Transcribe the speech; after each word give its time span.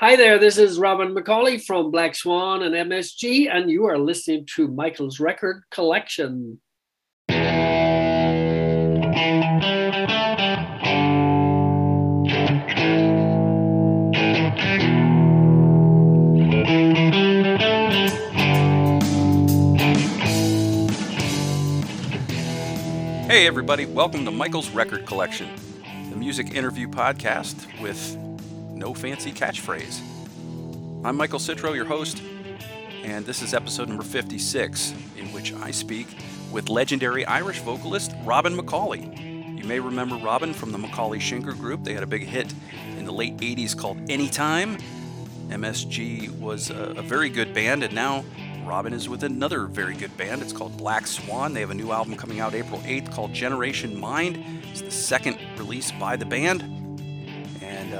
Hi 0.00 0.16
there, 0.16 0.38
this 0.38 0.56
is 0.56 0.78
Robin 0.78 1.14
McAuley 1.14 1.62
from 1.62 1.90
Black 1.90 2.14
Swan 2.14 2.62
and 2.62 2.74
MSG, 2.74 3.54
and 3.54 3.70
you 3.70 3.84
are 3.84 3.98
listening 3.98 4.46
to 4.56 4.66
Michael's 4.66 5.20
Record 5.20 5.62
Collection. 5.70 6.58
Hey, 23.28 23.46
everybody, 23.46 23.84
welcome 23.84 24.24
to 24.24 24.30
Michael's 24.30 24.70
Record 24.70 25.04
Collection, 25.04 25.50
the 26.08 26.16
music 26.16 26.54
interview 26.54 26.88
podcast 26.88 27.66
with 27.82 28.16
no 28.80 28.94
fancy 28.94 29.30
catchphrase. 29.30 30.00
I'm 31.04 31.14
Michael 31.14 31.38
Citro, 31.38 31.74
your 31.74 31.84
host, 31.84 32.22
and 33.04 33.26
this 33.26 33.42
is 33.42 33.52
episode 33.52 33.88
number 33.88 34.02
56, 34.02 34.94
in 35.18 35.26
which 35.34 35.52
I 35.52 35.70
speak 35.70 36.06
with 36.50 36.70
legendary 36.70 37.26
Irish 37.26 37.60
vocalist 37.60 38.14
Robin 38.24 38.56
McAuley. 38.56 39.58
You 39.58 39.64
may 39.64 39.80
remember 39.80 40.16
Robin 40.16 40.54
from 40.54 40.72
the 40.72 40.78
McAuley 40.78 41.18
Schenker 41.18 41.56
Group. 41.58 41.84
They 41.84 41.92
had 41.92 42.02
a 42.02 42.06
big 42.06 42.22
hit 42.22 42.54
in 42.96 43.04
the 43.04 43.12
late 43.12 43.36
80s 43.36 43.76
called 43.76 43.98
Anytime. 44.10 44.78
MSG 45.50 46.40
was 46.40 46.70
a, 46.70 46.94
a 46.96 47.02
very 47.02 47.28
good 47.28 47.52
band, 47.52 47.82
and 47.82 47.94
now 47.94 48.24
Robin 48.64 48.94
is 48.94 49.10
with 49.10 49.24
another 49.24 49.66
very 49.66 49.94
good 49.94 50.16
band. 50.16 50.40
It's 50.40 50.54
called 50.54 50.78
Black 50.78 51.06
Swan. 51.06 51.52
They 51.52 51.60
have 51.60 51.70
a 51.70 51.74
new 51.74 51.92
album 51.92 52.16
coming 52.16 52.40
out 52.40 52.54
April 52.54 52.80
8th 52.80 53.12
called 53.12 53.34
Generation 53.34 54.00
Mind. 54.00 54.42
It's 54.70 54.80
the 54.80 54.90
second 54.90 55.38
release 55.58 55.92
by 55.92 56.16
the 56.16 56.24
band. 56.24 56.79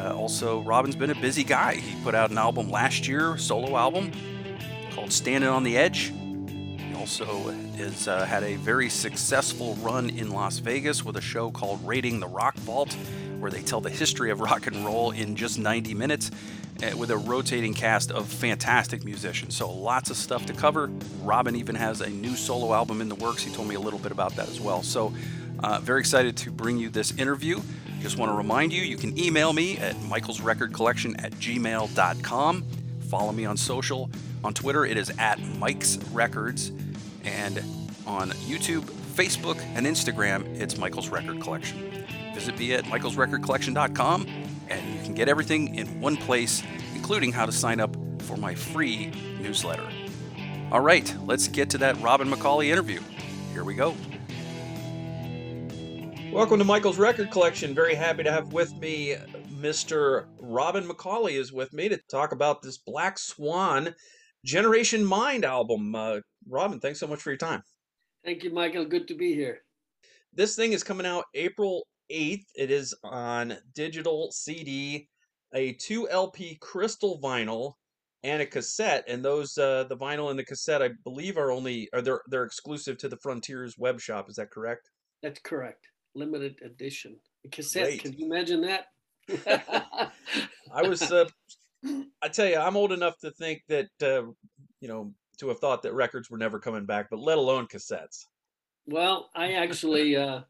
Uh, 0.01 0.15
also, 0.15 0.61
Robin's 0.61 0.97
been 0.97 1.11
a 1.11 1.15
busy 1.15 1.45
guy. 1.45 1.75
He 1.75 2.03
put 2.03 2.15
out 2.15 2.31
an 2.31 2.39
album 2.39 2.71
last 2.71 3.07
year, 3.07 3.37
solo 3.37 3.77
album 3.77 4.13
called 4.95 5.13
Standing 5.13 5.51
on 5.51 5.63
the 5.63 5.77
Edge. 5.77 6.13
He 6.79 6.95
also 6.97 7.51
has 7.77 8.09
uh, 8.09 8.25
had 8.25 8.43
a 8.43 8.57
very 8.57 8.89
successful 8.89 9.75
run 9.77 10.09
in 10.09 10.31
Las 10.31 10.59
Vegas 10.59 11.05
with 11.05 11.17
a 11.17 11.21
show 11.21 11.51
called 11.51 11.87
Raiding 11.87 12.21
the 12.21 12.27
Rock 12.27 12.55
Vault, 12.57 12.97
where 13.41 13.51
they 13.51 13.63
tell 13.63 13.81
the 13.83 13.91
history 13.91 14.31
of 14.31 14.41
rock 14.41 14.67
and 14.67 14.85
roll 14.87 15.11
in 15.11 15.37
just 15.37 15.59
90 15.59 15.93
minutes 15.93 16.31
uh, 16.83 16.97
with 16.97 17.11
a 17.11 17.17
rotating 17.19 17.75
cast 17.75 18.11
of 18.11 18.27
fantastic 18.27 19.05
musicians. 19.05 19.55
So 19.55 19.71
lots 19.71 20.09
of 20.09 20.17
stuff 20.17 20.47
to 20.47 20.55
cover. 20.55 20.91
Robin 21.23 21.57
even 21.57 21.75
has 21.75 22.01
a 22.01 22.09
new 22.09 22.37
solo 22.37 22.73
album 22.73 23.03
in 23.03 23.11
the 23.11 23.17
works. 23.17 23.43
He 23.43 23.53
told 23.53 23.69
me 23.69 23.75
a 23.75 23.81
little 23.81 23.99
bit 23.99 24.13
about 24.13 24.35
that 24.37 24.49
as 24.49 24.61
well. 24.61 24.83
So 24.83 25.13
uh, 25.63 25.79
very 25.81 26.01
excited 26.01 26.39
to 26.39 26.51
bring 26.51 26.79
you 26.79 26.89
this 26.89 27.13
interview. 27.19 27.61
Just 28.01 28.17
want 28.17 28.31
to 28.31 28.35
remind 28.35 28.73
you, 28.73 28.83
you 28.83 28.97
can 28.97 29.19
email 29.19 29.53
me 29.53 29.77
at 29.79 29.95
michaelsrecordcollection 29.97 31.23
at 31.23 31.33
gmail.com. 31.33 32.65
Follow 33.09 33.33
me 33.33 33.45
on 33.45 33.57
social. 33.57 34.11
On 34.43 34.55
Twitter, 34.55 34.87
it 34.87 34.97
is 34.97 35.13
at 35.19 35.39
Mike's 35.59 35.99
Records. 36.13 36.73
And 37.25 37.63
on 38.07 38.31
YouTube, 38.31 38.83
Facebook, 38.83 39.61
and 39.75 39.87
Instagram, 39.87 40.47
it's 40.59 40.79
Michael's 40.79 41.11
Record 41.11 41.41
Collection. 41.41 42.07
Visit 42.35 42.59
me 42.59 42.73
at 42.73 42.85
michaelsrecordcollection.com 42.85 44.27
and 44.71 44.95
you 44.95 45.03
can 45.03 45.15
get 45.15 45.29
everything 45.29 45.75
in 45.75 46.01
one 46.01 46.17
place, 46.17 46.63
including 46.95 47.33
how 47.33 47.45
to 47.45 47.53
sign 47.53 47.81
up 47.81 47.95
for 48.23 48.37
my 48.37 48.55
free 48.55 49.13
newsletter. 49.41 49.87
All 50.73 50.81
right, 50.81 51.13
let's 51.27 51.49
get 51.49 51.71
to 51.71 51.79
that 51.79 52.01
Robin 52.01 52.31
McAuley 52.31 52.67
interview. 52.67 53.01
Here 53.53 53.65
we 53.65 53.75
go. 53.75 53.97
Welcome 56.33 56.61
to 56.61 56.65
Michael's 56.65 56.97
Record 56.97 57.33
Collection. 57.33 57.75
Very 57.75 57.97
happy 57.97 58.23
to 58.23 58.31
have 58.31 58.53
with 58.53 58.73
me 58.77 59.17
Mr. 59.61 60.27
Robin 60.39 60.85
McAuley 60.85 61.33
is 61.33 61.53
with 61.53 61.73
me 61.73 61.89
to 61.89 61.99
talk 62.09 62.31
about 62.31 62.63
this 62.63 62.79
Black 62.79 63.19
Swan 63.19 63.95
Generation 64.45 65.05
Mind 65.05 65.45
album. 65.45 65.93
Uh, 65.93 66.21
Robin, 66.49 66.79
thanks 66.79 67.01
so 67.01 67.09
much 67.09 67.21
for 67.21 67.31
your 67.31 67.37
time. 67.37 67.63
Thank 68.25 68.45
you, 68.45 68.53
Michael. 68.53 68.85
Good 68.85 69.09
to 69.09 69.15
be 69.15 69.35
here. 69.35 69.63
This 70.33 70.55
thing 70.55 70.73
is 70.73 70.85
coming 70.85 71.05
out 71.05 71.25
April 71.35 71.89
8th. 72.13 72.45
It 72.55 72.71
is 72.71 72.95
on 73.03 73.57
digital 73.75 74.31
CD, 74.31 75.09
a 75.53 75.73
2 75.73 76.09
LP 76.11 76.59
crystal 76.61 77.21
vinyl, 77.21 77.75
and 78.23 78.41
a 78.41 78.47
cassette. 78.47 79.05
And 79.09 79.25
those 79.25 79.59
uh, 79.59 79.85
the 79.89 79.97
vinyl 79.97 80.31
and 80.31 80.39
the 80.39 80.45
cassette, 80.45 80.81
I 80.81 80.91
believe, 81.03 81.37
are 81.37 81.51
only 81.51 81.89
are 81.93 82.01
they're 82.03 82.23
they're 82.29 82.45
exclusive 82.45 82.99
to 82.99 83.09
the 83.09 83.17
Frontiers 83.17 83.77
web 83.77 84.01
shop. 84.01 84.31
Is 84.31 84.37
that 84.37 84.51
correct? 84.51 84.91
That's 85.23 85.41
correct. 85.41 85.89
Limited 86.15 86.59
edition. 86.65 87.17
A 87.45 87.49
cassette. 87.49 87.85
Great. 87.85 88.03
Can 88.03 88.13
you 88.15 88.27
imagine 88.27 88.63
that? 88.63 88.87
I 90.73 90.83
was. 90.83 91.03
Uh, 91.03 91.29
I 92.23 92.29
tell 92.29 92.47
you, 92.47 92.57
I'm 92.57 92.77
old 92.77 92.93
enough 92.93 93.19
to 93.19 93.31
think 93.31 93.63
that 93.69 93.91
uh, 94.03 94.23
you 94.81 94.89
know 94.89 95.13
to 95.39 95.49
have 95.49 95.59
thought 95.59 95.83
that 95.83 95.95
records 95.95 96.31
were 96.31 96.39
never 96.39 96.59
coming 96.59 96.85
back, 96.85 97.09
but 97.11 97.19
let 97.19 97.39
alone 97.39 97.67
cassettes. 97.67 98.25
Well, 98.87 99.31
I 99.35 99.53
actually 99.53 100.17
uh, 100.17 100.41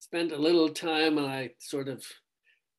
spent 0.00 0.32
a 0.32 0.36
little 0.36 0.68
time 0.68 1.18
and 1.18 1.26
I 1.26 1.50
sort 1.58 1.88
of 1.88 2.04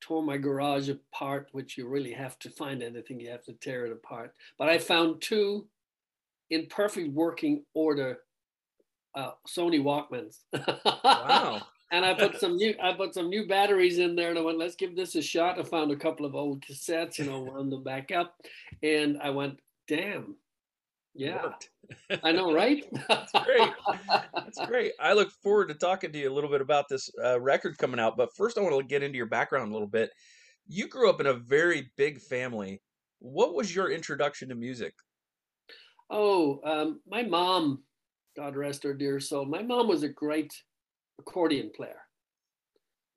tore 0.01 0.21
my 0.21 0.37
garage 0.37 0.89
apart, 0.89 1.49
which 1.51 1.77
you 1.77 1.87
really 1.87 2.13
have 2.13 2.37
to 2.39 2.49
find 2.51 2.83
anything, 2.83 3.19
you 3.19 3.31
have 3.31 3.43
to 3.45 3.53
tear 3.53 3.85
it 3.85 3.91
apart. 3.91 4.33
But 4.59 4.69
I 4.69 4.77
found 4.77 5.21
two 5.21 5.67
in 6.49 6.67
perfect 6.67 7.11
working 7.13 7.63
order 7.73 8.19
uh, 9.15 9.31
Sony 9.47 9.81
Walkmans. 9.81 10.37
Wow. 11.03 11.61
And 11.91 12.05
I 12.05 12.13
put 12.13 12.37
some 12.39 12.55
new 12.55 12.75
I 12.81 12.93
put 12.93 13.13
some 13.13 13.29
new 13.29 13.47
batteries 13.47 13.99
in 13.99 14.15
there 14.15 14.29
and 14.29 14.39
I 14.39 14.41
went, 14.41 14.57
let's 14.57 14.75
give 14.75 14.95
this 14.95 15.15
a 15.15 15.21
shot. 15.21 15.59
I 15.59 15.63
found 15.63 15.91
a 15.91 15.95
couple 15.95 16.25
of 16.25 16.35
old 16.35 16.61
cassettes, 16.61 17.19
you 17.19 17.25
know, 17.25 17.39
wound 17.39 17.71
them 17.71 17.83
back 17.83 18.11
up. 18.11 18.35
And 18.83 19.17
I 19.21 19.29
went, 19.29 19.59
damn, 19.87 20.35
yeah. 21.17 21.49
I 22.23 22.31
know, 22.31 22.53
right? 22.53 22.85
That's 23.07 23.31
great. 23.31 23.71
That's 24.35 24.65
great. 24.65 24.91
I 24.99 25.13
look 25.13 25.31
forward 25.31 25.69
to 25.69 25.73
talking 25.73 26.11
to 26.11 26.19
you 26.19 26.29
a 26.29 26.33
little 26.33 26.49
bit 26.49 26.61
about 26.61 26.89
this 26.89 27.09
uh, 27.23 27.39
record 27.39 27.77
coming 27.77 27.99
out. 27.99 28.17
But 28.17 28.35
first, 28.35 28.57
I 28.57 28.61
want 28.61 28.77
to 28.77 28.83
get 28.83 29.03
into 29.03 29.17
your 29.17 29.25
background 29.25 29.69
a 29.69 29.73
little 29.73 29.87
bit. 29.87 30.11
You 30.67 30.87
grew 30.87 31.09
up 31.09 31.19
in 31.21 31.27
a 31.27 31.33
very 31.33 31.89
big 31.97 32.19
family. 32.19 32.81
What 33.19 33.55
was 33.55 33.73
your 33.73 33.89
introduction 33.89 34.49
to 34.49 34.55
music? 34.55 34.93
Oh, 36.09 36.61
um, 36.63 37.01
my 37.07 37.23
mom, 37.23 37.83
God 38.35 38.55
rest 38.55 38.83
her 38.83 38.93
dear 38.93 39.19
soul, 39.19 39.45
my 39.45 39.63
mom 39.63 39.87
was 39.87 40.03
a 40.03 40.09
great 40.09 40.53
accordion 41.19 41.71
player. 41.75 42.01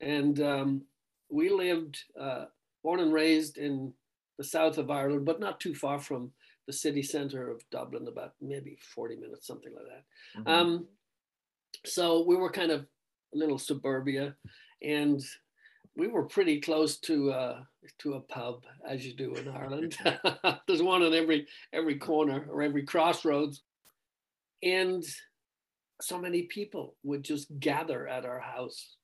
And 0.01 0.41
um, 0.41 0.83
we 1.31 1.51
lived, 1.51 1.99
uh, 2.19 2.47
born 2.83 3.01
and 3.01 3.13
raised 3.13 3.59
in 3.59 3.93
the 4.39 4.45
south 4.45 4.79
of 4.79 4.91
Ireland, 4.91 5.27
but 5.27 5.41
not 5.41 5.61
too 5.61 5.75
far 5.75 5.99
from 5.99 6.33
the 6.67 6.73
city 6.73 7.03
center 7.03 7.51
of 7.51 7.63
Dublin, 7.71 8.07
about 8.09 8.35
maybe 8.41 8.79
40 8.95 9.17
minutes, 9.17 9.47
something 9.47 9.73
like 9.75 9.85
that. 9.85 10.41
Mm-hmm. 10.41 10.49
Um, 10.49 10.87
so 11.85 12.25
we 12.25 12.37
were 12.37 12.51
kind 12.51 12.71
of 12.71 12.87
a 13.35 13.39
little 13.39 13.59
suburbia, 13.59 14.35
and 14.83 15.23
we 15.97 16.09
were 16.09 16.25
pretty 16.25 16.61
close 16.61 16.99
to 16.99 17.33
uh, 17.33 17.61
to 17.99 18.15
a 18.15 18.21
pub, 18.21 18.65
as 18.87 19.05
you 19.05 19.15
do 19.15 19.35
in 19.35 19.49
Ireland. 19.63 19.97
There's 20.67 20.83
one 20.83 21.03
on 21.03 21.15
every 21.15 21.47
every 21.73 21.99
corner 21.99 22.47
or 22.51 22.63
every 22.63 22.85
crossroads, 22.85 23.63
and 24.63 25.05
so 26.01 26.19
many 26.19 26.43
people 26.43 26.97
would 27.03 27.23
just 27.23 27.47
gather 27.59 28.09
at 28.09 28.25
our 28.25 28.41
house, 28.41 28.97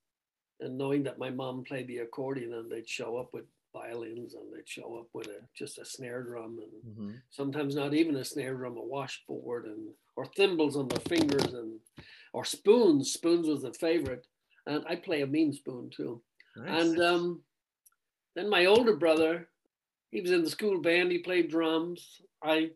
and 0.61 0.79
knowing 0.79 1.03
that 1.05 1.19
my 1.19 1.31
mom 1.31 1.65
played 1.65 1.89
the 1.89 1.99
accordion, 1.99 2.55
and 2.55 2.71
they'd 2.71 2.89
show 2.89 3.17
up 3.17 3.31
with 3.33 3.45
violins 3.77 4.35
and 4.35 4.45
they'd 4.53 4.69
show 4.69 4.97
up 4.99 5.07
with 5.13 5.27
a 5.27 5.41
just 5.55 5.79
a 5.79 5.85
snare 5.85 6.23
drum 6.23 6.59
and 6.63 6.95
mm-hmm. 6.95 7.17
sometimes 7.31 7.75
not 7.75 7.95
even 7.95 8.17
a 8.17 8.25
snare 8.25 8.55
drum, 8.55 8.77
a 8.77 8.83
washboard 8.83 9.67
and 9.67 9.89
or 10.17 10.25
thimbles 10.25 10.77
on 10.77 10.89
the 10.89 11.01
fingers 11.01 11.53
and 11.53 11.79
or 12.33 12.45
spoons. 12.45 13.13
Spoons 13.13 13.47
was 13.47 13.65
a 13.65 13.73
favorite. 13.73 14.27
And 14.67 14.85
I 14.89 14.97
play 14.97 15.23
a 15.23 15.27
mean 15.27 15.53
spoon 15.53 15.91
too. 15.95 16.23
Nice. 16.57 16.83
And 16.83 17.01
um, 17.01 17.43
then 18.35 18.49
my 18.51 18.65
older 18.67 18.97
brother, 18.97 19.49
he 20.11 20.21
was 20.21 20.33
in 20.33 20.43
the 20.43 20.51
school 20.51 20.81
band, 20.81 21.13
he 21.13 21.19
played 21.19 21.51
drums. 21.51 22.21
I 22.43 22.71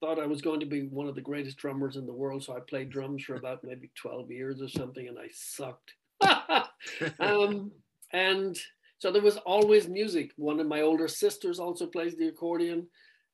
thought 0.00 0.18
I 0.18 0.26
was 0.26 0.42
going 0.42 0.60
to 0.60 0.66
be 0.66 0.82
one 0.82 1.08
of 1.08 1.14
the 1.14 1.20
greatest 1.20 1.56
drummers 1.56 1.96
in 1.96 2.06
the 2.06 2.12
world. 2.12 2.44
So 2.44 2.56
I 2.56 2.60
played 2.60 2.90
drums 2.90 3.24
for 3.24 3.36
about 3.36 3.64
maybe 3.64 3.90
12 3.94 4.30
years 4.30 4.60
or 4.60 4.68
something, 4.68 5.08
and 5.08 5.18
I 5.18 5.28
sucked. 5.32 5.94
um, 7.20 7.70
and 8.12 8.56
so 8.98 9.10
there 9.10 9.22
was 9.22 9.36
always 9.38 9.88
music. 9.88 10.32
One 10.36 10.60
of 10.60 10.66
my 10.66 10.82
older 10.82 11.08
sisters 11.08 11.58
also 11.58 11.86
plays 11.86 12.16
the 12.16 12.28
accordion. 12.28 12.86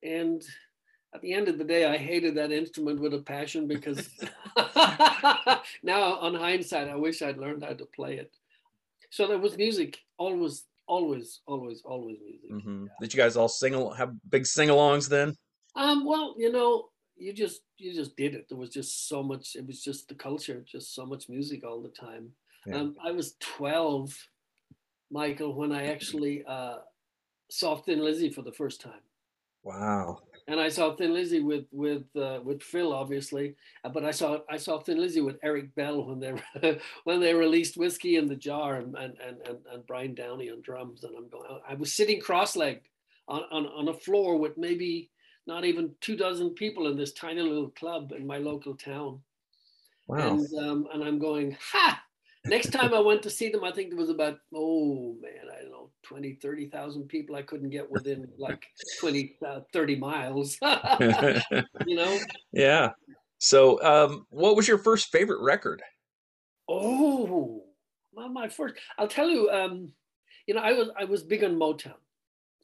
And 0.03 0.43
at 1.14 1.20
the 1.20 1.32
end 1.32 1.49
of 1.49 1.59
the 1.59 1.64
day, 1.64 1.85
I 1.85 1.97
hated 1.97 2.35
that 2.37 2.53
instrument 2.53 3.00
with 3.00 3.14
a 3.14 3.19
passion 3.19 3.69
because 3.69 4.09
now, 5.82 6.14
on 6.19 6.35
hindsight, 6.35 6.88
I 6.88 6.97
wish 6.97 7.23
I'd 7.23 7.38
learned 7.38 7.64
how 7.64 7.75
to 7.75 7.87
play 7.87 8.17
it. 8.17 8.35
So 9.11 9.26
there 9.26 9.38
was 9.38 9.56
music, 9.56 9.99
always, 10.17 10.64
always, 10.87 11.41
always, 11.47 11.82
always 11.85 12.19
music. 12.25 12.50
Mm-hmm. 12.50 12.85
Yeah. 12.85 12.93
Did 13.00 13.14
you 13.14 13.19
guys 13.19 13.37
all 13.37 13.49
sing, 13.49 13.75
have 13.97 14.14
big 14.31 14.47
sing-alongs 14.47 15.09
then? 15.09 15.37
Um, 15.74 16.04
well, 16.04 16.34
you 16.36 16.52
know, 16.52 16.88
you 17.16 17.32
just 17.32 17.62
you 17.78 17.94
just 17.94 18.16
did 18.16 18.34
it. 18.34 18.46
There 18.48 18.58
was 18.58 18.70
just 18.70 19.08
so 19.08 19.22
much. 19.22 19.56
It 19.56 19.66
was 19.66 19.82
just 19.82 20.08
the 20.08 20.14
culture, 20.14 20.64
just 20.66 20.94
so 20.94 21.06
much 21.06 21.28
music 21.28 21.64
all 21.64 21.80
the 21.80 21.88
time. 21.88 22.30
Yeah. 22.66 22.76
Um, 22.76 22.96
I 23.04 23.12
was 23.12 23.34
twelve 23.40 24.16
Michael, 25.12 25.54
when 25.54 25.72
I 25.72 25.88
actually 25.88 26.42
uh, 26.48 26.78
saw 27.50 27.76
Thin 27.76 28.00
Lizzy 28.00 28.30
for 28.30 28.42
the 28.42 28.52
first 28.52 28.80
time. 28.80 29.02
Wow. 29.62 30.20
And 30.48 30.58
I 30.58 30.70
saw 30.70 30.96
Thin 30.96 31.12
Lizzy 31.12 31.40
with 31.40 31.66
with 31.70 32.04
uh, 32.16 32.40
with 32.42 32.62
Phil, 32.62 32.92
obviously, 32.92 33.54
uh, 33.84 33.90
but 33.90 34.04
I 34.04 34.10
saw 34.10 34.38
I 34.50 34.56
saw 34.56 34.80
Thin 34.80 34.98
Lizzy 34.98 35.20
with 35.20 35.38
Eric 35.44 35.72
Bell 35.76 36.04
when 36.04 36.18
they 36.18 36.80
when 37.04 37.20
they 37.20 37.34
released 37.34 37.76
Whiskey 37.76 38.16
in 38.16 38.26
the 38.26 38.34
Jar 38.34 38.76
and 38.76 38.96
and 38.96 39.14
and 39.20 39.38
and 39.70 39.86
Brian 39.86 40.14
Downey 40.14 40.50
on 40.50 40.62
drums, 40.62 41.04
and 41.04 41.14
I'm 41.16 41.28
going. 41.28 41.46
I 41.68 41.75
was 41.75 41.92
sitting 41.92 42.20
cross-legged 42.20 42.88
on 43.28 43.42
on 43.52 43.66
on 43.66 43.88
a 43.88 43.94
floor 43.94 44.36
with 44.36 44.58
maybe 44.58 45.10
not 45.46 45.64
even 45.64 45.94
two 46.00 46.16
dozen 46.16 46.50
people 46.50 46.86
in 46.86 46.96
this 46.96 47.12
tiny 47.12 47.42
little 47.42 47.70
club 47.70 48.12
in 48.12 48.26
my 48.26 48.38
local 48.38 48.74
town. 48.74 49.20
Wow. 50.06 50.30
And 50.30 50.58
um, 50.58 50.88
and 50.92 51.02
I'm 51.02 51.18
going, 51.18 51.56
ha! 51.60 52.02
Next 52.44 52.72
time 52.72 52.92
I 52.92 52.98
went 52.98 53.22
to 53.22 53.30
see 53.30 53.50
them, 53.50 53.62
I 53.62 53.70
think 53.70 53.90
there 53.90 53.98
was 53.98 54.10
about, 54.10 54.38
oh 54.52 55.14
man, 55.20 55.48
I 55.56 55.62
don't 55.62 55.70
know, 55.70 55.90
20, 56.02 56.34
30,000 56.42 57.06
people. 57.06 57.36
I 57.36 57.42
couldn't 57.42 57.70
get 57.70 57.88
within 57.88 58.26
like 58.36 58.64
20, 58.98 59.36
uh, 59.46 59.60
30 59.72 59.96
miles, 59.96 60.58
you 61.86 61.96
know? 61.96 62.18
Yeah. 62.52 62.90
So, 63.38 63.80
um, 63.82 64.26
what 64.30 64.56
was 64.56 64.66
your 64.66 64.78
first 64.78 65.12
favorite 65.12 65.40
record? 65.40 65.82
Oh, 66.68 67.62
well, 68.12 68.28
my 68.28 68.48
first, 68.48 68.74
I'll 68.98 69.08
tell 69.08 69.28
you, 69.28 69.48
um, 69.50 69.92
you 70.46 70.54
know, 70.54 70.60
I 70.60 70.72
was, 70.72 70.88
I 70.98 71.04
was 71.04 71.22
big 71.22 71.44
on 71.44 71.54
Motown. 71.54 71.94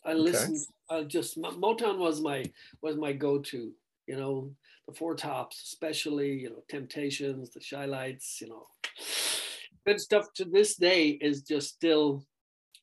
I 0.05 0.15
listened, 0.15 0.65
okay. 0.91 1.03
I 1.03 1.05
just, 1.05 1.41
Motown 1.41 1.99
was 1.99 2.21
my, 2.21 2.45
was 2.83 2.97
my 2.97 3.12
go-to, 3.12 3.73
you 4.06 4.17
know, 4.17 4.50
the 4.87 4.95
Four 4.95 5.15
Tops, 5.15 5.62
especially, 5.65 6.33
you 6.33 6.50
know, 6.50 6.62
Temptations, 6.69 7.50
the 7.50 7.61
Chi-Lites, 7.61 8.41
you 8.41 8.49
know, 8.49 8.67
good 9.87 10.00
stuff 10.00 10.33
to 10.35 10.45
this 10.45 10.77
day 10.77 11.11
is 11.11 11.43
just 11.43 11.69
still 11.69 12.23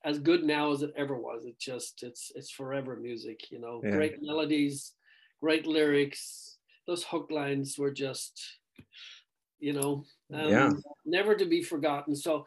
as 0.03 0.19
good 0.19 0.43
now 0.43 0.71
as 0.71 0.81
it 0.81 0.93
ever 0.95 1.17
was. 1.17 1.45
It 1.45 1.59
just 1.59 2.03
it's 2.03 2.31
it's 2.35 2.51
forever 2.51 2.95
music, 2.95 3.51
you 3.51 3.59
know. 3.59 3.81
Yeah. 3.83 3.91
Great 3.91 4.21
melodies, 4.21 4.93
great 5.41 5.65
lyrics. 5.67 6.57
Those 6.87 7.03
hook 7.03 7.29
lines 7.31 7.77
were 7.77 7.91
just, 7.91 8.59
you 9.59 9.73
know, 9.73 10.03
um, 10.33 10.49
yeah. 10.49 10.71
never 11.05 11.35
to 11.35 11.45
be 11.45 11.63
forgotten. 11.63 12.15
So 12.15 12.45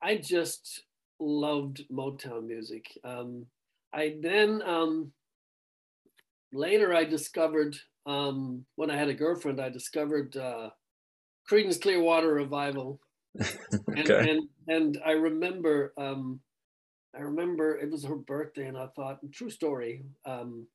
I 0.00 0.16
just 0.16 0.84
loved 1.18 1.84
Motown 1.90 2.46
music. 2.46 2.86
Um, 3.04 3.46
I 3.92 4.16
then 4.20 4.62
um, 4.62 5.12
later 6.52 6.94
I 6.94 7.04
discovered 7.04 7.76
um, 8.06 8.64
when 8.76 8.90
I 8.90 8.96
had 8.96 9.08
a 9.08 9.14
girlfriend, 9.14 9.60
I 9.60 9.68
discovered 9.68 10.36
uh, 10.36 10.70
Creedence 11.50 11.80
Clearwater 11.80 12.32
Revival 12.32 13.00
and, 13.96 14.10
and 14.10 14.48
and 14.66 15.00
I 15.06 15.12
remember 15.12 15.92
um, 15.96 16.40
I 17.16 17.20
remember 17.20 17.78
it 17.78 17.90
was 17.90 18.04
her 18.04 18.16
birthday, 18.16 18.66
and 18.66 18.76
I 18.76 18.86
thought, 18.88 19.18
true 19.32 19.50
story. 19.50 20.04
Um, 20.24 20.66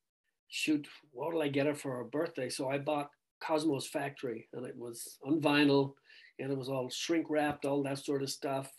shoot, 0.50 0.88
what 1.12 1.34
will 1.34 1.42
I 1.42 1.48
get 1.48 1.66
her 1.66 1.76
for 1.76 1.98
her 1.98 2.04
birthday? 2.04 2.50
So 2.50 2.70
I 2.70 2.78
bought 2.78 3.10
Cosmo's 3.42 3.88
Factory, 3.88 4.48
and 4.54 4.66
it 4.66 4.76
was 4.78 5.18
on 5.26 5.42
vinyl, 5.42 5.94
and 6.40 6.52
it 6.52 6.58
was 6.58 6.70
all 6.70 6.90
shrink 6.90 7.28
wrapped, 7.30 7.66
all 7.66 7.84
that 7.84 8.00
sort 8.00 8.24
of 8.24 8.30
stuff. 8.30 8.72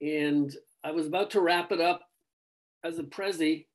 And 0.00 0.54
I 0.84 0.90
was 0.92 1.06
about 1.06 1.30
to 1.30 1.40
wrap 1.40 1.72
it 1.72 1.80
up 1.80 2.00
as 2.84 2.98
a 2.98 3.04
prezi, 3.04 3.66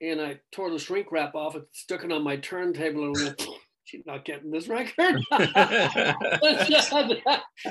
and 0.00 0.20
I 0.20 0.40
tore 0.52 0.70
the 0.70 0.78
shrink 0.78 1.10
wrap 1.10 1.34
off 1.34 1.54
and 1.54 1.64
stuck 1.72 2.04
it 2.04 2.12
on 2.12 2.22
my 2.22 2.36
turntable 2.36 3.06
and 3.06 3.16
went, 3.16 3.46
she's 3.84 4.04
not 4.06 4.24
getting 4.24 4.50
this 4.50 4.68
record. 4.68 5.20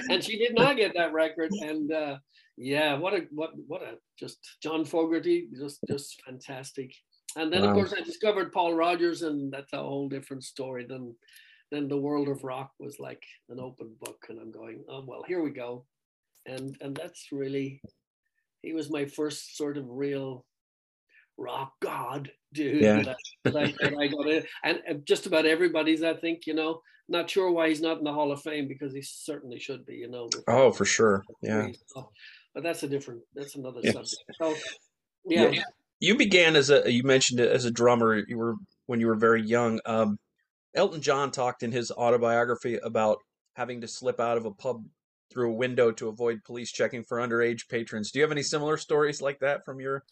and 0.09 0.23
she 0.23 0.37
did 0.37 0.55
not 0.55 0.77
get 0.77 0.93
that 0.95 1.13
record. 1.13 1.51
And 1.61 1.91
uh, 1.91 2.17
yeah, 2.57 2.97
what 2.97 3.13
a 3.13 3.27
what 3.31 3.51
what 3.67 3.83
a 3.83 3.95
just 4.17 4.37
John 4.63 4.85
Fogerty, 4.85 5.47
just 5.57 5.79
just 5.87 6.21
fantastic. 6.25 6.91
And 7.37 7.51
then 7.51 7.61
wow. 7.63 7.69
of 7.69 7.73
course 7.75 7.93
I 7.95 8.01
discovered 8.01 8.53
Paul 8.53 8.73
Rodgers, 8.73 9.21
and 9.21 9.51
that's 9.51 9.73
a 9.73 9.77
whole 9.77 10.09
different 10.09 10.43
story 10.43 10.85
than 10.87 11.15
then 11.71 11.87
the 11.87 11.97
world 11.97 12.29
of 12.29 12.43
rock 12.43 12.71
was 12.79 12.99
like 12.99 13.23
an 13.49 13.59
open 13.59 13.93
book. 14.01 14.25
And 14.29 14.39
I'm 14.39 14.51
going, 14.51 14.83
oh 14.89 15.03
well, 15.05 15.23
here 15.27 15.43
we 15.43 15.51
go. 15.51 15.85
And 16.45 16.77
and 16.81 16.95
that's 16.95 17.27
really 17.31 17.81
he 18.61 18.73
was 18.73 18.89
my 18.89 19.05
first 19.05 19.57
sort 19.57 19.77
of 19.77 19.85
real 19.89 20.45
rock 21.37 21.73
god 21.81 22.31
dude 22.53 22.81
yeah. 22.81 23.01
that, 23.01 23.17
that, 23.43 23.57
I, 23.57 23.73
that 23.81 23.97
I 23.99 24.07
got 24.07 24.27
in. 24.27 24.43
And 24.63 25.05
just 25.05 25.25
about 25.25 25.45
everybody's, 25.45 26.03
I 26.03 26.13
think, 26.13 26.47
you 26.47 26.53
know, 26.53 26.81
not 27.09 27.29
sure 27.29 27.51
why 27.51 27.69
he's 27.69 27.81
not 27.81 27.97
in 27.97 28.03
the 28.03 28.13
Hall 28.13 28.31
of 28.31 28.41
Fame 28.41 28.67
because 28.67 28.93
he 28.93 29.01
certainly 29.01 29.59
should 29.59 29.85
be, 29.85 29.95
you 29.95 30.09
know. 30.09 30.29
Oh, 30.47 30.71
for 30.71 30.85
sure. 30.85 31.23
Yeah. 31.41 31.67
But 32.53 32.63
that's 32.63 32.83
a 32.83 32.87
different, 32.87 33.21
that's 33.35 33.55
another 33.55 33.81
yeah. 33.83 33.91
subject. 33.91 34.23
So, 34.41 34.55
yeah. 35.25 35.49
yeah. 35.49 35.63
You 35.99 36.17
began 36.17 36.55
as 36.55 36.69
a, 36.69 36.91
you 36.91 37.03
mentioned 37.03 37.39
it 37.39 37.51
as 37.51 37.65
a 37.65 37.71
drummer. 37.71 38.23
You 38.27 38.37
were, 38.37 38.55
when 38.85 38.99
you 38.99 39.07
were 39.07 39.15
very 39.15 39.41
young. 39.41 39.79
Um, 39.85 40.17
Elton 40.73 41.01
John 41.01 41.31
talked 41.31 41.63
in 41.63 41.71
his 41.71 41.91
autobiography 41.91 42.77
about 42.77 43.19
having 43.55 43.81
to 43.81 43.87
slip 43.87 44.19
out 44.19 44.37
of 44.37 44.45
a 44.45 44.51
pub 44.51 44.85
through 45.31 45.51
a 45.51 45.55
window 45.55 45.91
to 45.91 46.07
avoid 46.07 46.43
police 46.43 46.71
checking 46.71 47.03
for 47.03 47.17
underage 47.17 47.67
patrons. 47.67 48.11
Do 48.11 48.19
you 48.19 48.23
have 48.23 48.31
any 48.31 48.43
similar 48.43 48.77
stories 48.77 49.21
like 49.21 49.39
that 49.39 49.65
from 49.65 49.79
your 49.79 50.03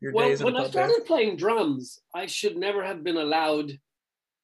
your 0.00 0.12
well, 0.12 0.28
days? 0.28 0.42
When 0.42 0.56
I 0.56 0.68
started 0.68 0.98
band? 0.98 1.06
playing 1.06 1.36
drums, 1.36 2.00
I 2.14 2.26
should 2.26 2.56
never 2.56 2.84
have 2.84 3.04
been 3.04 3.16
allowed 3.16 3.72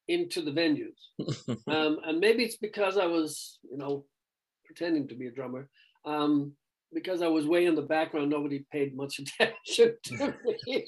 into 0.07 0.41
the 0.41 0.51
venues, 0.51 0.97
um, 1.67 1.99
and 2.05 2.19
maybe 2.19 2.43
it's 2.43 2.57
because 2.57 2.97
I 2.97 3.05
was, 3.05 3.59
you 3.69 3.77
know, 3.77 4.05
pretending 4.65 5.07
to 5.09 5.15
be 5.15 5.27
a 5.27 5.31
drummer. 5.31 5.69
Um, 6.05 6.53
because 6.93 7.21
I 7.21 7.27
was 7.27 7.45
way 7.45 7.65
in 7.65 7.75
the 7.75 7.81
background, 7.81 8.29
nobody 8.29 8.65
paid 8.71 8.95
much 8.95 9.19
attention 9.39 9.97
to 10.03 10.33
me, 10.65 10.87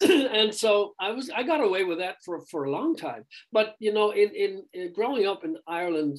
and 0.00 0.54
so 0.54 0.94
I 1.00 1.10
was 1.10 1.30
I 1.30 1.42
got 1.42 1.62
away 1.62 1.84
with 1.84 1.98
that 1.98 2.16
for 2.24 2.44
for 2.50 2.64
a 2.64 2.70
long 2.70 2.96
time. 2.96 3.24
But 3.52 3.74
you 3.78 3.92
know, 3.92 4.12
in 4.12 4.30
in, 4.34 4.62
in 4.72 4.92
growing 4.92 5.26
up 5.26 5.44
in 5.44 5.56
Ireland, 5.66 6.18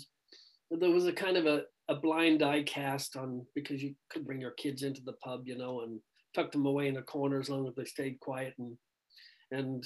there 0.69 0.89
was 0.89 1.06
a 1.06 1.13
kind 1.13 1.38
of 1.38 1.45
a 1.45 1.63
a 1.88 1.95
blind 1.95 2.42
eye 2.42 2.63
cast 2.63 3.18
on 3.18 3.45
because 3.56 3.83
you 3.83 3.95
could 4.09 4.25
bring 4.25 4.39
your 4.39 4.51
kids 4.51 4.83
into 4.83 5.01
the 5.01 5.13
pub, 5.13 5.44
you 5.45 5.57
know, 5.57 5.81
and 5.81 6.00
tuck 6.33 6.51
them 6.51 6.65
away 6.65 6.87
in 6.87 6.97
a 6.97 7.01
corner 7.01 7.39
as 7.39 7.49
long 7.49 7.67
as 7.67 7.75
they 7.75 7.85
stayed 7.85 8.19
quiet 8.19 8.53
and 8.57 8.77
and 9.51 9.83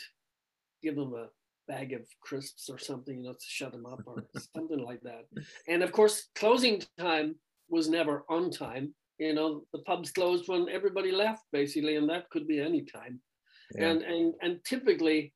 give 0.83 0.95
them 0.95 1.13
a 1.13 1.27
bag 1.68 1.94
of 1.94 2.01
crisps 2.21 2.69
or 2.69 2.77
something, 2.77 3.18
you 3.18 3.24
know, 3.24 3.33
to 3.33 3.45
shut 3.47 3.71
them 3.71 3.86
up 3.86 4.01
or 4.06 4.24
something 4.56 4.80
like 4.80 5.01
that. 5.01 5.25
And 5.68 5.83
of 5.83 5.92
course, 5.92 6.27
closing 6.36 6.83
time 7.00 7.36
was 7.69 7.89
never 7.89 8.24
on 8.30 8.51
time. 8.51 8.94
You 9.18 9.33
know, 9.33 9.63
the 9.74 9.80
pubs 9.80 10.12
closed 10.12 10.47
when 10.47 10.68
everybody 10.69 11.12
left, 11.12 11.44
basically, 11.51 11.95
and 11.95 12.09
that 12.09 12.30
could 12.30 12.47
be 12.47 12.59
any 12.59 12.83
time. 12.83 13.21
Yeah. 13.74 13.89
And 13.89 14.01
and 14.03 14.33
and 14.42 14.59
typically, 14.65 15.33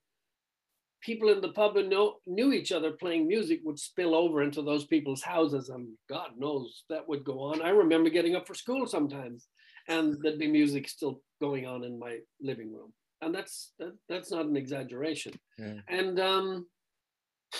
people 1.02 1.30
in 1.30 1.42
the 1.42 1.54
pub 1.54 1.78
and 1.78 1.90
know, 1.90 2.18
knew 2.28 2.52
each 2.52 2.72
other 2.72 2.92
playing 2.92 3.28
music 3.28 3.62
would 3.64 3.80
spill 3.80 4.14
over 4.14 4.44
into 4.44 4.62
those 4.62 4.86
people's 4.86 5.24
houses, 5.24 5.70
and 5.70 5.88
God 6.10 6.32
knows 6.38 6.84
that 6.90 7.08
would 7.08 7.24
go 7.24 7.40
on. 7.40 7.62
I 7.62 7.70
remember 7.70 8.10
getting 8.10 8.36
up 8.36 8.46
for 8.46 8.54
school 8.54 8.86
sometimes 8.86 9.48
and 9.90 10.16
there'd 10.22 10.40
be 10.40 10.48
music 10.48 10.88
still 10.88 11.22
going 11.42 11.66
on 11.66 11.84
in 11.84 12.00
my 12.00 12.20
living 12.42 12.72
room. 12.72 12.94
And 13.22 13.36
that's 13.36 13.74
that, 13.80 13.94
that's 14.08 14.32
not 14.32 14.46
an 14.46 14.56
exaggeration. 14.56 15.34
Yeah. 15.58 15.74
and 15.90 16.20
um 16.20 16.68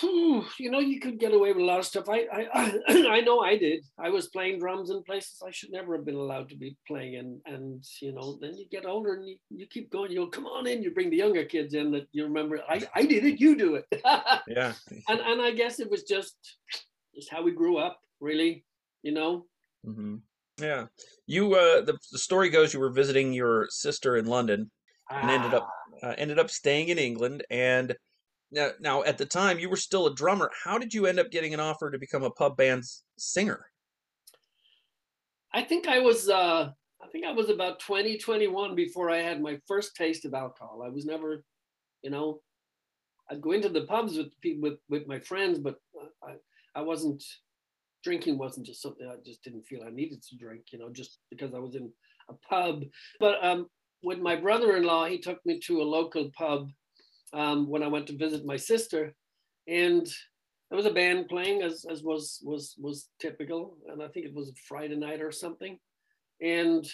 you 0.02 0.70
know 0.70 0.78
you 0.78 1.00
could 1.00 1.18
get 1.18 1.34
away 1.34 1.52
with 1.52 1.62
a 1.62 1.64
lot 1.64 1.80
of 1.80 1.84
stuff. 1.84 2.08
I, 2.08 2.26
I 2.32 2.78
i 2.88 3.20
know 3.20 3.40
i 3.40 3.56
did. 3.56 3.84
I 3.98 4.08
was 4.08 4.28
playing 4.28 4.60
drums 4.60 4.90
in 4.90 5.02
places 5.02 5.42
i 5.44 5.50
should 5.50 5.72
never 5.72 5.96
have 5.96 6.06
been 6.06 6.14
allowed 6.14 6.48
to 6.50 6.56
be 6.56 6.76
playing 6.86 7.16
and 7.16 7.40
and 7.44 7.84
you 8.00 8.12
know 8.12 8.38
then 8.40 8.56
you 8.56 8.66
get 8.70 8.86
older 8.86 9.14
and 9.14 9.28
you, 9.28 9.36
you 9.50 9.66
keep 9.66 9.90
going. 9.90 10.12
You 10.12 10.24
go 10.24 10.26
come 10.28 10.46
on 10.46 10.68
in 10.68 10.82
you 10.82 10.92
bring 10.92 11.10
the 11.10 11.16
younger 11.16 11.44
kids 11.44 11.74
in 11.74 11.90
that 11.90 12.06
you 12.12 12.22
remember 12.24 12.60
i 12.68 12.86
i 12.94 13.02
did 13.04 13.24
it 13.24 13.40
you 13.40 13.56
do 13.56 13.74
it. 13.74 13.86
Yeah. 14.46 14.72
And 15.08 15.20
and 15.20 15.42
i 15.42 15.50
guess 15.50 15.80
it 15.80 15.90
was 15.90 16.04
just 16.04 16.36
just 17.14 17.30
how 17.30 17.42
we 17.42 17.50
grew 17.50 17.76
up 17.76 18.00
really 18.20 18.64
you 19.02 19.12
know? 19.12 19.46
Mm-hmm. 19.86 20.16
Yeah, 20.60 20.86
you. 21.26 21.54
Uh, 21.54 21.80
the, 21.82 21.98
the 22.12 22.18
story 22.18 22.50
goes 22.50 22.74
you 22.74 22.80
were 22.80 22.92
visiting 22.92 23.32
your 23.32 23.66
sister 23.70 24.16
in 24.16 24.26
London, 24.26 24.70
and 25.10 25.30
ended 25.30 25.54
up 25.54 25.68
ah. 26.02 26.08
uh, 26.08 26.14
ended 26.18 26.38
up 26.38 26.50
staying 26.50 26.88
in 26.88 26.98
England. 26.98 27.44
And 27.50 27.94
now, 28.50 28.70
now, 28.80 29.02
at 29.04 29.18
the 29.18 29.26
time, 29.26 29.58
you 29.58 29.70
were 29.70 29.76
still 29.76 30.06
a 30.06 30.14
drummer. 30.14 30.50
How 30.64 30.78
did 30.78 30.92
you 30.92 31.06
end 31.06 31.18
up 31.18 31.30
getting 31.30 31.54
an 31.54 31.60
offer 31.60 31.90
to 31.90 31.98
become 31.98 32.24
a 32.24 32.30
pub 32.30 32.56
band 32.56 32.84
singer? 33.16 33.66
I 35.52 35.62
think 35.62 35.88
I 35.88 36.00
was. 36.00 36.28
Uh, 36.28 36.70
I 37.02 37.06
think 37.08 37.24
I 37.24 37.32
was 37.32 37.48
about 37.48 37.80
20, 37.80 38.18
21 38.18 38.74
before 38.74 39.10
I 39.10 39.18
had 39.18 39.40
my 39.40 39.58
first 39.66 39.96
taste 39.96 40.24
of 40.26 40.34
alcohol. 40.34 40.82
I 40.84 40.90
was 40.90 41.06
never, 41.06 41.42
you 42.02 42.10
know, 42.10 42.40
I'd 43.30 43.40
go 43.40 43.52
into 43.52 43.68
the 43.68 43.82
pubs 43.82 44.16
with 44.16 44.32
with 44.58 44.78
with 44.88 45.06
my 45.06 45.18
friends, 45.20 45.58
but 45.58 45.76
I 46.22 46.34
I 46.74 46.82
wasn't 46.82 47.22
drinking 48.02 48.38
wasn't 48.38 48.66
just 48.66 48.82
something 48.82 49.06
I 49.06 49.16
just 49.24 49.42
didn't 49.44 49.66
feel 49.66 49.84
I 49.84 49.90
needed 49.90 50.22
to 50.22 50.36
drink, 50.36 50.66
you 50.72 50.78
know, 50.78 50.90
just 50.90 51.18
because 51.30 51.54
I 51.54 51.58
was 51.58 51.74
in 51.74 51.92
a 52.28 52.34
pub. 52.48 52.84
But 53.18 53.42
um, 53.44 53.68
with 54.02 54.18
my 54.18 54.36
brother-in-law, 54.36 55.06
he 55.06 55.18
took 55.18 55.44
me 55.44 55.60
to 55.60 55.82
a 55.82 55.84
local 55.84 56.30
pub 56.36 56.70
um, 57.32 57.68
when 57.68 57.82
I 57.82 57.88
went 57.88 58.06
to 58.08 58.16
visit 58.16 58.44
my 58.44 58.56
sister, 58.56 59.14
and 59.68 60.06
there 60.70 60.76
was 60.76 60.86
a 60.86 60.92
band 60.92 61.28
playing 61.28 61.62
as, 61.62 61.84
as 61.90 62.02
was 62.02 62.40
was 62.44 62.74
was 62.78 63.08
typical, 63.20 63.76
and 63.88 64.02
I 64.02 64.08
think 64.08 64.26
it 64.26 64.34
was 64.34 64.48
a 64.48 64.54
Friday 64.68 64.96
night 64.96 65.20
or 65.20 65.32
something, 65.32 65.78
and 66.40 66.86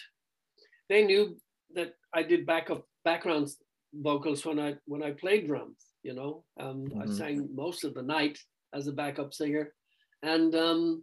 they 0.89 1.05
knew 1.05 1.37
that 1.75 1.95
I 2.15 2.23
did 2.23 2.47
backup 2.47 2.85
background 3.05 3.49
vocals 3.95 4.45
when 4.45 4.59
I 4.59 4.77
when 4.87 5.03
I 5.03 5.13
played 5.13 5.47
drums, 5.47 5.87
You 6.03 6.15
know, 6.15 6.45
um, 6.61 6.93
I 7.01 7.07
Mhm. 7.07 7.13
sang 7.13 7.49
most 7.55 7.85
of 7.85 7.95
the 7.95 8.03
night 8.03 8.39
as 8.75 8.87
a 8.87 8.93
backup 8.93 9.33
singer, 9.35 9.75
and 10.23 10.55
um, 10.55 11.03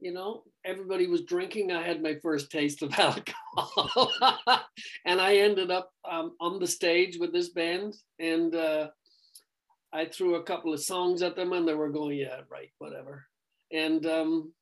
you 0.00 0.12
know, 0.12 0.42
everybody 0.64 1.06
was 1.06 1.22
drinking. 1.22 1.72
I 1.72 1.82
had 1.82 2.02
my 2.02 2.16
first 2.22 2.50
taste 2.50 2.82
of 2.82 2.92
alcohol, 2.98 4.12
and 5.06 5.20
I 5.20 5.36
ended 5.36 5.70
up 5.70 5.90
um, 6.08 6.32
on 6.40 6.58
the 6.58 6.66
stage 6.66 7.16
with 7.18 7.32
this 7.32 7.48
band, 7.50 7.94
and 8.18 8.54
uh, 8.54 8.88
I 9.92 10.06
threw 10.06 10.34
a 10.34 10.42
couple 10.42 10.74
of 10.74 10.82
songs 10.82 11.22
at 11.22 11.36
them, 11.36 11.52
and 11.52 11.66
they 11.66 11.74
were 11.74 11.90
going, 11.90 12.18
"Yeah, 12.18 12.40
right, 12.50 12.70
whatever." 12.78 13.26
And 13.72 14.04
um, 14.06 14.52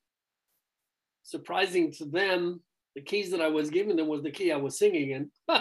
surprising 1.24 1.92
to 1.94 2.04
them, 2.04 2.60
the 2.94 3.02
keys 3.02 3.30
that 3.30 3.40
I 3.40 3.48
was 3.48 3.70
giving 3.70 3.96
them 3.96 4.08
was 4.08 4.22
the 4.22 4.30
key 4.30 4.52
I 4.52 4.56
was 4.56 4.78
singing 4.78 5.10
in. 5.10 5.30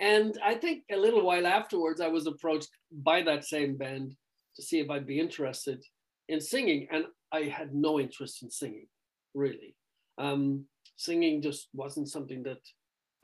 and 0.00 0.38
I 0.44 0.54
think 0.54 0.84
a 0.90 0.96
little 0.96 1.24
while 1.24 1.46
afterwards, 1.46 2.00
I 2.00 2.08
was 2.08 2.26
approached 2.26 2.70
by 2.90 3.22
that 3.22 3.44
same 3.44 3.76
band 3.76 4.14
to 4.56 4.62
see 4.62 4.80
if 4.80 4.90
I'd 4.90 5.06
be 5.06 5.20
interested 5.20 5.82
in 6.28 6.40
singing. 6.40 6.88
And 6.90 7.06
I 7.32 7.42
had 7.42 7.74
no 7.74 8.00
interest 8.00 8.42
in 8.42 8.50
singing, 8.50 8.86
really. 9.34 9.76
Um, 10.18 10.64
singing 10.96 11.42
just 11.42 11.68
wasn't 11.72 12.08
something 12.08 12.42
that 12.44 12.60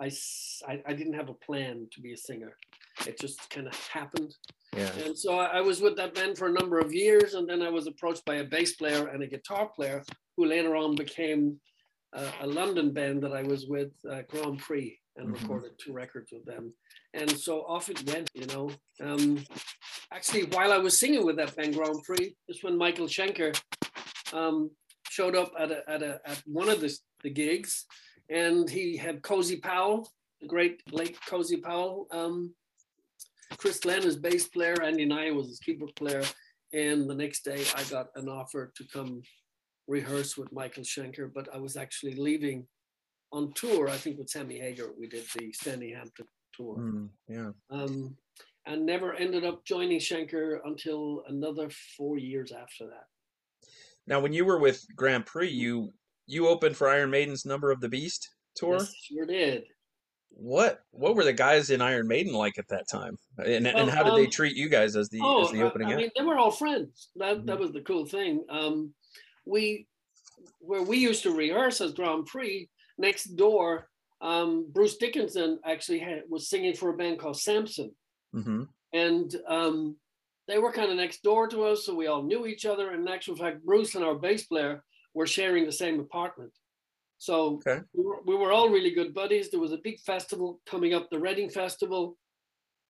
I—I 0.00 0.92
didn't 0.92 1.14
have 1.14 1.28
a 1.28 1.34
plan 1.34 1.88
to 1.92 2.00
be 2.00 2.12
a 2.12 2.16
singer. 2.16 2.56
It 3.06 3.18
just 3.18 3.48
kind 3.50 3.66
of 3.66 3.74
happened. 3.88 4.34
Yeah. 4.76 4.92
And 5.04 5.16
so 5.16 5.38
I 5.38 5.58
I 5.58 5.60
was 5.60 5.80
with 5.80 5.96
that 5.96 6.14
band 6.14 6.36
for 6.36 6.48
a 6.48 6.52
number 6.52 6.78
of 6.78 6.92
years, 6.92 7.34
and 7.34 7.48
then 7.48 7.62
I 7.62 7.70
was 7.70 7.86
approached 7.86 8.24
by 8.24 8.36
a 8.36 8.44
bass 8.44 8.74
player 8.74 9.08
and 9.08 9.22
a 9.22 9.26
guitar 9.26 9.68
player 9.74 10.02
who 10.36 10.46
later 10.46 10.76
on 10.76 10.94
became 10.94 11.60
uh, 12.14 12.30
a 12.40 12.46
London 12.46 12.92
band 12.92 13.22
that 13.22 13.32
I 13.32 13.42
was 13.42 13.66
with, 13.66 13.92
uh, 14.10 14.22
Grand 14.28 14.58
Prix, 14.58 14.98
and 15.16 15.28
Mhm. 15.28 15.40
recorded 15.40 15.78
two 15.78 15.92
records 15.92 16.32
with 16.32 16.44
them. 16.44 16.74
And 17.12 17.30
so 17.30 17.64
off 17.66 17.88
it 17.88 18.02
went, 18.10 18.30
you 18.34 18.46
know. 18.46 18.70
Um, 19.00 19.44
actually, 20.10 20.44
while 20.44 20.72
I 20.72 20.78
was 20.78 20.98
singing 20.98 21.24
with 21.24 21.36
that 21.36 21.54
band, 21.56 21.74
Grand 21.74 22.02
Prix, 22.02 22.34
is 22.48 22.62
when 22.62 22.76
Michael 22.76 23.06
Schenker 23.06 23.56
um, 24.32 24.70
showed 25.08 25.36
up 25.36 25.52
at, 25.58 25.70
a, 25.70 25.88
at, 25.88 26.02
a, 26.02 26.20
at 26.24 26.42
one 26.46 26.68
of 26.68 26.80
the, 26.80 26.92
the 27.22 27.30
gigs, 27.30 27.86
and 28.28 28.68
he 28.68 28.96
had 28.96 29.22
Cozy 29.22 29.56
Powell, 29.56 30.10
the 30.40 30.48
great 30.48 30.82
late 30.92 31.16
Cozy 31.26 31.58
Powell, 31.58 32.08
um, 32.10 32.54
Chris 33.56 33.78
Glenn, 33.80 34.02
his 34.02 34.16
bass 34.16 34.48
player, 34.48 34.82
Andy 34.82 35.04
Nye 35.04 35.30
was 35.30 35.48
his 35.48 35.60
keyboard 35.60 35.94
player. 35.94 36.24
And 36.72 37.08
the 37.08 37.14
next 37.14 37.44
day 37.44 37.64
I 37.76 37.84
got 37.84 38.08
an 38.16 38.28
offer 38.28 38.72
to 38.76 38.84
come 38.92 39.22
rehearse 39.86 40.36
with 40.36 40.52
Michael 40.52 40.82
Schenker, 40.82 41.32
but 41.32 41.48
I 41.54 41.58
was 41.58 41.76
actually 41.76 42.16
leaving 42.16 42.66
on 43.34 43.52
tour, 43.54 43.88
I 43.88 43.96
think 43.96 44.16
with 44.18 44.30
Sammy 44.30 44.58
Hagar. 44.60 44.86
We 44.98 45.08
did 45.08 45.24
the 45.36 45.52
Standing 45.52 45.94
Hampton 45.94 46.26
tour. 46.56 46.76
Mm, 46.78 47.08
yeah. 47.28 47.50
Um, 47.68 48.16
and 48.66 48.86
never 48.86 49.12
ended 49.14 49.44
up 49.44 49.64
joining 49.64 49.98
Schenker 49.98 50.58
until 50.64 51.24
another 51.28 51.68
four 51.98 52.16
years 52.16 52.52
after 52.52 52.86
that. 52.86 53.08
Now, 54.06 54.20
when 54.20 54.32
you 54.32 54.44
were 54.44 54.58
with 54.58 54.82
Grand 54.96 55.26
Prix, 55.26 55.50
you 55.50 55.92
you 56.26 56.46
opened 56.48 56.76
for 56.76 56.88
Iron 56.88 57.10
Maiden's 57.10 57.44
Number 57.44 57.70
of 57.70 57.80
the 57.80 57.88
Beast 57.88 58.30
tour. 58.54 58.76
Yes, 58.78 58.94
sure 58.94 59.26
did. 59.26 59.64
What 60.30 60.80
what 60.92 61.16
were 61.16 61.24
the 61.24 61.32
guys 61.32 61.70
in 61.70 61.82
Iron 61.82 62.06
Maiden 62.08 62.32
like 62.32 62.58
at 62.58 62.68
that 62.68 62.88
time? 62.88 63.18
And, 63.38 63.66
and 63.66 63.90
how 63.90 64.02
did 64.04 64.14
they 64.14 64.24
um, 64.26 64.30
treat 64.30 64.56
you 64.56 64.68
guys 64.68 64.96
as 64.96 65.08
the 65.08 65.20
oh, 65.22 65.44
as 65.44 65.50
the 65.52 65.60
I- 65.60 65.64
opening 65.64 65.88
I, 65.88 65.92
act? 65.92 66.00
mean, 66.00 66.10
they 66.16 66.22
were 66.24 66.38
all 66.38 66.50
friends. 66.52 67.10
That 67.16 67.44
that 67.46 67.56
Mhm. 67.56 67.60
was 67.60 67.72
the 67.72 67.82
cool 67.82 68.06
thing. 68.06 68.44
Um, 68.48 68.94
we 69.44 69.86
where 70.60 70.82
we 70.82 70.96
used 70.98 71.22
to 71.24 71.30
rehearse 71.36 71.80
as 71.80 71.92
Grand 71.92 72.26
Prix 72.26 72.68
next 72.98 73.36
door. 73.36 73.88
Um, 74.20 74.66
Bruce 74.72 74.96
Dickinson 74.96 75.58
actually 75.64 75.98
had, 75.98 76.22
was 76.28 76.48
singing 76.48 76.74
for 76.74 76.90
a 76.90 76.96
band 76.96 77.18
called 77.18 77.38
Samson, 77.38 77.94
hmm 78.32 78.64
and 78.92 79.34
um, 79.48 79.96
they 80.46 80.58
were 80.58 80.72
kind 80.72 80.90
of 80.90 80.96
next 80.96 81.22
door 81.22 81.48
to 81.48 81.64
us, 81.64 81.84
so 81.84 81.94
we 81.94 82.06
all 82.06 82.22
knew 82.22 82.46
each 82.46 82.64
other. 82.64 82.90
And 82.92 83.02
in 83.02 83.12
actual 83.12 83.34
fact, 83.36 83.64
Bruce 83.64 83.96
and 83.96 84.04
our 84.04 84.14
bass 84.14 84.44
player 84.46 84.84
were 85.14 85.26
sharing 85.26 85.64
the 85.66 85.72
same 85.72 85.98
apartment. 86.00 86.52
So 87.18 87.54
Okay. 87.56 87.80
we, 87.92 88.04
were, 88.04 88.20
we 88.24 88.36
were 88.36 88.52
all 88.52 88.68
really 88.68 88.90
good 88.92 89.14
buddies. 89.14 89.50
There 89.50 89.60
was 89.60 89.72
a 89.72 89.78
big 89.78 89.98
festival 90.00 90.60
coming 90.66 90.94
up, 90.94 91.08
the 91.10 91.18
Reading 91.18 91.50
Festival. 91.50 92.16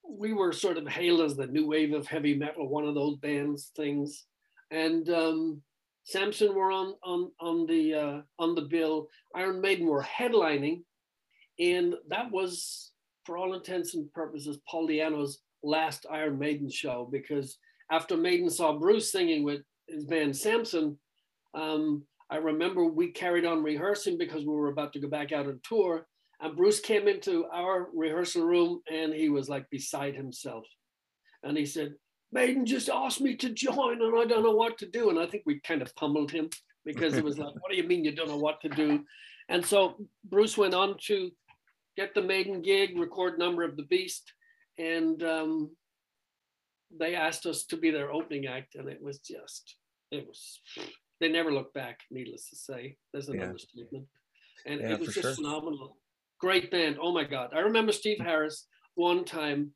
We 0.06 0.32
were 0.34 0.52
sort 0.52 0.76
of 0.76 0.86
hailed 0.86 1.22
as 1.22 1.36
the 1.36 1.46
new 1.46 1.66
wave 1.66 1.94
of 1.94 2.06
heavy 2.06 2.34
metal, 2.34 2.68
one 2.68 2.86
of 2.86 2.94
those 2.94 3.16
bands 3.16 3.70
things. 3.74 4.26
And 4.70 5.08
um, 5.08 5.62
Samson 6.04 6.54
were 6.54 6.70
on 6.70 6.94
on 7.02 7.30
on 7.40 7.66
the 7.66 7.94
uh, 7.94 8.20
on 8.38 8.54
the 8.54 8.62
bill. 8.62 9.08
Iron 9.34 9.60
Maiden 9.60 9.86
were 9.86 10.02
headlining, 10.02 10.82
and 11.58 11.94
that 12.08 12.30
was, 12.30 12.92
for 13.24 13.36
all 13.36 13.54
intents 13.54 13.94
and 13.94 14.12
purposes, 14.12 14.58
Paul 14.68 14.88
Di'Anno's 14.88 15.40
last 15.62 16.06
Iron 16.10 16.38
Maiden 16.38 16.70
show 16.70 17.08
because 17.10 17.58
after 17.90 18.16
Maiden 18.16 18.50
saw 18.50 18.78
Bruce 18.78 19.10
singing 19.10 19.44
with 19.44 19.62
his 19.88 20.04
band 20.04 20.36
Samson, 20.36 20.98
um, 21.54 22.04
I 22.30 22.36
remember 22.36 22.84
we 22.84 23.12
carried 23.12 23.44
on 23.44 23.62
rehearsing 23.62 24.18
because 24.18 24.40
we 24.44 24.52
were 24.52 24.70
about 24.70 24.92
to 24.94 25.00
go 25.00 25.08
back 25.08 25.32
out 25.32 25.46
on 25.46 25.60
tour. 25.62 26.06
And 26.40 26.56
Bruce 26.56 26.80
came 26.80 27.08
into 27.08 27.46
our 27.52 27.88
rehearsal 27.94 28.44
room 28.44 28.80
and 28.90 29.14
he 29.14 29.28
was 29.28 29.48
like 29.48 29.68
beside 29.70 30.14
himself. 30.14 30.64
And 31.42 31.56
he 31.56 31.64
said, 31.64 31.94
Maiden 32.34 32.66
just 32.66 32.88
asked 32.88 33.20
me 33.20 33.36
to 33.36 33.48
join 33.50 34.02
and 34.02 34.18
I 34.18 34.24
don't 34.24 34.42
know 34.42 34.56
what 34.56 34.76
to 34.78 34.86
do. 34.86 35.08
And 35.08 35.18
I 35.20 35.26
think 35.26 35.44
we 35.46 35.60
kind 35.60 35.80
of 35.80 35.94
pummeled 35.94 36.32
him 36.32 36.50
because 36.84 37.14
it 37.14 37.24
was 37.24 37.38
like, 37.38 37.54
what 37.54 37.70
do 37.70 37.76
you 37.76 37.84
mean 37.84 38.04
you 38.04 38.14
don't 38.14 38.28
know 38.28 38.36
what 38.36 38.60
to 38.62 38.68
do? 38.68 39.04
And 39.48 39.64
so 39.64 39.94
Bruce 40.24 40.58
went 40.58 40.74
on 40.74 40.96
to 41.06 41.30
get 41.96 42.12
the 42.12 42.22
Maiden 42.22 42.60
gig, 42.60 42.98
record 42.98 43.38
Number 43.38 43.62
of 43.62 43.76
the 43.76 43.84
Beast. 43.84 44.32
And 44.78 45.22
um, 45.22 45.70
they 46.98 47.14
asked 47.14 47.46
us 47.46 47.64
to 47.66 47.76
be 47.76 47.92
their 47.92 48.12
opening 48.12 48.46
act. 48.48 48.74
And 48.74 48.88
it 48.88 49.00
was 49.00 49.20
just, 49.20 49.76
it 50.10 50.26
was, 50.26 50.58
they 51.20 51.28
never 51.28 51.52
looked 51.52 51.74
back, 51.74 52.00
needless 52.10 52.50
to 52.50 52.56
say. 52.56 52.96
There's 53.12 53.28
an 53.28 53.36
Yeah. 53.36 53.44
understatement. 53.44 54.06
And 54.66 54.80
Yeah, 54.80 54.94
it 54.94 54.98
was 54.98 55.14
just 55.14 55.20
sure. 55.20 55.34
phenomenal. 55.36 55.98
Great 56.40 56.72
band. 56.72 56.98
Oh 57.00 57.12
my 57.12 57.22
God. 57.24 57.50
I 57.54 57.60
remember 57.60 57.92
Steve 57.92 58.18
Harris 58.18 58.66
one 58.96 59.24
time 59.24 59.72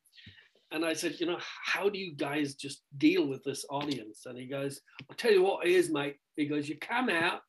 and 0.71 0.85
I 0.85 0.93
said, 0.93 1.19
you 1.19 1.27
know, 1.27 1.39
how 1.65 1.89
do 1.89 1.99
you 1.99 2.15
guys 2.15 2.55
just 2.55 2.83
deal 2.99 3.27
with 3.27 3.43
this 3.45 3.65
audience? 3.71 4.27
And 4.27 4.39
he 4.39 4.47
goes, 4.47 4.81
I'll 5.09 5.17
tell 5.17 5.33
you 5.33 5.43
what 5.43 5.67
it 5.67 5.73
is, 5.73 5.91
mate. 5.91 6.17
He 6.37 6.47
goes, 6.47 6.69
you 6.69 6.77
come 6.79 7.09
out, 7.09 7.41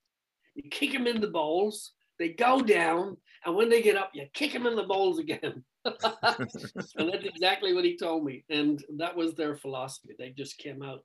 you 0.55 0.69
kick 0.69 0.93
them 0.93 1.07
in 1.07 1.19
the 1.19 1.27
bowls, 1.27 1.91
they 2.17 2.29
go 2.29 2.61
down, 2.61 3.17
and 3.45 3.55
when 3.55 3.69
they 3.69 3.81
get 3.81 3.97
up, 3.97 4.11
you 4.13 4.25
kick 4.33 4.53
them 4.53 4.67
in 4.67 4.75
the 4.75 4.83
bowls 4.83 5.19
again. 5.19 5.63
and 5.85 5.95
that's 7.13 7.25
exactly 7.25 7.73
what 7.73 7.85
he 7.85 7.97
told 7.97 8.23
me. 8.23 8.43
And 8.49 8.83
that 8.97 9.15
was 9.15 9.33
their 9.33 9.55
philosophy. 9.55 10.15
They 10.17 10.31
just 10.31 10.57
came 10.57 10.81
out 10.81 11.03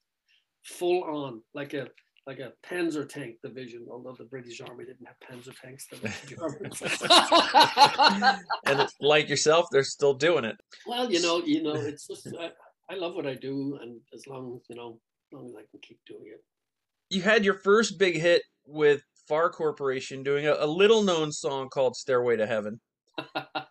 full 0.65 1.05
on, 1.05 1.43
like 1.53 1.75
a 1.75 1.89
like 2.27 2.39
a 2.39 2.53
Panzer 2.67 3.09
tank 3.09 3.37
division, 3.43 3.87
although 3.91 4.15
the 4.19 4.25
British 4.25 4.61
Army 4.61 4.85
didn't 4.85 5.07
have 5.07 5.17
Panzer 5.21 5.55
tanks. 5.61 5.87
They 5.91 5.99
were 5.99 6.49
Germans. 6.59 6.81
and 8.67 8.81
it's 8.81 8.95
like 9.01 9.29
yourself, 9.29 9.67
they're 9.71 9.85
still 9.85 10.15
doing 10.15 10.45
it. 10.45 10.57
Well, 10.87 11.11
you 11.11 11.21
know, 11.21 11.43
you 11.45 11.63
know, 11.63 11.75
it's 11.75 12.07
just 12.07 12.29
I, 12.41 12.51
I 12.91 12.97
love 12.97 13.15
what 13.15 13.27
I 13.27 13.35
do, 13.35 13.79
and 13.83 14.01
as 14.15 14.27
long 14.27 14.61
you 14.69 14.77
know, 14.77 14.99
as 15.33 15.37
long 15.37 15.49
as 15.49 15.55
I 15.55 15.63
can 15.71 15.81
keep 15.83 15.99
doing 16.07 16.25
it. 16.27 16.43
You 17.11 17.23
had 17.23 17.45
your 17.45 17.55
first 17.55 17.99
big 17.99 18.17
hit 18.17 18.43
with 18.67 19.03
Far 19.29 19.51
Corporation 19.51 20.23
doing 20.23 20.47
a, 20.47 20.55
a 20.59 20.67
little 20.67 21.03
known 21.03 21.31
song 21.33 21.69
called 21.69 21.97
Stairway 21.97 22.37
to 22.37 22.47
Heaven. 22.47 22.81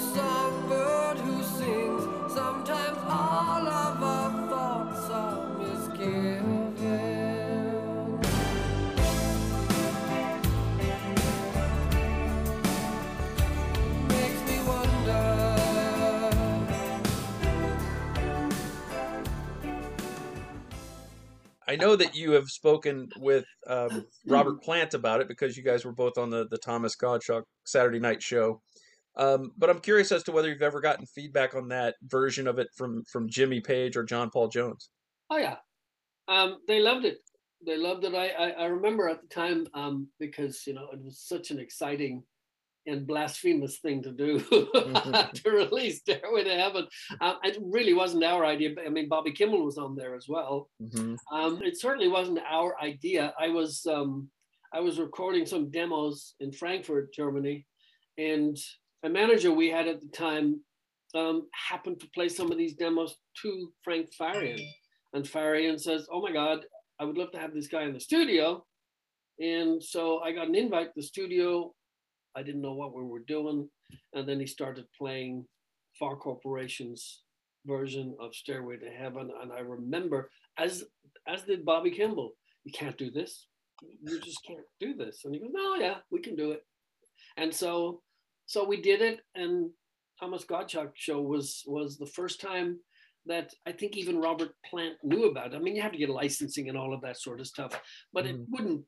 songbird 0.00 1.18
who 1.18 1.42
sings. 1.42 2.32
Sometimes 2.32 2.98
all 3.04 3.68
of 3.68 4.02
our 4.02 4.48
thoughts 4.48 5.10
are. 5.10 5.50
I 21.70 21.76
know 21.76 21.94
that 21.94 22.16
you 22.16 22.32
have 22.32 22.48
spoken 22.48 23.10
with 23.16 23.44
um, 23.64 24.04
Robert 24.26 24.60
Plant 24.60 24.92
about 24.92 25.20
it 25.20 25.28
because 25.28 25.56
you 25.56 25.62
guys 25.62 25.84
were 25.84 25.92
both 25.92 26.18
on 26.18 26.28
the 26.28 26.48
the 26.48 26.58
Thomas 26.58 26.96
Gottschalk 26.96 27.44
Saturday 27.64 28.00
Night 28.00 28.24
Show. 28.24 28.60
Um, 29.16 29.52
but 29.58 29.70
I'm 29.70 29.80
curious 29.80 30.12
as 30.12 30.22
to 30.24 30.32
whether 30.32 30.48
you've 30.48 30.62
ever 30.62 30.80
gotten 30.80 31.06
feedback 31.06 31.54
on 31.54 31.68
that 31.68 31.96
version 32.02 32.46
of 32.46 32.58
it 32.58 32.68
from 32.76 33.04
from 33.04 33.28
Jimmy 33.28 33.60
Page 33.60 33.96
or 33.96 34.04
John 34.04 34.30
Paul 34.30 34.48
Jones. 34.48 34.90
Oh 35.28 35.36
yeah, 35.36 35.56
um, 36.28 36.58
they 36.68 36.80
loved 36.80 37.04
it. 37.04 37.18
They 37.66 37.76
loved 37.76 38.04
it. 38.04 38.14
I, 38.14 38.28
I, 38.28 38.50
I 38.50 38.64
remember 38.66 39.08
at 39.08 39.20
the 39.20 39.28
time 39.28 39.66
um, 39.74 40.08
because 40.18 40.66
you 40.66 40.74
know 40.74 40.88
it 40.92 41.02
was 41.02 41.20
such 41.20 41.50
an 41.50 41.58
exciting 41.58 42.22
and 42.86 43.06
blasphemous 43.06 43.78
thing 43.78 44.02
to 44.02 44.10
do 44.10 44.40
to 44.40 45.50
release 45.50 45.98
Stairway 45.98 46.44
to 46.44 46.54
Heaven. 46.54 46.86
Um, 47.20 47.36
it 47.42 47.58
really 47.60 47.94
wasn't 47.94 48.24
our 48.24 48.44
idea. 48.44 48.74
I 48.84 48.88
mean, 48.88 49.08
Bobby 49.08 49.32
Kimball 49.32 49.64
was 49.64 49.78
on 49.78 49.96
there 49.96 50.14
as 50.14 50.26
well. 50.28 50.70
Mm-hmm. 50.82 51.14
Um, 51.34 51.62
it 51.62 51.78
certainly 51.78 52.08
wasn't 52.08 52.40
our 52.48 52.80
idea. 52.80 53.34
I 53.38 53.48
was 53.48 53.86
um, 53.86 54.28
I 54.72 54.80
was 54.80 54.98
recording 54.98 55.46
some 55.46 55.70
demos 55.70 56.34
in 56.40 56.52
Frankfurt, 56.52 57.12
Germany, 57.12 57.66
and 58.18 58.56
a 59.02 59.08
manager 59.08 59.52
we 59.52 59.68
had 59.68 59.88
at 59.88 60.00
the 60.00 60.08
time 60.08 60.60
um, 61.14 61.48
happened 61.52 62.00
to 62.00 62.10
play 62.14 62.28
some 62.28 62.52
of 62.52 62.58
these 62.58 62.74
demos 62.74 63.16
to 63.42 63.72
Frank 63.82 64.10
Farian, 64.18 64.60
and 65.12 65.24
Farian 65.24 65.80
says, 65.80 66.06
"Oh 66.12 66.20
my 66.20 66.32
God, 66.32 66.60
I 66.98 67.04
would 67.04 67.18
love 67.18 67.32
to 67.32 67.38
have 67.38 67.54
this 67.54 67.68
guy 67.68 67.82
in 67.82 67.92
the 67.92 68.00
studio." 68.00 68.64
And 69.40 69.82
so 69.82 70.20
I 70.20 70.32
got 70.32 70.48
an 70.48 70.54
invite 70.54 70.88
to 70.88 70.92
the 70.96 71.02
studio. 71.02 71.72
I 72.36 72.42
didn't 72.42 72.60
know 72.60 72.74
what 72.74 72.94
we 72.94 73.02
were 73.02 73.24
doing, 73.26 73.68
and 74.12 74.28
then 74.28 74.38
he 74.38 74.46
started 74.46 74.84
playing 74.96 75.46
Far 75.98 76.16
Corporation's 76.16 77.22
version 77.66 78.16
of 78.20 78.34
Stairway 78.34 78.76
to 78.76 78.90
Heaven, 78.90 79.30
and 79.42 79.52
I 79.52 79.60
remember, 79.60 80.30
as 80.58 80.84
as 81.26 81.42
did 81.42 81.64
Bobby 81.64 81.90
Kimball, 81.90 82.32
you 82.64 82.72
can't 82.72 82.96
do 82.96 83.10
this. 83.10 83.46
You 84.02 84.20
just 84.20 84.44
can't 84.44 84.60
do 84.78 84.94
this. 84.94 85.24
And 85.24 85.34
he 85.34 85.40
goes, 85.40 85.50
No, 85.52 85.74
yeah, 85.76 85.96
we 86.10 86.20
can 86.20 86.36
do 86.36 86.52
it. 86.52 86.64
And 87.36 87.54
so 87.54 88.02
so 88.50 88.64
we 88.64 88.82
did 88.82 89.00
it 89.00 89.20
and 89.36 89.70
thomas 90.18 90.44
gottschalk 90.44 90.90
show 90.94 91.20
was 91.22 91.62
was 91.66 91.96
the 91.98 92.12
first 92.18 92.40
time 92.40 92.68
that 93.26 93.48
i 93.64 93.70
think 93.72 93.96
even 93.96 94.20
robert 94.20 94.50
plant 94.68 94.94
knew 95.04 95.24
about 95.30 95.52
it. 95.52 95.56
i 95.56 95.60
mean 95.60 95.76
you 95.76 95.82
have 95.82 95.92
to 95.92 95.98
get 96.04 96.10
licensing 96.10 96.68
and 96.68 96.76
all 96.76 96.92
of 96.92 97.00
that 97.02 97.16
sort 97.26 97.38
of 97.40 97.46
stuff 97.46 97.72
but 98.12 98.26
it 98.26 98.36
Mhm. 98.36 98.46
wouldn't 98.52 98.82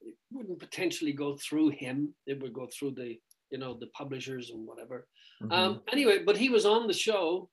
it 0.00 0.14
wouldn't 0.32 0.58
potentially 0.66 1.12
go 1.12 1.36
through 1.44 1.68
him 1.82 1.96
it 2.26 2.40
would 2.40 2.54
go 2.60 2.66
through 2.74 2.92
the 3.00 3.10
you 3.50 3.58
know 3.58 3.72
the 3.82 3.90
publishers 4.00 4.46
and 4.52 4.66
whatever 4.66 5.06
Mhm. 5.42 5.52
um 5.58 5.82
anyway 5.94 6.18
but 6.28 6.38
he 6.42 6.48
was 6.56 6.64
on 6.74 6.86
the 6.86 6.98
show 7.08 7.50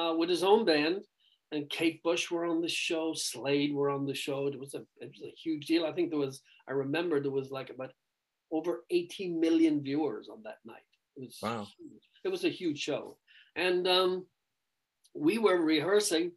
uh 0.00 0.12
with 0.18 0.28
his 0.28 0.44
own 0.52 0.62
band 0.72 0.98
and 1.52 1.68
Kate 1.78 2.00
Bush 2.04 2.30
were 2.30 2.44
on 2.44 2.60
the 2.60 2.68
show, 2.68 3.12
Slade 3.12 3.72
were 3.74 3.90
on 3.90 4.06
the 4.06 4.14
show. 4.14 4.46
It 4.46 4.56
was 4.62 4.72
a 4.74 4.82
it 5.04 5.10
was 5.14 5.22
a 5.30 5.32
huge 5.44 5.64
deal. 5.70 5.84
I 5.84 5.90
think 5.94 6.06
there 6.10 6.24
was 6.26 6.36
I 6.68 6.72
remember 6.84 7.14
there 7.20 7.38
was 7.40 7.50
like 7.50 7.70
about 7.70 7.92
over 8.52 8.84
18 8.90 9.38
million 9.40 9.82
viewers 9.82 10.28
on 10.28 10.42
that 10.44 10.58
night. 10.64 10.82
It 11.16 11.20
was 11.24 11.38
Wow. 11.42 11.66
huge. 11.78 12.02
It 12.24 12.28
was 12.28 12.44
a 12.44 12.48
huge 12.48 12.78
show. 12.78 13.16
And 13.56 13.86
um, 13.88 14.26
we 15.14 15.38
were 15.38 15.60
rehearsing 15.60 16.32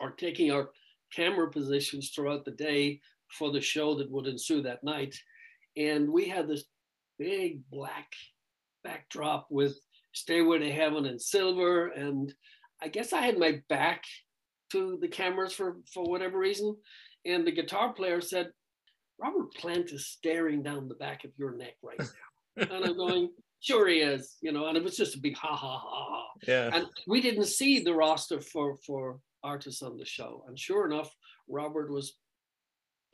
or 0.00 0.10
taking 0.12 0.52
our 0.52 0.70
camera 1.14 1.50
positions 1.50 2.10
throughout 2.10 2.44
the 2.44 2.52
day 2.52 3.00
for 3.36 3.50
the 3.52 3.60
show 3.60 3.94
that 3.96 4.10
would 4.10 4.26
ensue 4.26 4.62
that 4.62 4.84
night. 4.84 5.16
And 5.76 6.10
we 6.10 6.28
had 6.28 6.48
this 6.48 6.64
big 7.18 7.62
black 7.70 8.12
backdrop 8.84 9.46
with 9.50 9.78
Stairway 10.12 10.58
to 10.60 10.70
Heaven 10.72 11.06
and 11.06 11.20
silver. 11.20 11.88
And 11.88 12.32
I 12.82 12.88
guess 12.88 13.12
I 13.12 13.20
had 13.22 13.38
my 13.38 13.60
back 13.68 14.04
to 14.72 14.98
the 15.00 15.08
cameras 15.08 15.52
for, 15.52 15.78
for 15.92 16.04
whatever 16.04 16.38
reason. 16.38 16.76
And 17.26 17.46
the 17.46 17.52
guitar 17.52 17.92
player 17.92 18.20
said, 18.20 18.50
Robert 19.20 19.52
Plant 19.54 19.90
is 19.90 20.06
staring 20.06 20.62
down 20.62 20.88
the 20.88 20.94
back 20.94 21.24
of 21.24 21.30
your 21.36 21.56
neck 21.56 21.74
right 21.82 21.98
now. 21.98 22.66
and 22.70 22.84
I'm 22.84 22.96
going, 22.96 23.30
sure 23.60 23.88
he 23.88 23.98
is, 23.98 24.36
you 24.40 24.52
know, 24.52 24.66
and 24.66 24.76
it 24.76 24.84
was 24.84 24.96
just 24.96 25.16
a 25.16 25.20
big 25.20 25.36
ha 25.36 25.54
ha 25.54 25.78
ha 25.78 26.06
ha. 26.10 26.26
yeah. 26.46 26.70
And 26.72 26.86
we 27.06 27.20
didn't 27.20 27.46
see 27.46 27.80
the 27.80 27.94
roster 27.94 28.40
for 28.40 28.76
for 28.86 29.18
artists 29.42 29.82
on 29.82 29.96
the 29.96 30.04
show. 30.04 30.44
And 30.46 30.58
sure 30.58 30.86
enough, 30.86 31.14
Robert 31.48 31.90
was 31.90 32.14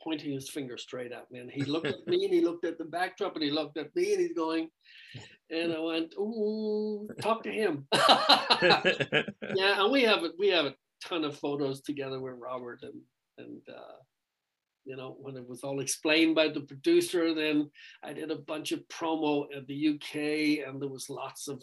pointing 0.01 0.31
his 0.31 0.49
finger 0.49 0.77
straight 0.77 1.11
at 1.11 1.29
me. 1.31 1.39
And 1.39 1.49
he 1.49 1.63
looked 1.63 1.87
at 1.87 2.05
me 2.07 2.25
and 2.25 2.33
he 2.33 2.41
looked 2.41 2.65
at 2.65 2.77
the 2.77 2.85
backdrop 2.85 3.35
and 3.35 3.43
he 3.43 3.51
looked 3.51 3.77
at 3.77 3.95
me 3.95 4.13
and 4.13 4.21
he's 4.21 4.33
going, 4.33 4.69
and 5.49 5.73
I 5.73 5.79
went, 5.79 6.13
ooh, 6.13 7.07
talk 7.21 7.43
to 7.43 7.51
him. 7.51 7.87
yeah, 7.93 9.83
and 9.83 9.91
we 9.91 10.03
have 10.03 10.23
a, 10.23 10.29
we 10.37 10.49
have 10.49 10.65
a 10.65 10.75
ton 11.03 11.23
of 11.23 11.37
photos 11.37 11.81
together 11.81 12.19
with 12.19 12.35
Robert 12.37 12.83
and 12.83 13.01
and 13.37 13.61
uh, 13.67 13.97
you 14.85 14.95
know 14.95 15.17
when 15.19 15.35
it 15.35 15.47
was 15.47 15.63
all 15.63 15.79
explained 15.79 16.35
by 16.35 16.47
the 16.47 16.61
producer. 16.61 17.33
Then 17.33 17.69
I 18.03 18.13
did 18.13 18.31
a 18.31 18.35
bunch 18.35 18.71
of 18.71 18.87
promo 18.87 19.45
at 19.55 19.67
the 19.67 19.89
UK, 19.95 20.67
and 20.67 20.81
there 20.81 20.89
was 20.89 21.09
lots 21.09 21.47
of 21.47 21.61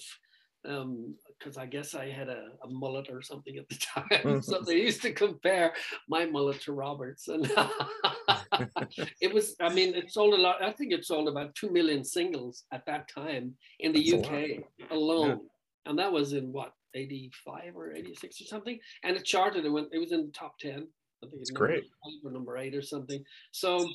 um, 0.69 1.15
because 1.39 1.57
I 1.57 1.67
guess 1.67 1.95
I 1.95 2.09
had 2.09 2.29
a, 2.29 2.51
a 2.63 2.69
mullet 2.69 3.09
or 3.11 3.23
something 3.23 3.57
at 3.57 3.69
the 3.69 3.77
time, 3.77 4.43
so 4.43 4.61
they 4.61 4.77
used 4.77 5.03
to 5.03 5.13
compare 5.13 5.73
my 6.09 6.27
mullet 6.27 6.61
to 6.63 6.73
Robert's, 6.73 7.29
and 7.29 7.45
it 9.21 9.33
was. 9.33 9.57
I 9.61 9.73
mean, 9.73 9.95
it 9.95 10.13
sold 10.13 10.35
a 10.35 10.37
lot. 10.37 10.63
I 10.63 10.73
think 10.73 10.93
it 10.93 11.05
sold 11.05 11.29
about 11.29 11.55
two 11.55 11.71
million 11.71 12.05
singles 12.05 12.65
at 12.73 12.87
that 12.87 13.09
time 13.09 13.55
in 13.81 13.93
the 13.93 14.11
That's. 14.11 14.29
UK 14.29 14.91
alone, 14.91 15.41
and 15.87 15.99
that 15.99 16.13
was 16.13 16.33
in 16.33 16.53
what 16.53 16.73
85 16.95 17.75
or 17.75 17.95
86 17.95 18.43
or 18.43 18.45
something 18.45 18.79
and 19.03 19.17
it 19.17 19.25
charted 19.25 19.65
it 19.65 19.71
went 19.71 19.89
it 19.93 19.99
was 19.99 20.13
in 20.13 20.27
the 20.27 20.33
top 20.33 20.59
10 20.59 20.87
i 21.23 21.27
think 21.27 21.41
it's 21.41 21.51
great. 21.51 21.85
or 22.25 22.31
number 22.31 22.57
eight 22.57 22.75
or 22.75 22.83
something 22.83 23.23
so 23.53 23.89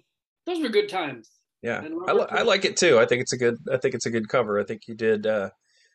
those 0.46 0.62
were 0.62 0.70
good 0.70 0.90
times 0.90 1.30
Yeah, 1.62 1.82
I, 2.08 2.14
li- 2.14 2.26
I 2.30 2.44
like 2.44 2.64
it 2.66 2.78
too. 2.78 3.00
I 3.00 3.06
think 3.06 3.22
it's 3.24 3.34
a 3.34 3.38
good. 3.38 3.58
I 3.72 3.78
think 3.78 3.96
it's 3.96 4.06
a 4.06 4.12
good 4.12 4.30
cover. 4.30 4.60
I 4.60 4.64
think 4.64 4.88
you 4.88 4.94
did 4.96 5.26
uh, 5.26 5.50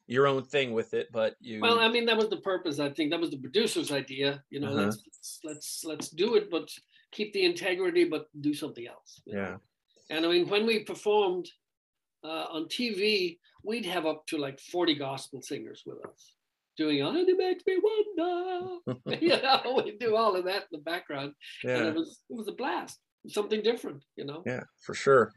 your 0.08 0.26
own 0.26 0.42
thing 0.44 0.72
with 0.74 0.92
it, 0.92 1.06
but 1.12 1.36
you. 1.40 1.60
well 1.62 1.78
i 1.78 1.88
mean 1.88 2.04
that 2.06 2.16
was 2.22 2.28
the 2.28 2.42
purpose 2.52 2.76
i 2.80 2.90
think 2.90 3.10
that 3.10 3.20
was 3.20 3.30
the 3.30 3.38
producer's 3.44 3.90
idea 3.92 4.42
you 4.50 4.58
know 4.60 4.72
Uh-huh. 4.72 4.84
let's 4.90 5.40
let's 5.48 5.84
let's 5.90 6.08
do 6.22 6.34
it 6.38 6.50
but 6.50 6.66
keep 7.16 7.32
the 7.32 7.44
integrity 7.52 8.04
but 8.14 8.22
do 8.46 8.52
something 8.62 8.86
else 8.94 9.10
you 9.24 9.34
know? 9.34 9.40
yeah. 9.42 9.56
and 10.16 10.26
i 10.26 10.28
mean 10.32 10.46
when 10.52 10.64
we 10.66 10.80
performed 10.92 11.46
uh, 12.24 12.46
on 12.56 12.62
tv 12.76 13.38
we'd 13.68 13.86
have 13.94 14.04
up 14.12 14.26
to 14.30 14.36
like 14.46 14.58
40 14.60 14.94
gospel 15.08 15.40
singers 15.40 15.80
with 15.86 16.00
us 16.10 16.20
doing 16.76 17.02
oh 17.02 17.14
it 17.14 17.36
makes 17.36 17.64
me 17.66 17.78
wonder 17.82 19.20
you 19.20 19.40
know 19.42 19.82
we 19.84 19.96
do 19.98 20.16
all 20.16 20.34
of 20.36 20.44
that 20.44 20.62
in 20.62 20.68
the 20.72 20.78
background 20.78 21.32
and 21.64 21.86
it 21.88 21.94
was 21.94 22.20
it 22.30 22.36
was 22.36 22.48
a 22.48 22.52
blast 22.52 22.98
something 23.28 23.62
different 23.62 24.02
you 24.16 24.24
know 24.24 24.42
Yeah. 24.46 24.62
For 24.80 24.94
sure. 24.94 25.32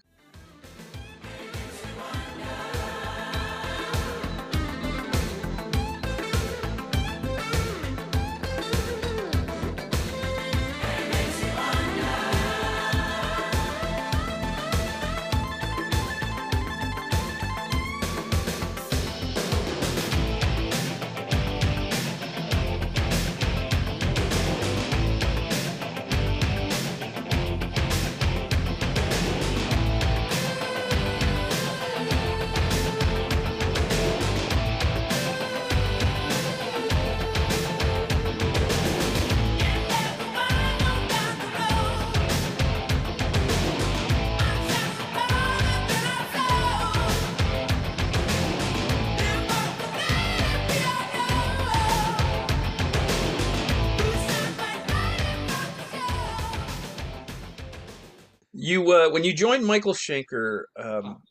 You 58.66 58.92
uh, 58.92 59.10
when 59.12 59.24
you 59.24 59.32
joined 59.32 59.64
Michael 59.64 59.94
Schenker 59.94 60.64
um, 60.76 61.22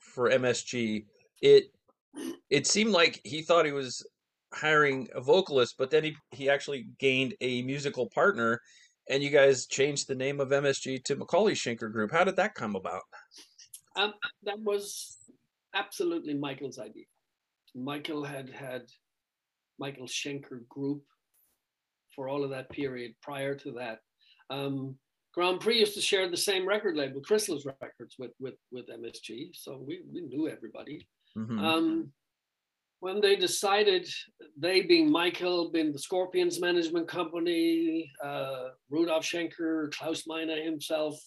for 0.00 0.30
MSG, 0.30 1.04
it 1.42 1.64
it 2.48 2.66
seemed 2.66 2.92
like 2.92 3.20
he 3.24 3.42
thought 3.42 3.66
he 3.66 3.72
was 3.72 4.02
hiring 4.54 5.06
a 5.14 5.20
vocalist, 5.20 5.74
but 5.76 5.90
then 5.90 6.02
he 6.02 6.16
he 6.30 6.48
actually 6.48 6.86
gained 6.98 7.34
a 7.42 7.60
musical 7.60 8.08
partner, 8.08 8.58
and 9.10 9.22
you 9.22 9.28
guys 9.28 9.66
changed 9.66 10.08
the 10.08 10.14
name 10.14 10.40
of 10.40 10.48
MSG 10.48 11.04
to 11.04 11.16
McAuley 11.16 11.52
Schenker 11.52 11.92
Group. 11.92 12.10
How 12.10 12.24
did 12.24 12.36
that 12.36 12.54
come 12.54 12.74
about? 12.74 13.02
Um, 13.96 14.14
that 14.44 14.58
was 14.58 15.18
absolutely 15.74 16.32
Michael's 16.32 16.78
idea. 16.78 17.04
Michael 17.74 18.24
had 18.24 18.48
had 18.48 18.84
Michael 19.78 20.06
Schenker 20.06 20.66
Group 20.70 21.02
for 22.16 22.30
all 22.30 22.44
of 22.44 22.50
that 22.50 22.70
period 22.70 23.12
prior 23.20 23.54
to 23.56 23.72
that. 23.72 23.98
Um, 24.48 24.96
Grand 25.34 25.60
Prix 25.60 25.80
used 25.80 25.94
to 25.94 26.00
share 26.00 26.28
the 26.28 26.36
same 26.36 26.66
record 26.68 26.96
label, 26.96 27.20
Chrysalis 27.22 27.64
Records, 27.64 28.16
with 28.18 28.32
with 28.38 28.54
with 28.70 28.88
MSG, 28.88 29.50
so 29.54 29.82
we 29.86 30.02
we 30.12 30.20
knew 30.22 30.48
everybody. 30.48 31.06
Mhm. 31.36 31.58
Um, 31.58 32.12
when 33.00 33.20
they 33.20 33.34
decided, 33.34 34.08
they 34.56 34.82
being 34.82 35.10
Michael, 35.10 35.72
being 35.72 35.90
the 35.90 35.98
Scorpions 35.98 36.60
management 36.60 37.08
company, 37.08 38.08
uh, 38.22 38.68
Rudolf 38.90 39.24
Schenker, 39.24 39.90
Klaus 39.92 40.24
Meine 40.28 40.62
himself, 40.62 41.20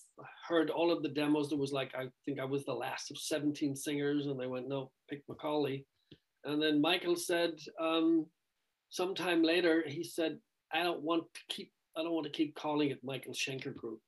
heard 0.47 0.69
all 0.69 0.89
of 0.89 1.03
the 1.03 1.09
demos. 1.09 1.49
There 1.49 1.57
was 1.57 1.73
like, 1.73 1.93
I 1.93 2.07
think 2.23 2.39
I 2.39 2.45
was 2.45 2.63
the 2.63 2.73
last 2.73 3.11
of 3.11 3.17
17 3.17 3.75
singers, 3.75 4.27
and 4.27 4.39
they 4.39 4.47
went, 4.47 4.69
no, 4.69 4.89
pick 5.09 5.27
McAuley. 5.27 5.83
And 6.45 6.61
then 6.61 6.79
Michael 6.79 7.17
said, 7.17 7.59
um, 7.77 8.25
sometime 8.89 9.43
later, 9.43 9.83
he 9.85 10.01
said, 10.01 10.39
I 10.71 10.81
don't 10.83 11.01
want 11.01 11.25
to 11.33 11.41
keep, 11.49 11.73
I 11.97 12.03
don't 12.03 12.13
want 12.13 12.25
to 12.25 12.31
keep 12.31 12.55
calling 12.55 12.89
it 12.89 13.03
Michael 13.03 13.33
Schenker 13.33 13.75
Group. 13.75 13.99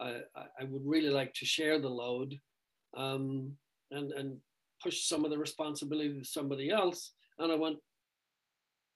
I, 0.00 0.20
I, 0.36 0.64
would 0.64 0.82
really 0.84 1.10
like 1.10 1.34
to 1.34 1.44
share 1.44 1.80
the 1.80 1.88
load. 1.88 2.38
Um, 2.96 3.56
and, 3.90 4.12
and 4.12 4.36
push 4.82 5.04
some 5.04 5.24
of 5.24 5.30
the 5.30 5.38
responsibility 5.38 6.18
to 6.18 6.24
somebody 6.24 6.70
else. 6.70 7.12
And 7.38 7.52
I 7.52 7.54
went, 7.54 7.78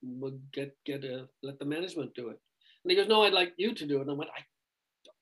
well, 0.02 0.32
get 0.52 0.74
get 0.84 1.04
a 1.04 1.28
let 1.42 1.58
the 1.58 1.64
management 1.64 2.14
do 2.14 2.28
it. 2.28 2.38
And 2.84 2.90
he 2.90 2.96
goes, 2.96 3.08
no, 3.08 3.22
I'd 3.22 3.32
like 3.32 3.52
you 3.56 3.74
to 3.74 3.86
do 3.86 3.98
it. 3.98 4.02
And 4.02 4.10
I 4.10 4.14
went, 4.14 4.30
I 4.36 4.42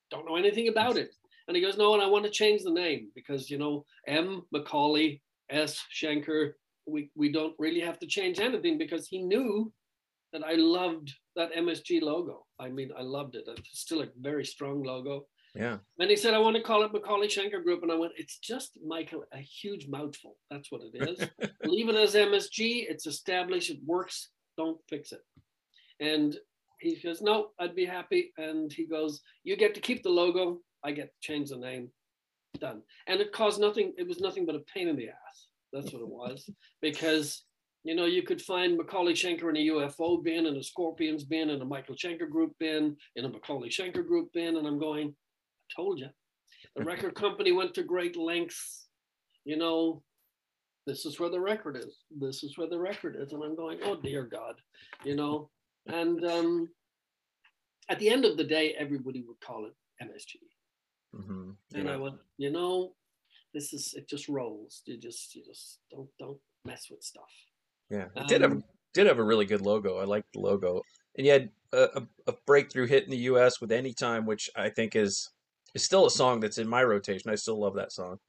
don't 0.09 0.25
know 0.25 0.35
anything 0.35 0.67
about 0.67 0.97
it. 0.97 1.13
And 1.47 1.55
he 1.55 1.61
goes, 1.61 1.77
no, 1.77 1.93
and 1.93 2.01
I 2.01 2.07
want 2.07 2.25
to 2.25 2.31
change 2.31 2.63
the 2.63 2.71
name 2.71 3.09
because 3.15 3.49
you 3.49 3.57
know 3.57 3.85
M 4.07 4.43
McAuley 4.53 5.21
S 5.49 5.83
Schenker. 5.93 6.53
We 6.87 7.11
we 7.15 7.31
don't 7.31 7.53
really 7.59 7.81
have 7.81 7.99
to 7.99 8.07
change 8.07 8.39
anything 8.39 8.77
because 8.77 9.07
he 9.07 9.21
knew 9.21 9.71
that 10.33 10.43
I 10.43 10.53
loved 10.53 11.13
that 11.35 11.53
MSG 11.53 12.01
logo. 12.01 12.45
I 12.59 12.69
mean, 12.69 12.91
I 12.97 13.01
loved 13.01 13.35
it. 13.35 13.43
It's 13.47 13.79
still 13.79 14.01
a 14.01 14.07
very 14.19 14.45
strong 14.45 14.83
logo. 14.83 15.25
Yeah. 15.55 15.77
And 15.99 16.09
he 16.09 16.15
said, 16.15 16.33
I 16.33 16.39
want 16.39 16.55
to 16.55 16.61
call 16.61 16.83
it 16.83 16.93
McAuley 16.93 17.25
Schenker 17.25 17.63
Group. 17.63 17.83
And 17.83 17.91
I 17.91 17.95
went, 17.95 18.13
it's 18.15 18.37
just, 18.39 18.77
Michael, 18.85 19.25
a 19.33 19.39
huge 19.39 19.87
mouthful. 19.89 20.37
That's 20.49 20.71
what 20.71 20.81
it 20.81 21.09
is. 21.09 21.49
Leave 21.65 21.89
it 21.89 21.95
as 21.95 22.15
MSG. 22.15 22.85
It's 22.89 23.05
established. 23.05 23.69
It 23.69 23.79
works. 23.85 24.29
Don't 24.57 24.79
fix 24.89 25.11
it. 25.11 25.21
And 25.99 26.35
he 26.79 26.95
goes, 26.95 27.21
no, 27.21 27.49
I'd 27.59 27.75
be 27.75 27.85
happy. 27.85 28.31
And 28.37 28.71
he 28.71 28.85
goes, 28.85 29.21
you 29.43 29.57
get 29.57 29.75
to 29.75 29.81
keep 29.81 30.03
the 30.03 30.09
logo. 30.09 30.59
I 30.83 30.91
get 30.91 31.07
to 31.07 31.19
change 31.21 31.49
the 31.49 31.57
name. 31.57 31.89
Done. 32.59 32.81
And 33.07 33.19
it 33.21 33.31
caused 33.31 33.59
nothing. 33.59 33.93
It 33.97 34.07
was 34.07 34.19
nothing 34.19 34.45
but 34.45 34.55
a 34.55 34.61
pain 34.73 34.87
in 34.87 34.95
the 34.95 35.09
ass. 35.09 35.47
That's 35.73 35.93
what 35.93 36.01
it 36.01 36.07
was. 36.07 36.49
because, 36.81 37.43
you 37.83 37.95
know, 37.95 38.05
you 38.05 38.21
could 38.23 38.41
find 38.41 38.79
McAuley 38.79 39.13
Schenker 39.13 39.49
in 39.49 39.57
a 39.57 39.67
UFO 39.67 40.23
bin, 40.23 40.45
in 40.45 40.55
a 40.55 40.63
Scorpions 40.63 41.23
bin, 41.23 41.49
in 41.49 41.61
a 41.61 41.65
Michael 41.65 41.95
Schenker 41.95 42.29
group 42.29 42.53
bin, 42.59 42.95
in 43.15 43.25
a 43.25 43.29
McAuley 43.29 43.69
Schenker 43.69 44.05
group 44.05 44.31
bin. 44.33 44.57
And 44.57 44.67
I'm 44.67 44.79
going, 44.79 45.09
I 45.09 45.81
told 45.81 45.99
you. 45.99 46.07
The 46.75 46.83
record 46.93 47.15
company 47.15 47.51
went 47.51 47.73
to 47.75 47.83
great 47.83 48.15
lengths. 48.15 48.87
You 49.45 49.57
know, 49.57 50.03
this 50.85 51.05
is 51.05 51.19
where 51.19 51.29
the 51.29 51.39
record 51.39 51.75
is. 51.77 52.03
This 52.15 52.43
is 52.43 52.57
where 52.57 52.69
the 52.69 52.79
record 52.79 53.15
is. 53.19 53.33
And 53.33 53.43
I'm 53.43 53.55
going, 53.55 53.79
oh 53.83 53.95
dear 53.99 54.23
God, 54.23 54.55
you 55.03 55.15
know. 55.15 55.49
And 55.87 56.23
um, 56.31 56.69
at 57.89 57.97
the 57.97 58.09
end 58.09 58.25
of 58.25 58.37
the 58.37 58.43
day, 58.43 58.75
everybody 58.77 59.23
would 59.27 59.39
call 59.41 59.65
it 59.65 59.73
MSG. 60.03 60.35
Mhm. 61.15 61.55
And 61.73 61.85
Yeah. 61.85 61.93
I 61.93 61.97
went, 61.97 62.15
you 62.37 62.51
know, 62.51 62.95
this 63.53 63.73
is 63.73 63.95
it 63.95 64.07
just 64.07 64.29
rolls. 64.29 64.81
You 64.85 64.97
just 64.97 65.35
you 65.35 65.43
just 65.43 65.79
don't 65.89 66.09
don't 66.19 66.39
mess 66.63 66.87
with 66.89 67.03
stuff. 67.03 67.31
Yeah, 67.91 68.09
it 68.15 68.27
did 68.27 68.41
have 68.41 68.53
Um, 68.53 68.63
did 68.95 69.07
have 69.07 69.19
a 69.19 69.23
really 69.25 69.45
good 69.45 69.61
logo. 69.61 69.97
I 69.99 70.05
liked 70.05 70.33
the 70.33 70.41
logo, 70.41 70.83
and 71.17 71.27
you 71.27 71.33
had 71.33 71.51
a, 71.73 71.83
a, 72.01 72.07
a 72.29 72.33
breakthrough 72.47 72.87
hit 72.87 73.05
in 73.05 73.11
the 73.11 73.17
U.S. 73.17 73.61
with 73.61 73.71
"Anytime," 73.71 74.25
which 74.27 74.49
I 74.57 74.69
think 74.69 74.95
is 74.97 75.31
is 75.75 75.83
still 75.83 76.07
a 76.07 76.11
song 76.11 76.41
that's 76.41 76.59
in 76.59 76.69
my 76.69 76.83
rotation. 76.83 77.31
I 77.31 77.35
still 77.35 77.59
love 77.61 77.75
that 77.75 77.93
song. 77.93 78.19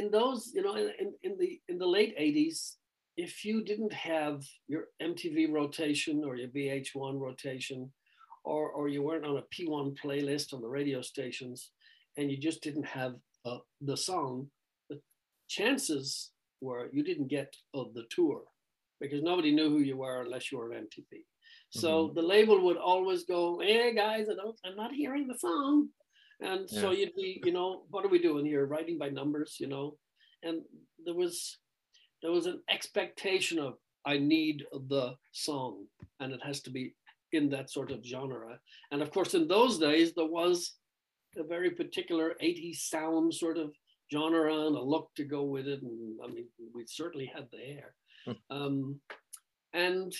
In 0.00 0.10
those, 0.10 0.50
you 0.54 0.62
know, 0.62 0.76
in, 0.76 1.12
in, 1.22 1.36
the 1.38 1.60
in 1.68 1.78
the 1.78 1.86
late 1.86 2.18
'80s, 2.18 2.76
if 3.16 3.44
you 3.44 3.62
didn't 3.62 3.92
have 3.92 4.42
your 4.66 4.84
MTV 5.02 5.52
rotation 5.52 6.22
or 6.26 6.36
your 6.36 6.48
VH1 6.48 7.20
rotation, 7.20 7.92
or 8.44 8.70
or 8.70 8.88
you 8.88 9.02
weren't 9.02 9.26
on 9.26 9.36
a 9.36 9.48
P1 9.54 9.96
playlist 10.02 10.54
on 10.54 10.62
the 10.62 10.74
radio 10.78 11.02
stations, 11.02 11.70
and 12.16 12.30
you 12.30 12.38
just 12.38 12.62
didn't 12.62 12.86
have 12.86 13.14
uh, 13.44 13.58
the 13.82 13.96
song, 13.96 14.48
the 14.88 14.98
chances 15.48 16.32
were 16.60 16.88
you 16.92 17.02
didn't 17.02 17.28
get 17.28 17.54
uh, 17.74 17.84
the 17.94 18.04
tour 18.10 18.42
because 19.00 19.22
nobody 19.22 19.52
knew 19.52 19.70
who 19.70 19.80
you 19.90 19.96
were 19.96 20.22
unless 20.22 20.50
you 20.50 20.58
were 20.58 20.72
on 20.72 20.86
MTV. 20.86 21.24
So 21.72 22.10
the 22.16 22.22
label 22.34 22.60
would 22.64 22.78
always 22.78 23.24
go, 23.24 23.60
"Hey 23.60 23.94
guys, 23.94 24.26
I 24.28 24.34
don't, 24.34 24.58
I'm 24.64 24.76
not 24.76 24.92
hearing 24.92 25.28
the 25.28 25.38
song." 25.38 25.90
And 26.42 26.68
so 26.68 26.90
you'd 26.90 27.14
be, 27.14 27.40
you 27.44 27.52
know, 27.52 27.82
what 27.90 28.04
are 28.04 28.08
we 28.08 28.18
doing 28.18 28.46
here? 28.46 28.64
Writing 28.64 28.98
by 28.98 29.10
numbers, 29.10 29.56
you 29.60 29.66
know? 29.66 29.96
And 30.42 30.62
there 31.04 31.14
was 31.14 31.58
there 32.22 32.32
was 32.32 32.46
an 32.46 32.62
expectation 32.70 33.58
of 33.58 33.74
I 34.06 34.18
need 34.18 34.64
the 34.88 35.14
song 35.32 35.86
and 36.20 36.32
it 36.32 36.40
has 36.42 36.60
to 36.62 36.70
be 36.70 36.94
in 37.32 37.50
that 37.50 37.70
sort 37.70 37.90
of 37.90 38.04
genre. 38.04 38.58
And 38.90 39.02
of 39.02 39.10
course, 39.10 39.34
in 39.34 39.46
those 39.46 39.78
days, 39.78 40.14
there 40.14 40.26
was 40.26 40.74
a 41.36 41.44
very 41.44 41.70
particular 41.70 42.34
80s 42.42 42.76
sound 42.76 43.34
sort 43.34 43.58
of 43.58 43.70
genre 44.12 44.66
and 44.66 44.76
a 44.76 44.82
look 44.82 45.10
to 45.16 45.24
go 45.24 45.44
with 45.44 45.66
it. 45.66 45.82
And 45.82 46.18
I 46.24 46.28
mean, 46.28 46.46
we 46.74 46.84
certainly 46.86 47.30
had 47.32 47.48
the 47.52 47.58
hair. 47.58 47.94
Um, 48.50 49.00
and 49.72 50.12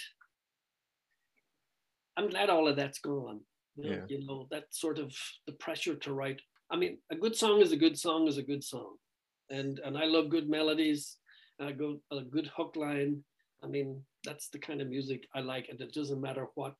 I'm 2.16 2.28
glad 2.28 2.50
all 2.50 2.68
of 2.68 2.76
that's 2.76 2.98
gone. 3.00 3.40
You 3.76 3.85
know, 3.85 3.90
Yeah. 3.90 4.04
you 4.09 4.26
know, 4.26 4.48
that 4.50 4.64
sort 4.74 4.98
of 4.98 5.14
the 5.46 5.52
pressure 5.54 5.96
to 5.96 6.12
write. 6.12 6.40
I 6.70 6.76
mean, 6.76 6.98
a 7.11 7.16
good 7.16 7.37
song 7.37 7.61
is 7.61 7.72
a 7.72 7.76
good 7.76 7.98
song 7.98 8.28
is 8.28 8.38
a 8.38 8.42
good 8.42 8.64
song. 8.64 8.96
And 9.50 9.78
and 9.80 9.96
I 9.98 10.04
love 10.04 10.28
good 10.30 10.48
melodies. 10.48 11.18
I 11.59 11.72
go 11.72 12.00
a 12.11 12.22
good 12.22 12.46
hook 12.56 12.76
line. 12.76 13.24
I 13.62 13.66
mean, 13.66 14.04
that's 14.24 14.48
the 14.48 14.59
kind 14.59 14.80
of 14.80 14.88
music 14.88 15.26
I 15.35 15.40
like. 15.40 15.68
And 15.68 15.80
it 15.80 15.92
doesn't 15.92 16.20
matter 16.20 16.46
what 16.54 16.76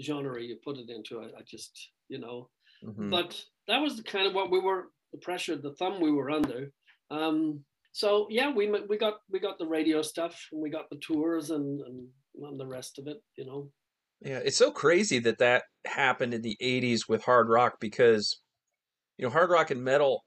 genre 0.00 0.40
you 0.42 0.56
put 0.64 0.78
it 0.78 0.90
into. 0.90 1.20
I, 1.20 1.26
I 1.38 1.42
just, 1.46 1.90
you 2.08 2.18
know, 2.18 2.50
Mhm. 2.82 3.10
but 3.10 3.44
that 3.66 3.78
was 3.80 3.96
the 3.96 4.02
kind 4.02 4.26
of 4.26 4.34
what 4.34 4.50
we 4.50 4.58
were 4.60 4.92
the 5.12 5.18
pressure 5.18 5.56
the 5.56 5.74
thumb 5.74 6.00
we 6.00 6.12
were 6.12 6.30
under 6.30 6.72
um 7.10 7.64
so 7.92 8.28
yeah 8.30 8.48
we 8.50 8.70
we 8.70 8.96
got 8.96 9.16
we 9.28 9.38
got 9.40 9.58
the 9.58 9.66
radio 9.66 10.00
stuff 10.02 10.48
and 10.52 10.60
we 10.62 10.70
got 10.70 10.88
the 10.88 10.96
tours 10.98 11.50
and 11.50 11.80
and, 11.80 12.08
and 12.42 12.60
the 12.60 12.66
rest 12.66 12.98
of 12.98 13.06
it 13.08 13.18
you 13.36 13.44
know 13.44 13.70
Yeah, 14.20 14.40
it's 14.44 14.56
so 14.56 14.70
crazy 14.70 15.18
that 15.20 15.38
that 15.38 15.64
happened 15.86 16.34
in 16.34 16.42
the 16.42 16.56
80s 16.60 17.08
with 17.08 17.24
hard 17.24 17.48
rock 17.48 17.80
because, 17.80 18.40
you 19.18 19.24
know, 19.26 19.30
hard 19.32 19.50
rock 19.50 19.70
and 19.70 19.82
metal 19.84 20.24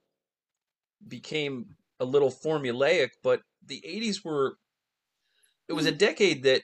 became 1.08 1.76
a 2.00 2.06
little 2.06 2.32
formulaic, 2.32 3.10
but 3.24 3.42
the 3.66 3.82
80s 3.86 4.24
were, 4.24 4.58
it 5.68 5.74
was 5.74 5.86
a 5.86 5.92
decade 5.92 6.44
that 6.44 6.62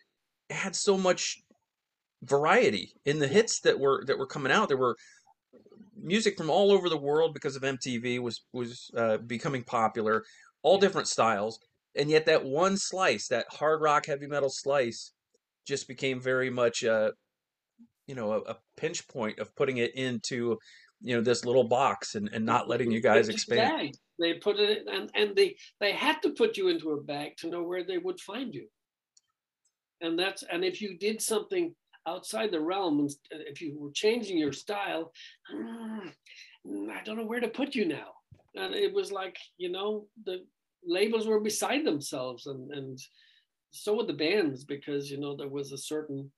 had 0.50 0.76
so 0.76 0.98
much 0.98 1.38
variety 2.24 2.94
in 3.06 3.20
the 3.20 3.28
hits 3.28 3.62
that 3.62 3.80
were 3.80 4.04
that 4.06 4.18
were 4.20 4.28
coming 4.28 4.52
out. 4.52 4.70
There 4.70 4.78
were 4.78 4.98
music 5.96 6.38
from 6.38 6.50
all 6.50 6.72
over 6.72 6.90
the 6.90 6.98
world 6.98 7.34
because 7.34 7.56
of 7.56 7.64
MTV 7.64 8.20
was 8.20 8.46
was 8.54 8.90
uh, 8.96 9.18
becoming 9.18 9.64
popular, 9.64 10.24
all 10.64 10.78
different 10.78 11.08
styles, 11.08 11.60
and 11.96 12.10
yet 12.10 12.26
that 12.26 12.44
one 12.46 12.78
slice, 12.78 13.28
that 13.28 13.46
hard 13.52 13.82
rock 13.82 14.06
heavy 14.06 14.28
metal 14.28 14.50
slice, 14.50 15.12
just 15.68 15.88
became 15.88 16.20
very 16.20 16.50
much 16.50 16.84
a 16.84 17.12
you 18.08 18.16
know 18.16 18.34
a, 18.34 18.52
a 18.52 18.58
pinch 18.78 19.08
point 19.08 19.40
of 19.40 19.56
putting 19.56 19.78
it 19.78 19.96
into 19.96 20.58
you 21.02 21.16
know 21.16 21.22
this 21.22 21.46
little 21.46 21.64
box 21.64 22.16
and, 22.16 22.30
and 22.34 22.46
not 22.46 22.68
letting 22.68 22.92
you 22.92 23.02
guys 23.02 23.30
expand. 23.30 23.98
They 24.20 24.34
put 24.34 24.60
it 24.60 24.80
in, 24.80 24.94
and 24.94 25.12
and 25.16 25.36
they 25.36 25.56
they 25.80 25.94
had 25.94 26.22
to 26.24 26.32
put 26.32 26.58
you 26.58 26.68
into 26.68 26.92
a 26.92 27.02
bag 27.02 27.38
to 27.38 27.50
know 27.50 27.64
where 27.64 27.84
they 27.84 27.98
would 27.98 28.20
find 28.20 28.54
you. 28.54 28.68
And 30.02 30.18
that's 30.18 30.44
and 30.44 30.64
if 30.66 30.82
you 30.82 30.98
did 30.98 31.22
something 31.22 31.74
outside 32.08 32.52
the 32.52 32.60
realm, 32.60 33.00
and 33.00 33.12
if 33.32 33.62
you 33.62 33.78
were 33.78 33.92
changing 33.94 34.38
your 34.38 34.54
style, 34.54 35.12
mm, 35.54 36.12
I 36.92 37.04
don't 37.04 37.18
know 37.18 37.26
where 37.26 37.40
to 37.40 37.48
put 37.48 37.76
you 37.76 37.86
now. 37.86 38.12
And 38.56 38.74
it 38.76 38.94
was 38.94 39.12
like 39.12 39.38
you 39.58 39.72
know 39.72 40.08
the 40.26 40.46
labels 40.86 41.28
were 41.28 41.40
beside 41.40 41.86
themselves, 41.86 42.48
and 42.48 42.72
and 42.72 43.00
so 43.72 43.96
were 43.96 44.06
the 44.06 44.14
bands 44.14 44.64
because 44.64 45.10
you 45.12 45.20
know 45.20 45.36
there 45.36 45.50
was 45.50 45.72
a 45.72 45.78
certain 45.78 46.32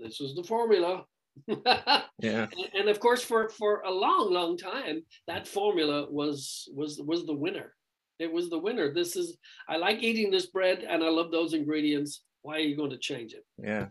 this 0.00 0.20
was 0.20 0.34
the 0.34 0.44
formula. 0.44 1.04
Yeah. 2.20 2.46
And, 2.74 2.88
of 2.88 3.00
course 3.00 3.22
for 3.22 3.48
for 3.48 3.82
a 3.82 3.90
long 3.90 4.32
long 4.32 4.56
time 4.56 5.02
that 5.26 5.48
formula 5.48 6.06
was 6.08 6.68
was 6.72 7.00
was 7.04 7.26
the 7.26 7.34
winner. 7.34 7.74
It 8.20 8.32
was 8.32 8.48
the 8.48 8.58
winner. 8.58 8.94
This 8.94 9.16
is 9.16 9.36
i 9.68 9.76
like 9.76 10.02
eating 10.02 10.30
this 10.30 10.46
bread 10.46 10.86
and 10.88 11.02
i 11.02 11.08
love 11.08 11.32
those 11.32 11.52
ingredients. 11.52 12.22
Why 12.42 12.56
are 12.56 12.60
you 12.70 12.76
going 12.76 12.90
to 12.90 12.98
change 12.98 13.32
it? 13.32 13.44
Yeah. 13.58 13.88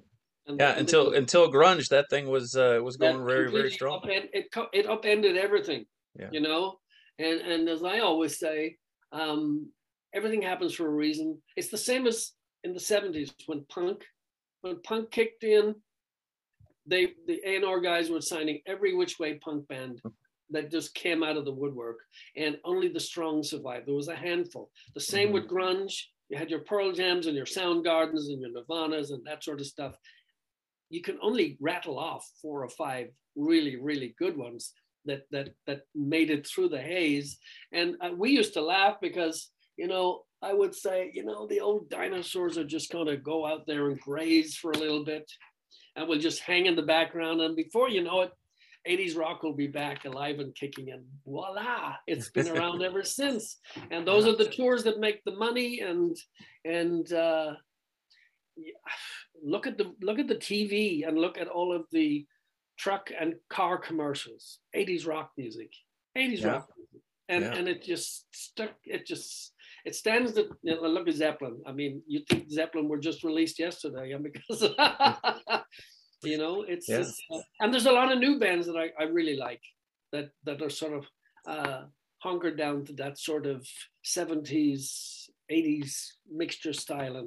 And 0.47 0.59
yeah 0.59 0.77
until 0.77 1.13
until 1.13 1.51
grunge 1.51 1.89
that 1.89 2.09
thing 2.09 2.27
was 2.27 2.55
uh 2.55 2.79
was 2.81 2.95
going 2.95 3.25
very 3.25 3.51
very 3.51 3.71
strong. 3.71 3.99
upend, 4.01 4.29
it 4.31 4.45
it 4.71 4.85
upended 4.89 5.35
everything 5.37 5.85
yeah. 6.17 6.29
you 6.31 6.39
know? 6.39 6.79
And 7.19 7.41
and 7.41 7.67
as 7.67 7.83
i 7.83 7.99
always 7.99 8.39
say 8.39 8.77
um 9.11 9.69
everything 10.13 10.41
happens 10.41 10.73
for 10.73 10.87
a 10.87 10.89
reason. 11.05 11.41
It's 11.57 11.69
the 11.69 11.77
same 11.77 12.07
as 12.07 12.31
in 12.63 12.73
the 12.73 12.79
70s 12.79 13.31
when 13.45 13.65
punk 13.65 14.03
when 14.61 14.81
punk 14.81 15.11
kicked 15.11 15.43
in 15.43 15.75
they 16.85 17.13
the 17.27 17.41
A&R 17.45 17.79
guys 17.79 18.09
were 18.09 18.21
signing 18.21 18.61
every 18.65 18.93
which 18.93 19.19
way 19.19 19.35
punk 19.35 19.67
band 19.67 20.01
that 20.49 20.71
just 20.71 20.93
came 20.93 21.23
out 21.23 21.37
of 21.37 21.45
the 21.45 21.51
woodwork 21.51 21.99
and 22.35 22.57
only 22.63 22.87
the 22.87 22.99
strong 22.99 23.43
survived. 23.43 23.87
There 23.87 23.95
was 23.95 24.07
a 24.07 24.15
handful. 24.15 24.69
The 24.93 25.01
same 25.01 25.29
mm-hmm. 25.29 25.35
with 25.35 25.49
grunge. 25.49 25.93
You 26.29 26.37
had 26.37 26.49
your 26.49 26.61
Pearl 26.61 26.91
Jams 26.91 27.27
and 27.27 27.35
your 27.35 27.45
Soundgardens 27.45 28.27
and 28.27 28.41
your 28.41 28.51
Nirvanas 28.51 29.11
and 29.11 29.25
that 29.25 29.43
sort 29.43 29.59
of 29.59 29.67
stuff. 29.67 29.97
You 30.89 31.01
can 31.01 31.17
only 31.21 31.57
rattle 31.59 31.99
off 31.99 32.29
four 32.41 32.63
or 32.63 32.69
five 32.69 33.07
really, 33.35 33.75
really 33.75 34.15
good 34.17 34.37
ones 34.37 34.73
that 35.05 35.23
that 35.31 35.49
that 35.67 35.81
made 35.93 36.29
it 36.29 36.47
through 36.47 36.69
the 36.69 36.81
haze. 36.81 37.37
And 37.71 37.95
uh, 38.01 38.11
we 38.15 38.31
used 38.31 38.53
to 38.53 38.61
laugh 38.61 38.97
because 39.01 39.49
you 39.77 39.87
know 39.87 40.21
I 40.43 40.53
would 40.53 40.75
say 40.75 41.11
you 41.13 41.23
know 41.23 41.47
the 41.47 41.61
old 41.61 41.89
dinosaurs 41.89 42.57
are 42.57 42.65
just 42.65 42.91
going 42.91 43.07
to 43.07 43.17
go 43.17 43.45
out 43.45 43.65
there 43.65 43.89
and 43.89 43.99
graze 43.99 44.55
for 44.55 44.71
a 44.71 44.77
little 44.77 45.03
bit 45.03 45.31
and 45.95 46.07
we'll 46.07 46.19
just 46.19 46.41
hang 46.41 46.65
in 46.65 46.75
the 46.75 46.81
background. 46.81 47.41
And 47.41 47.55
before 47.55 47.89
you 47.89 48.03
know 48.03 48.21
it, 48.21 48.31
80s 48.87 49.17
rock 49.17 49.43
will 49.43 49.53
be 49.53 49.67
back 49.67 50.05
alive 50.05 50.39
and 50.39 50.53
kicking 50.55 50.91
and 50.91 51.03
voila 51.25 51.93
it's 52.05 52.29
been 52.29 52.49
around 52.49 52.81
ever 52.83 53.01
since 53.01 53.59
and 53.91 54.05
those 54.05 54.27
are 54.27 54.35
the 54.35 54.49
tours 54.49 54.83
that 54.83 54.99
make 54.99 55.23
the 55.23 55.35
money 55.35 55.79
and 55.79 56.17
and 56.65 57.13
uh, 57.13 57.53
look 59.41 59.67
at 59.67 59.77
the 59.77 59.93
look 60.01 60.19
at 60.19 60.27
the 60.27 60.35
tv 60.35 61.07
and 61.07 61.17
look 61.17 61.37
at 61.37 61.47
all 61.47 61.73
of 61.73 61.85
the 61.93 62.25
truck 62.77 63.09
and 63.17 63.35
car 63.49 63.77
commercials 63.77 64.59
80s 64.75 65.07
rock 65.07 65.31
music 65.37 65.71
80s 66.17 66.41
yeah. 66.41 66.47
rock 66.47 66.69
music 66.77 67.07
and 67.29 67.43
yeah. 67.45 67.53
and 67.53 67.69
it 67.69 67.83
just 67.83 68.25
stuck 68.33 68.73
it 68.83 69.07
just 69.07 69.52
it 69.85 69.95
stands 69.95 70.33
that 70.33 70.47
you 70.61 70.75
know, 70.75 70.87
look 70.87 71.07
at 71.07 71.15
Zeppelin. 71.15 71.61
I 71.65 71.71
mean, 71.71 72.01
you 72.07 72.21
think 72.29 72.49
Zeppelin 72.49 72.87
were 72.87 72.99
just 72.99 73.23
released 73.23 73.59
yesterday, 73.59 74.11
and 74.11 74.23
because 74.31 74.61
you 76.23 76.37
know 76.37 76.63
it's, 76.67 76.89
uh, 76.89 77.03
and 77.59 77.73
there's 77.73 77.85
a 77.85 77.91
lot 77.91 78.11
of 78.11 78.19
new 78.19 78.39
bands 78.39 78.67
that 78.67 78.77
I, 78.77 78.91
I 78.99 79.07
really 79.07 79.35
like 79.35 79.61
that 80.11 80.29
that 80.45 80.61
are 80.61 80.69
sort 80.69 80.93
of 80.93 81.05
uh, 81.47 81.81
hunkered 82.19 82.57
down 82.57 82.85
to 82.85 82.93
that 82.93 83.17
sort 83.19 83.45
of 83.45 83.67
70s 84.05 85.27
80s 85.51 85.93
mixture 86.31 86.71
style 86.71 87.17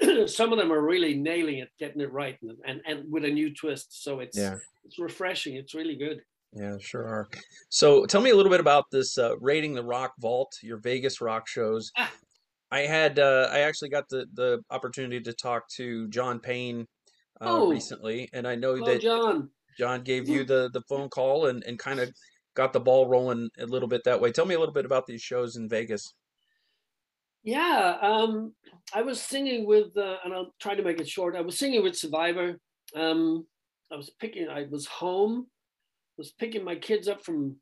and 0.00 0.30
some 0.30 0.50
of 0.50 0.58
them 0.58 0.72
are 0.72 0.80
really 0.80 1.14
nailing 1.14 1.58
it 1.58 1.68
getting 1.78 2.00
it 2.00 2.10
right 2.10 2.38
and 2.40 2.52
and, 2.66 2.80
and 2.86 3.12
with 3.12 3.24
a 3.24 3.30
new 3.30 3.54
twist 3.54 4.02
so 4.02 4.20
it's 4.20 4.38
yeah. 4.38 4.56
it's 4.84 4.98
refreshing 4.98 5.56
it's 5.56 5.74
really 5.74 5.96
good 5.96 6.22
yeah, 6.52 6.76
sure 6.80 7.06
are. 7.06 7.28
So 7.68 8.06
tell 8.06 8.20
me 8.20 8.30
a 8.30 8.36
little 8.36 8.50
bit 8.50 8.60
about 8.60 8.84
this 8.90 9.18
uh, 9.18 9.38
Raiding 9.38 9.74
the 9.74 9.84
Rock 9.84 10.14
Vault, 10.18 10.52
your 10.62 10.78
Vegas 10.78 11.20
rock 11.20 11.46
shows. 11.46 11.92
Ah. 11.96 12.12
I 12.72 12.80
had 12.80 13.18
uh, 13.18 13.48
I 13.50 13.60
actually 13.60 13.90
got 13.90 14.08
the 14.08 14.26
the 14.34 14.62
opportunity 14.70 15.20
to 15.20 15.32
talk 15.32 15.68
to 15.76 16.08
John 16.08 16.38
Payne 16.40 16.86
uh, 17.40 17.46
oh. 17.48 17.70
recently, 17.70 18.28
and 18.32 18.46
I 18.46 18.54
know 18.54 18.84
that 18.84 19.00
John 19.00 19.50
John 19.78 20.02
gave 20.02 20.28
you 20.28 20.44
the 20.44 20.70
the 20.72 20.82
phone 20.82 21.08
call 21.08 21.46
and 21.46 21.64
and 21.64 21.78
kind 21.78 22.00
of 22.00 22.12
got 22.54 22.72
the 22.72 22.80
ball 22.80 23.08
rolling 23.08 23.48
a 23.58 23.66
little 23.66 23.88
bit 23.88 24.02
that 24.04 24.20
way. 24.20 24.32
Tell 24.32 24.46
me 24.46 24.54
a 24.54 24.58
little 24.58 24.74
bit 24.74 24.84
about 24.84 25.06
these 25.06 25.22
shows 25.22 25.56
in 25.56 25.68
Vegas. 25.68 26.14
Yeah, 27.42 27.96
um, 28.02 28.52
I 28.94 29.00
was 29.00 29.18
singing 29.20 29.66
with, 29.66 29.96
uh, 29.96 30.16
and 30.24 30.34
I'll 30.34 30.54
try 30.60 30.74
to 30.74 30.82
make 30.82 31.00
it 31.00 31.08
short. 31.08 31.34
I 31.34 31.40
was 31.40 31.58
singing 31.58 31.82
with 31.82 31.96
Survivor. 31.96 32.60
Um, 32.94 33.46
I 33.90 33.96
was 33.96 34.10
picking. 34.20 34.48
I 34.48 34.66
was 34.70 34.86
home 34.86 35.46
was 36.20 36.32
picking 36.32 36.62
my 36.62 36.74
kids 36.74 37.08
up 37.08 37.24
from 37.24 37.56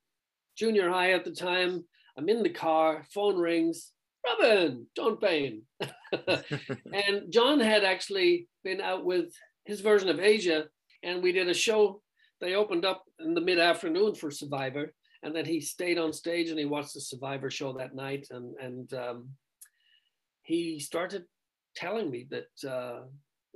junior 0.56 0.90
high 0.90 1.12
at 1.12 1.24
the 1.24 1.30
time. 1.30 1.84
I'm 2.16 2.28
in 2.28 2.42
the 2.42 2.50
car, 2.50 3.04
phone 3.14 3.36
rings, 3.36 3.92
Robin, 4.26 4.84
Payne. 5.20 5.62
and 6.26 7.30
John 7.30 7.60
had 7.60 7.84
actually 7.84 8.48
been 8.64 8.80
out 8.80 9.04
with 9.04 9.32
his 9.64 9.80
version 9.80 10.08
of 10.08 10.18
Asia, 10.18 10.64
and 11.04 11.22
we 11.22 11.30
did 11.30 11.48
a 11.48 11.54
show. 11.54 12.02
They 12.40 12.56
opened 12.56 12.84
up 12.84 13.04
in 13.20 13.32
the 13.32 13.40
mid 13.40 13.60
afternoon 13.60 14.16
for 14.16 14.32
Survivor, 14.32 14.92
and 15.22 15.32
then 15.32 15.44
he 15.44 15.60
stayed 15.60 15.96
on 15.96 16.12
stage 16.12 16.50
and 16.50 16.58
he 16.58 16.64
watched 16.64 16.94
the 16.94 17.00
Survivor 17.00 17.50
show 17.50 17.72
that 17.74 17.94
night. 17.94 18.26
And, 18.32 18.56
and 18.60 18.92
um, 18.92 19.28
he 20.42 20.80
started 20.80 21.26
telling 21.76 22.10
me 22.10 22.26
that 22.30 22.68
uh, 22.68 23.02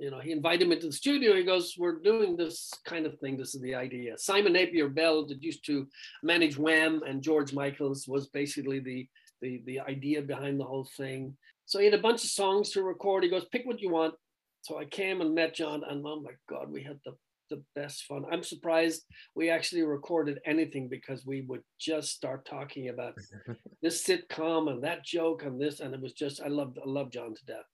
you 0.03 0.11
know, 0.11 0.19
he 0.19 0.33
invited 0.33 0.67
me 0.67 0.77
to 0.77 0.87
the 0.87 0.91
studio. 0.91 1.33
He 1.33 1.43
goes, 1.43 1.75
"We're 1.77 1.99
doing 1.99 2.35
this 2.35 2.69
kind 2.83 3.05
of 3.05 3.17
thing. 3.19 3.37
This 3.37 3.55
is 3.55 3.61
the 3.61 3.73
idea." 3.73 4.17
Simon 4.17 4.51
Napier 4.51 4.89
Bell, 4.89 5.25
that 5.27 5.41
used 5.41 5.65
to 5.67 5.87
manage 6.21 6.57
Wham, 6.57 7.01
and 7.07 7.23
George 7.23 7.53
Michaels 7.53 8.05
was 8.05 8.27
basically 8.27 8.79
the 8.79 9.07
the 9.41 9.63
the 9.65 9.79
idea 9.79 10.21
behind 10.21 10.59
the 10.59 10.65
whole 10.65 10.89
thing. 10.97 11.37
So 11.65 11.79
he 11.79 11.85
had 11.85 11.93
a 11.93 12.07
bunch 12.07 12.25
of 12.25 12.31
songs 12.31 12.71
to 12.71 12.83
record. 12.83 13.23
He 13.23 13.29
goes, 13.29 13.45
"Pick 13.45 13.65
what 13.65 13.79
you 13.79 13.91
want." 13.91 14.15
So 14.61 14.77
I 14.77 14.83
came 14.85 15.21
and 15.21 15.33
met 15.33 15.55
John, 15.55 15.83
and 15.89 16.05
oh 16.05 16.19
my 16.19 16.33
God, 16.49 16.69
we 16.69 16.83
had 16.83 16.99
the 17.05 17.15
the 17.49 17.63
best 17.73 18.03
fun. 18.03 18.25
I'm 18.29 18.43
surprised 18.43 19.05
we 19.35 19.49
actually 19.49 19.83
recorded 19.83 20.41
anything 20.45 20.89
because 20.89 21.25
we 21.25 21.41
would 21.47 21.63
just 21.79 22.09
start 22.09 22.45
talking 22.45 22.89
about 22.89 23.13
this 23.81 24.03
sitcom 24.03 24.69
and 24.69 24.83
that 24.83 25.05
joke 25.05 25.43
and 25.43 25.61
this, 25.61 25.79
and 25.79 25.93
it 25.93 26.01
was 26.01 26.13
just 26.13 26.41
I 26.41 26.49
loved 26.49 26.77
I 26.77 26.89
loved 26.89 27.13
John 27.13 27.33
to 27.33 27.45
death. 27.45 27.69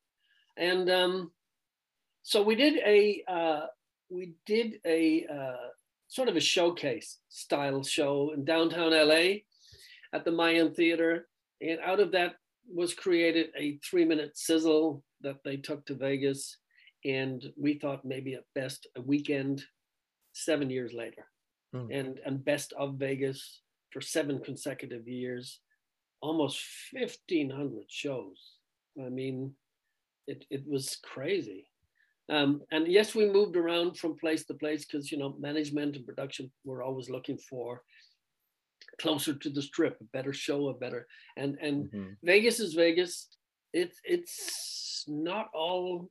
And 0.57 0.89
um, 0.91 1.31
so 2.23 2.41
we 2.43 2.55
did 2.55 2.77
a 2.85 3.23
uh, 3.27 3.65
we 4.09 4.33
did 4.45 4.79
a 4.85 5.25
uh, 5.31 5.67
sort 6.07 6.27
of 6.27 6.35
a 6.35 6.41
showcase 6.41 7.19
style 7.29 7.83
show 7.83 8.31
in 8.33 8.43
downtown 8.43 8.91
LA 8.91 9.41
at 10.13 10.25
the 10.25 10.31
Mayan 10.31 10.73
Theater, 10.73 11.27
and 11.61 11.79
out 11.79 11.99
of 11.99 12.11
that 12.11 12.35
was 12.67 12.93
created 12.93 13.47
a 13.57 13.77
three 13.77 14.05
minute 14.05 14.37
sizzle 14.37 15.03
that 15.21 15.37
they 15.43 15.57
took 15.57 15.85
to 15.85 15.95
Vegas, 15.95 16.57
and 17.05 17.43
we 17.57 17.75
thought 17.75 18.05
maybe 18.05 18.33
at 18.33 18.43
best 18.55 18.87
a 18.95 19.01
weekend, 19.01 19.63
seven 20.33 20.69
years 20.69 20.93
later, 20.93 21.25
mm. 21.75 21.87
and 21.91 22.19
and 22.25 22.43
best 22.43 22.73
of 22.77 22.95
Vegas 22.95 23.61
for 23.91 24.01
seven 24.01 24.39
consecutive 24.39 25.07
years, 25.07 25.59
almost 26.21 26.59
fifteen 26.59 27.49
hundred 27.49 27.85
shows. 27.87 28.55
I 29.03 29.09
mean, 29.09 29.53
it 30.27 30.45
it 30.49 30.67
was 30.67 30.97
crazy. 31.03 31.68
Um, 32.29 32.61
and 32.71 32.87
yes, 32.87 33.15
we 33.15 33.29
moved 33.29 33.55
around 33.55 33.97
from 33.97 34.17
place 34.17 34.45
to 34.45 34.53
place 34.53 34.85
because 34.85 35.11
you 35.11 35.17
know 35.17 35.35
management 35.39 35.95
and 35.95 36.05
production 36.05 36.51
were 36.63 36.83
always 36.83 37.09
looking 37.09 37.37
for 37.37 37.81
closer 39.01 39.33
to 39.33 39.49
the 39.49 39.61
strip, 39.61 39.97
a 40.01 40.03
better 40.05 40.33
show, 40.33 40.67
a 40.67 40.73
better 40.73 41.07
and 41.37 41.57
and 41.61 41.85
mm-hmm. 41.85 42.09
Vegas 42.23 42.59
is 42.59 42.73
Vegas. 42.73 43.27
It's 43.73 43.99
it's 44.03 45.05
not 45.07 45.49
all 45.53 46.09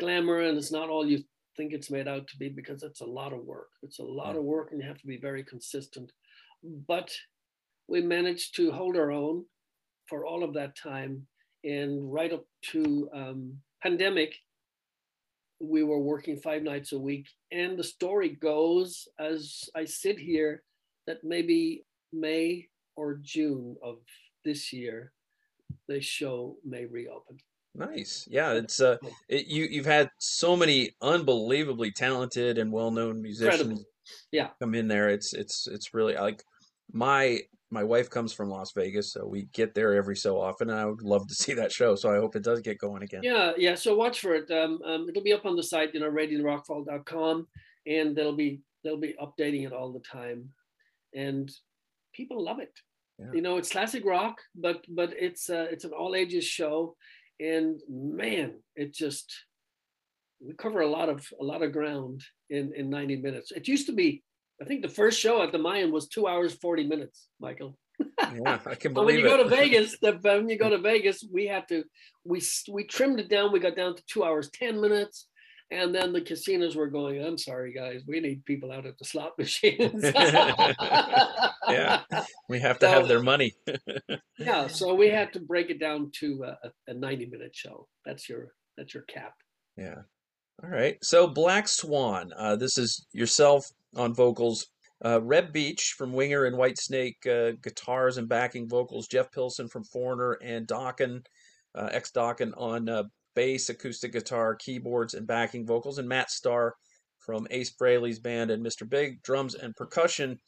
glamour 0.00 0.40
and 0.40 0.56
it's 0.56 0.72
not 0.72 0.88
all 0.88 1.06
you 1.06 1.22
think 1.56 1.72
it's 1.72 1.90
made 1.90 2.08
out 2.08 2.26
to 2.28 2.38
be 2.38 2.48
because 2.48 2.82
it's 2.82 3.00
a 3.00 3.06
lot 3.06 3.32
of 3.32 3.44
work. 3.44 3.68
It's 3.82 3.98
a 3.98 4.04
lot 4.04 4.36
of 4.36 4.42
work 4.42 4.68
and 4.72 4.80
you 4.80 4.88
have 4.88 5.00
to 5.00 5.06
be 5.06 5.18
very 5.18 5.44
consistent. 5.44 6.10
But 6.88 7.10
we 7.88 8.00
managed 8.00 8.56
to 8.56 8.70
hold 8.70 8.96
our 8.96 9.10
own 9.10 9.44
for 10.06 10.24
all 10.24 10.42
of 10.42 10.54
that 10.54 10.76
time 10.76 11.26
and 11.64 12.12
right 12.12 12.32
up 12.32 12.44
to 12.70 13.08
um, 13.14 13.52
pandemic 13.82 14.34
we 15.62 15.84
were 15.84 16.00
working 16.00 16.36
five 16.36 16.62
nights 16.62 16.92
a 16.92 16.98
week. 16.98 17.28
And 17.52 17.78
the 17.78 17.84
story 17.84 18.30
goes 18.30 19.06
as 19.18 19.64
I 19.76 19.84
sit 19.84 20.18
here 20.18 20.62
that 21.06 21.18
maybe 21.22 21.84
May 22.12 22.68
or 22.96 23.18
June 23.22 23.76
of 23.82 23.98
this 24.44 24.72
year, 24.72 25.12
the 25.88 26.00
show 26.00 26.56
may 26.64 26.84
reopen. 26.84 27.38
Nice. 27.74 28.28
Yeah, 28.30 28.52
it's 28.52 28.80
uh 28.80 28.98
it, 29.28 29.46
you 29.46 29.64
you've 29.64 29.86
had 29.86 30.10
so 30.18 30.56
many 30.56 30.90
unbelievably 31.00 31.92
talented 31.92 32.58
and 32.58 32.70
well-known 32.70 33.22
musicians 33.22 33.60
Incredible. 33.60 33.84
Yeah. 34.30 34.48
come 34.60 34.74
in 34.74 34.88
there. 34.88 35.08
It's 35.08 35.32
it's 35.32 35.66
it's 35.68 35.94
really 35.94 36.14
like 36.14 36.42
my 36.92 37.40
my 37.70 37.82
wife 37.82 38.10
comes 38.10 38.34
from 38.34 38.50
Las 38.50 38.72
Vegas, 38.72 39.12
so 39.12 39.26
we 39.26 39.48
get 39.54 39.74
there 39.74 39.94
every 39.94 40.16
so 40.16 40.38
often 40.38 40.68
and 40.68 40.78
I 40.78 40.84
would 40.84 41.02
love 41.02 41.26
to 41.26 41.34
see 41.42 41.54
that 41.54 41.72
show. 41.72 41.94
So 41.94 42.14
I 42.14 42.16
hope 42.16 42.36
it 42.36 42.44
does 42.44 42.60
get 42.60 42.78
going 42.78 43.02
again. 43.02 43.22
Yeah, 43.22 43.52
yeah. 43.56 43.74
So 43.74 43.96
watch 43.96 44.20
for 44.20 44.34
it. 44.34 44.50
Um, 44.50 44.80
um, 44.84 45.08
it'll 45.08 45.22
be 45.22 45.32
up 45.32 45.46
on 45.46 45.56
the 45.56 45.62
site, 45.62 45.94
you 45.94 46.00
know, 46.00 46.10
raidingtherockvault.com, 46.10 47.46
and 47.86 48.14
they'll 48.14 48.36
be 48.36 48.60
they'll 48.84 49.00
be 49.00 49.14
updating 49.20 49.66
it 49.66 49.72
all 49.72 49.92
the 49.92 50.00
time, 50.00 50.50
and 51.14 51.50
people 52.12 52.44
love 52.44 52.60
it. 52.60 52.72
Yeah. 53.18 53.32
You 53.32 53.42
know, 53.42 53.56
it's 53.56 53.72
classic 53.72 54.04
rock, 54.04 54.36
but 54.54 54.84
but 54.88 55.12
it's 55.16 55.48
uh, 55.48 55.66
it's 55.70 55.84
an 55.84 55.92
all 55.92 56.14
ages 56.14 56.44
show, 56.44 56.96
and 57.40 57.80
man, 57.88 58.54
it 58.76 58.92
just 58.92 59.32
we 60.44 60.54
cover 60.54 60.80
a 60.80 60.90
lot 60.90 61.08
of 61.08 61.26
a 61.40 61.44
lot 61.44 61.62
of 61.62 61.72
ground 61.72 62.22
in 62.50 62.72
in 62.74 62.90
90 62.90 63.16
minutes. 63.16 63.52
It 63.52 63.68
used 63.68 63.86
to 63.86 63.92
be, 63.92 64.22
I 64.60 64.64
think 64.64 64.82
the 64.82 64.88
first 64.88 65.18
show 65.18 65.42
at 65.42 65.52
the 65.52 65.58
Mayan 65.58 65.92
was 65.92 66.08
two 66.08 66.26
hours 66.26 66.54
40 66.54 66.86
minutes, 66.86 67.28
Michael. 67.40 67.76
Yeah, 68.00 68.58
I 68.66 68.74
can 68.74 68.92
But 68.94 69.04
when 69.06 69.18
you 69.18 69.26
it. 69.26 69.28
go 69.28 69.36
to 69.42 69.48
Vegas, 69.48 69.96
the, 70.00 70.12
when 70.22 70.48
you 70.48 70.58
go 70.58 70.70
to 70.76 70.78
Vegas, 70.78 71.24
we 71.32 71.46
had 71.46 71.66
to 71.68 71.84
we 72.24 72.40
we 72.70 72.84
trimmed 72.84 73.20
it 73.20 73.28
down. 73.28 73.52
We 73.52 73.60
got 73.60 73.76
down 73.76 73.96
to 73.96 74.02
two 74.06 74.24
hours 74.24 74.50
ten 74.50 74.80
minutes, 74.80 75.26
and 75.70 75.94
then 75.94 76.12
the 76.12 76.20
casinos 76.20 76.76
were 76.76 76.88
going. 76.88 77.22
I'm 77.24 77.38
sorry, 77.38 77.72
guys, 77.72 78.02
we 78.06 78.20
need 78.20 78.44
people 78.44 78.72
out 78.72 78.86
at 78.86 78.98
the 78.98 79.04
slot 79.04 79.32
machines. 79.38 80.02
Yeah. 81.68 82.02
we 82.48 82.58
have 82.60 82.78
to 82.80 82.88
have 82.88 83.08
their 83.08 83.22
money. 83.22 83.54
yeah. 84.38 84.66
So 84.66 84.94
we 84.94 85.08
had 85.08 85.32
to 85.34 85.40
break 85.40 85.70
it 85.70 85.80
down 85.80 86.10
to 86.20 86.44
a, 86.44 86.70
a 86.90 86.94
90 86.94 87.26
minute 87.26 87.54
show. 87.54 87.88
That's 88.04 88.28
your 88.28 88.48
that's 88.76 88.94
your 88.94 89.04
cap. 89.04 89.34
Yeah. 89.76 90.02
All 90.62 90.70
right. 90.70 90.96
So 91.02 91.26
Black 91.26 91.68
Swan. 91.68 92.32
Uh, 92.36 92.56
this 92.56 92.78
is 92.78 93.06
yourself 93.12 93.70
on 93.96 94.14
vocals. 94.14 94.66
Uh, 95.04 95.20
Reb 95.20 95.52
Beach 95.52 95.94
from 95.98 96.12
Winger 96.12 96.44
and 96.44 96.56
Whitesnake 96.56 97.26
uh, 97.26 97.56
guitars 97.62 98.18
and 98.18 98.28
backing 98.28 98.68
vocals. 98.68 99.08
Jeff 99.08 99.32
Pilson 99.32 99.68
from 99.68 99.84
Foreigner 99.84 100.38
and 100.42 100.66
Dokken, 100.66 101.24
uh, 101.74 101.88
ex 101.90 102.12
Dokken 102.12 102.52
on 102.56 102.88
uh, 102.88 103.04
bass, 103.34 103.68
acoustic 103.68 104.12
guitar, 104.12 104.54
keyboards, 104.54 105.14
and 105.14 105.26
backing 105.26 105.66
vocals. 105.66 105.98
And 105.98 106.08
Matt 106.08 106.30
Starr 106.30 106.74
from 107.18 107.46
Ace 107.50 107.74
Frehley's 107.74 108.18
band 108.18 108.50
and 108.50 108.64
Mr. 108.64 108.88
Big, 108.88 109.22
drums 109.22 109.54
and 109.54 109.74
percussion. 109.74 110.38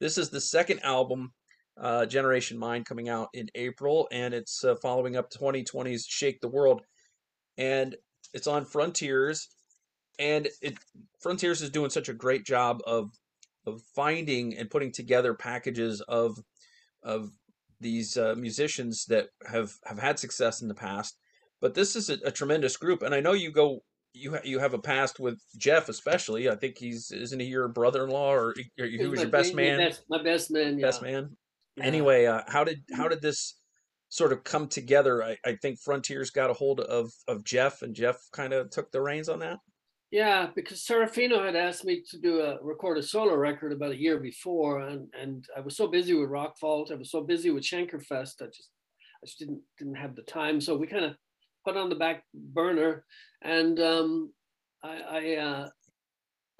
This 0.00 0.18
is 0.18 0.30
the 0.30 0.40
second 0.40 0.80
album, 0.82 1.32
uh, 1.80 2.06
Generation 2.06 2.58
Mind, 2.58 2.86
coming 2.86 3.08
out 3.08 3.28
in 3.34 3.48
April, 3.54 4.08
and 4.12 4.32
it's 4.32 4.64
uh, 4.64 4.76
following 4.76 5.16
up 5.16 5.30
2020's 5.30 6.06
Shake 6.06 6.40
the 6.40 6.48
World. 6.48 6.82
And 7.58 7.96
it's 8.34 8.46
on 8.46 8.64
Frontiers, 8.64 9.48
and 10.22 10.48
it 10.60 10.78
Frontiers 11.20 11.62
is 11.62 11.70
doing 11.70 11.90
such 11.90 12.08
a 12.08 12.14
great 12.14 12.46
job 12.46 12.80
of 12.86 13.10
of 13.66 13.82
finding 13.94 14.56
and 14.56 14.70
putting 14.70 14.92
together 14.92 15.34
packages 15.34 16.00
of 16.02 16.38
of 17.02 17.30
these 17.80 18.16
uh, 18.16 18.34
musicians 18.36 19.06
that 19.06 19.28
have 19.50 19.72
have 19.84 19.98
had 19.98 20.18
success 20.18 20.62
in 20.62 20.68
the 20.68 20.74
past. 20.74 21.18
But 21.60 21.74
this 21.74 21.96
is 21.96 22.08
a, 22.08 22.18
a 22.24 22.30
tremendous 22.30 22.76
group, 22.76 23.02
and 23.02 23.14
I 23.14 23.20
know 23.20 23.32
you 23.32 23.50
go 23.50 23.80
you 24.14 24.32
ha- 24.32 24.44
you 24.44 24.60
have 24.60 24.74
a 24.74 24.78
past 24.78 25.18
with 25.18 25.40
Jeff, 25.58 25.88
especially. 25.88 26.48
I 26.48 26.54
think 26.54 26.78
he's 26.78 27.10
isn't 27.10 27.40
he 27.40 27.46
your 27.46 27.68
brother-in-law 27.68 28.32
or 28.32 28.54
he, 28.56 28.82
or 28.82 28.86
he 28.86 29.06
was 29.06 29.20
your 29.20 29.30
best 29.30 29.54
man? 29.54 29.78
best- 29.78 30.04
my 30.08 30.22
best 30.22 30.50
man. 30.50 30.78
Yeah. 30.78 30.86
Best 30.86 31.02
man. 31.02 31.36
Yeah. 31.76 31.84
Anyway, 31.84 32.26
uh, 32.26 32.42
how 32.46 32.62
did 32.62 32.82
how 32.94 33.08
did 33.08 33.22
this 33.22 33.56
sort 34.08 34.32
of 34.32 34.44
come 34.44 34.68
together? 34.68 35.22
I, 35.22 35.36
I 35.44 35.56
think 35.60 35.80
Frontiers 35.80 36.30
got 36.30 36.50
a 36.50 36.54
hold 36.54 36.80
of 36.80 37.10
of 37.26 37.44
Jeff, 37.44 37.82
and 37.82 37.94
Jeff 37.94 38.18
kind 38.32 38.52
of 38.52 38.70
took 38.70 38.92
the 38.92 39.00
reins 39.00 39.28
on 39.28 39.40
that. 39.40 39.58
Yeah, 40.12 40.48
because 40.54 40.80
Serafino 40.84 41.42
had 41.42 41.56
asked 41.56 41.86
me 41.86 42.02
to 42.10 42.18
do 42.18 42.42
a 42.42 42.58
record 42.62 42.98
a 42.98 43.02
solo 43.02 43.34
record 43.34 43.72
about 43.72 43.92
a 43.92 44.00
year 44.00 44.20
before, 44.20 44.80
and 44.80 45.08
and 45.18 45.46
I 45.56 45.60
was 45.60 45.74
so 45.74 45.88
busy 45.88 46.12
with 46.12 46.28
Rock 46.28 46.60
Vault, 46.60 46.92
I 46.92 46.96
was 46.96 47.10
so 47.10 47.22
busy 47.22 47.50
with 47.50 47.64
Schenkerfest, 47.64 48.42
I 48.42 48.46
just 48.46 48.68
I 49.22 49.26
just 49.26 49.38
didn't 49.38 49.62
didn't 49.78 49.94
have 49.94 50.14
the 50.14 50.22
time. 50.22 50.60
So 50.60 50.76
we 50.76 50.86
kind 50.86 51.06
of 51.06 51.14
put 51.64 51.78
on 51.78 51.88
the 51.88 51.94
back 51.94 52.24
burner, 52.34 53.06
and 53.40 53.80
um, 53.80 54.32
I 54.84 55.00
I, 55.00 55.36
uh, 55.36 55.68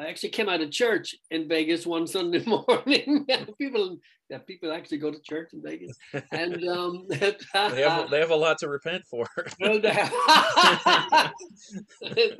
I 0.03 0.09
actually 0.09 0.31
came 0.31 0.49
out 0.49 0.61
of 0.61 0.71
church 0.73 1.15
in 1.31 1.49
Vegas 1.49 1.87
one 1.87 2.07
Sunday 2.07 2.45
morning. 2.69 3.27
people 3.59 3.99
yeah, 4.29 4.39
people 4.39 4.73
actually 4.73 4.99
go 4.99 5.11
to 5.11 5.21
church 5.21 5.51
in 5.53 5.63
Vegas, 5.63 5.95
and 6.33 6.65
um, 6.67 7.07
They 7.11 7.37
have 7.83 8.11
they 8.11 8.19
have 8.19 8.31
a 8.31 8.37
lot 8.37 8.57
to 8.59 8.69
repent 8.69 9.05
for. 9.09 9.27
well. 9.61 9.79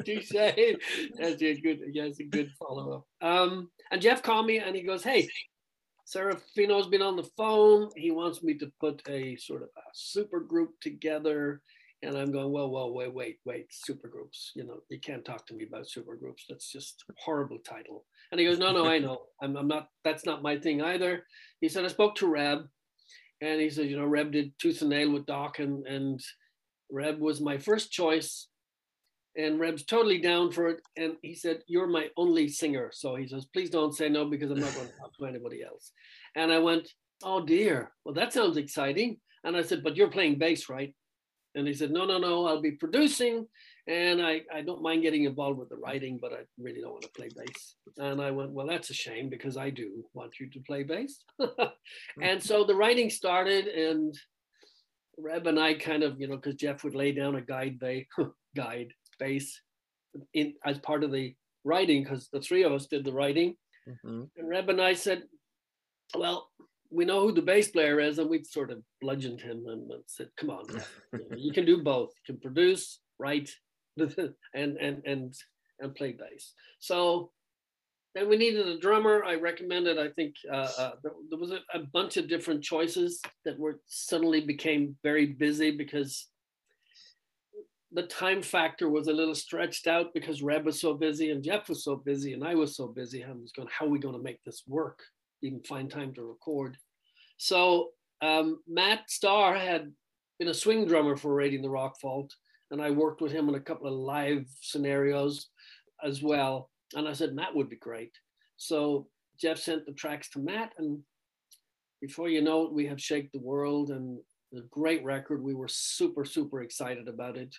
Touche. 0.05 0.31
That's 0.31 1.43
a 1.43 1.61
good. 1.61 1.81
That's 1.95 2.21
a 2.21 2.25
good 2.25 2.51
follow 2.59 3.05
up. 3.23 3.29
Um, 3.29 3.71
and 3.91 4.01
Jeff 4.01 4.23
called 4.23 4.47
me 4.47 4.59
and 4.59 4.75
he 4.75 4.83
goes, 4.83 5.05
"Hey, 5.05 5.29
Serafino's 6.07 6.87
been 6.89 7.03
on 7.03 7.17
the 7.17 7.29
phone. 7.37 7.91
He 7.95 8.11
wants 8.11 8.43
me 8.43 8.55
to 8.55 8.73
put 8.81 9.03
a 9.07 9.37
sort 9.37 9.63
of 9.63 9.69
a 9.77 9.83
super 9.93 10.41
group 10.41 10.71
together." 10.81 11.61
And 12.05 12.17
I'm 12.17 12.33
going, 12.33 12.51
"Well, 12.51 12.71
well, 12.71 12.93
wait, 12.93 13.15
wait, 13.15 13.39
wait. 13.45 13.67
Super 13.71 14.09
groups. 14.09 14.51
You 14.57 14.65
know, 14.65 14.81
you 14.89 14.99
can't 14.99 15.25
talk 15.25 15.47
to 15.47 15.55
me 15.55 15.65
about 15.65 15.89
super 15.89 16.17
groups. 16.17 16.45
That's 16.49 16.71
just 16.71 17.05
a 17.09 17.15
horrible 17.17 17.59
title." 17.59 18.05
And 18.31 18.41
he 18.41 18.47
goes, 18.47 18.59
"No, 18.59 18.73
no, 18.73 18.87
I 18.87 18.99
know. 18.99 19.23
I'm, 19.43 19.57
I'm 19.57 19.69
not. 19.69 19.89
That's 20.05 20.27
not 20.27 20.43
my 20.43 20.59
thing 20.59 20.83
either." 20.83 21.25
He 21.61 21.69
said, 21.69 21.85
"I 21.85 21.89
spoke 21.89 22.17
to 22.17 22.27
Reb." 22.27 22.67
And 23.43 23.61
he 23.61 23.71
said, 23.71 23.89
you 23.89 23.97
know, 23.97 24.07
Reb 24.07 24.31
did 24.31 24.53
Tooth 24.61 24.83
and 24.83 24.91
Nail 24.91 25.11
with 25.11 25.27
Doc, 25.27 25.59
and, 25.59 25.85
and 25.85 26.21
Reb 26.93 27.19
was 27.19 27.41
my 27.41 27.59
first 27.59 27.91
choice. 27.91 28.47
And 29.37 29.59
Reb's 29.59 29.85
totally 29.85 30.19
down 30.19 30.53
for 30.53 30.69
it. 30.69 30.81
And 30.97 31.15
he 31.23 31.35
said, 31.35 31.63
You're 31.67 31.89
my 31.89 32.09
only 32.17 32.49
singer. 32.49 32.91
So 32.93 33.17
he 33.17 33.27
says, 33.27 33.47
Please 33.47 33.71
don't 33.71 33.97
say 33.97 34.09
no 34.09 34.27
because 34.27 34.51
I'm 34.51 34.61
not 34.61 34.75
going 34.75 34.87
to 34.87 34.93
talk 34.97 35.17
to 35.19 35.25
anybody 35.25 35.63
else. 35.63 35.93
And 36.37 36.53
I 36.53 36.59
went, 36.59 36.89
Oh 37.25 37.45
dear. 37.45 37.93
Well, 38.05 38.15
that 38.15 38.33
sounds 38.33 38.59
exciting. 38.59 39.17
And 39.43 39.57
I 39.57 39.63
said, 39.63 39.83
But 39.83 39.97
you're 39.97 40.11
playing 40.11 40.39
bass, 40.39 40.69
right? 40.69 40.95
And 41.55 41.67
he 41.67 41.75
said, 41.75 41.91
No, 41.91 42.05
no, 42.05 42.19
no, 42.19 42.47
I'll 42.47 42.61
be 42.61 42.73
producing. 42.73 43.47
And 43.87 44.23
I, 44.23 44.43
I 44.55 44.63
don't 44.63 44.83
mind 44.83 45.03
getting 45.03 45.25
involved 45.25 45.59
with 45.59 45.69
the 45.69 45.77
writing, 45.77 46.19
but 46.21 46.33
I 46.33 46.45
really 46.59 46.81
don't 46.81 46.93
want 46.93 47.03
to 47.03 47.11
play 47.11 47.29
bass. 47.37 47.77
And 47.99 48.23
I 48.23 48.31
went, 48.31 48.53
Well, 48.53 48.67
that's 48.67 48.91
a 48.91 48.95
shame 48.95 49.29
because 49.29 49.57
I 49.57 49.71
do 49.71 50.05
want 50.15 50.39
you 50.41 50.49
to 50.51 50.61
play 50.61 50.83
bass. 50.83 51.23
and 52.23 52.43
so 52.43 52.65
the 52.65 52.75
writing 52.75 53.11
started, 53.11 53.67
and 53.67 54.15
Reb 55.19 55.47
and 55.47 55.59
I 55.59 55.75
kind 55.75 56.03
of, 56.03 56.21
you 56.21 56.29
know, 56.29 56.37
because 56.37 56.55
Jeff 56.55 56.85
would 56.85 56.95
lay 56.95 57.13
down 57.13 57.37
a 57.37 57.43
guide 57.43 57.79
bay, 57.79 58.07
guide 58.57 58.93
bass 59.19 59.61
in 60.35 60.55
as 60.65 60.79
part 60.79 61.05
of 61.05 61.13
the 61.13 61.35
writing, 61.65 62.03
because 62.03 62.29
the 62.33 62.41
three 62.41 62.63
of 62.63 62.73
us 62.73 62.87
did 62.87 63.05
the 63.05 63.13
writing. 63.13 63.57
Mhm. 63.89 64.29
And 64.37 64.49
Reb 64.49 64.69
and 64.71 64.81
I 64.81 64.95
said, 64.95 65.25
Well, 66.17 66.49
we 66.93 67.05
know 67.05 67.23
who 67.23 67.33
the 67.33 67.43
bass 67.43 67.69
player 67.69 68.01
is, 68.01 68.19
and 68.19 68.29
we've 68.29 68.47
sort 68.47 68.71
of 68.71 68.83
bludgeoned 69.01 69.41
him 69.41 69.65
and 69.67 69.91
said, 70.07 70.29
Come 70.37 70.51
on, 70.51 70.67
you, 71.37 71.53
can 71.53 71.65
do 71.65 71.83
both. 71.83 72.11
You 72.29 72.35
can 72.35 72.41
produce, 72.41 73.01
write, 73.19 73.51
and 73.97 74.37
and 74.55 75.03
and 75.05 75.35
and 75.81 75.95
play 75.95 76.13
bass. 76.13 76.55
So 76.81 77.31
then 78.15 78.29
we 78.29 78.37
needed 78.37 78.69
a 78.69 78.79
drummer. 78.79 79.25
I 79.25 79.37
recommended, 79.37 79.99
I 79.99 80.09
think 80.09 80.35
uh, 80.51 80.69
uh, 80.79 80.93
there, 81.03 81.13
there 81.31 81.39
was 81.39 81.51
a, 81.51 81.61
a 81.73 81.81
bunch 81.93 82.19
of 82.19 82.29
different 82.29 82.63
choices 82.63 83.23
that 83.47 83.59
were 83.59 83.81
suddenly 83.87 84.43
became 84.43 84.97
very 85.03 85.27
busy 85.27 85.71
because 85.71 86.29
the 87.91 88.03
time 88.03 88.43
factor 88.43 88.91
was 88.91 89.09
a 89.09 89.13
little 89.13 89.35
stretched 89.35 89.87
out 89.87 90.13
because 90.15 90.43
Reb 90.43 90.67
was 90.67 90.81
so 90.81 90.95
busy 90.95 91.31
and 91.31 91.43
Jeff 91.43 91.69
was 91.69 91.85
so 91.85 91.97
busy 91.97 92.35
and 92.35 92.45
I 92.45 92.55
was 92.55 92.77
so 92.77 92.87
busy. 92.87 93.25
I 93.25 93.33
was 93.33 93.53
going, 93.53 93.69
how 93.71 93.87
are 93.87 93.91
we 93.91 93.99
going 93.99 94.17
to 94.17 94.23
make 94.23 94.43
this 94.45 94.63
work? 94.67 95.01
Even 95.43 95.63
find 95.63 95.91
time 95.91 96.15
to 96.15 96.23
record. 96.23 96.77
So 97.37 97.91
um, 98.21 98.61
Matt 98.69 99.11
Starr 99.11 99.55
had 99.57 99.93
been 100.39 100.49
a 100.49 100.55
swing 100.55 100.87
drummer 100.87 101.17
for 101.17 101.35
Raiding 101.35 101.63
the 101.63 101.71
Rock 101.71 102.01
Vault, 102.01 102.33
and 102.71 102.81
I 102.81 102.91
worked 102.91 103.21
with 103.21 103.33
him 103.33 103.49
on 103.49 103.57
a 103.57 103.61
couple 103.61 103.87
of 103.87 103.95
live 103.95 104.47
scenarios 104.61 105.49
as 106.05 106.23
well. 106.23 106.71
And 106.95 107.09
I 107.09 107.13
said, 107.13 107.35
Matt 107.35 107.55
would 107.55 107.69
be 107.69 107.77
great. 107.77 108.13
So 108.57 109.09
Jeff 109.41 109.59
sent 109.59 109.87
the 109.87 109.93
tracks 109.93 110.29
to 110.31 110.39
Matt, 110.39 110.73
and 110.79 111.01
before 112.01 112.29
you 112.29 112.43
know 112.43 112.65
it, 112.65 112.73
we 112.73 112.87
have 112.87 113.01
Shake 113.01 113.31
the 113.33 113.41
World 113.41 113.91
and 113.91 114.19
a 114.55 114.61
great 114.71 115.05
record. 115.05 115.43
We 115.43 115.55
were 115.55 115.69
super, 115.69 116.25
super 116.25 116.63
excited 116.63 117.09
about 117.09 117.37
it. 117.37 117.55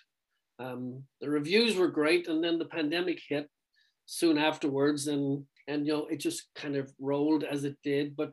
Um, 0.58 1.02
the 1.20 1.28
reviews 1.28 1.76
were 1.76 1.88
great, 1.88 2.28
and 2.28 2.42
then 2.42 2.58
the 2.58 2.64
pandemic 2.66 3.20
hit 3.28 3.48
soon 4.06 4.38
afterwards, 4.38 5.08
and 5.08 5.44
and 5.68 5.86
you 5.86 5.92
know 5.92 6.06
it 6.06 6.16
just 6.20 6.48
kind 6.54 6.76
of 6.76 6.92
rolled 6.98 7.44
as 7.44 7.64
it 7.64 7.76
did. 7.82 8.16
But 8.16 8.32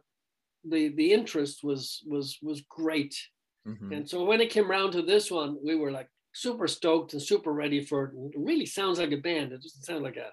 the 0.64 0.90
the 0.90 1.12
interest 1.14 1.64
was 1.64 2.02
was 2.08 2.38
was 2.42 2.62
great, 2.70 3.16
Mhm. 3.68 3.96
and 3.96 4.10
so 4.10 4.24
when 4.26 4.42
it 4.42 4.50
came 4.52 4.70
around 4.70 4.92
to 4.94 5.02
this 5.02 5.32
one, 5.32 5.58
we 5.64 5.76
were 5.76 5.92
like 5.92 6.10
super 6.34 6.68
stoked 6.68 7.14
and 7.14 7.22
super 7.22 7.52
ready 7.52 7.84
for 7.84 8.06
it. 8.06 8.12
It 8.36 8.40
really 8.40 8.66
sounds 8.66 9.00
like 9.00 9.12
a 9.12 9.18
band. 9.18 9.52
It 9.52 9.62
doesn't 9.62 9.84
sound 9.84 10.04
like 10.04 10.18
a 10.18 10.32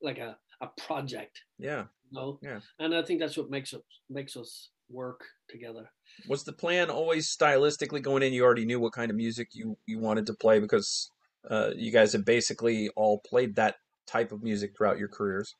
like 0.00 0.18
a, 0.18 0.38
a 0.60 0.68
project. 0.86 1.40
Yeah. 1.58 1.86
You 2.10 2.18
know? 2.18 2.38
Yeah. 2.42 2.60
And 2.78 2.94
I 2.94 3.02
think 3.02 3.20
that's 3.20 3.36
what 3.36 3.50
makes 3.50 3.74
us 3.74 3.82
makes 4.08 4.36
us 4.36 4.70
work 4.88 5.20
together. 5.50 5.90
Was 6.28 6.44
the 6.44 6.52
plan 6.52 6.88
always 6.88 7.34
stylistically 7.36 8.00
going 8.00 8.22
in? 8.22 8.32
You 8.32 8.44
already 8.44 8.64
knew 8.64 8.80
what 8.80 8.92
kind 8.92 9.10
of 9.10 9.16
music 9.16 9.48
you 9.52 9.76
you 9.86 9.98
wanted 9.98 10.26
to 10.26 10.34
play 10.34 10.60
because 10.60 11.10
uh, 11.50 11.70
you 11.76 11.90
guys 11.92 12.12
have 12.12 12.24
basically 12.24 12.88
all 12.96 13.18
played 13.20 13.56
that 13.56 13.76
type 14.06 14.32
of 14.32 14.42
music 14.42 14.72
throughout 14.76 14.98
your 14.98 15.08
careers. 15.08 15.54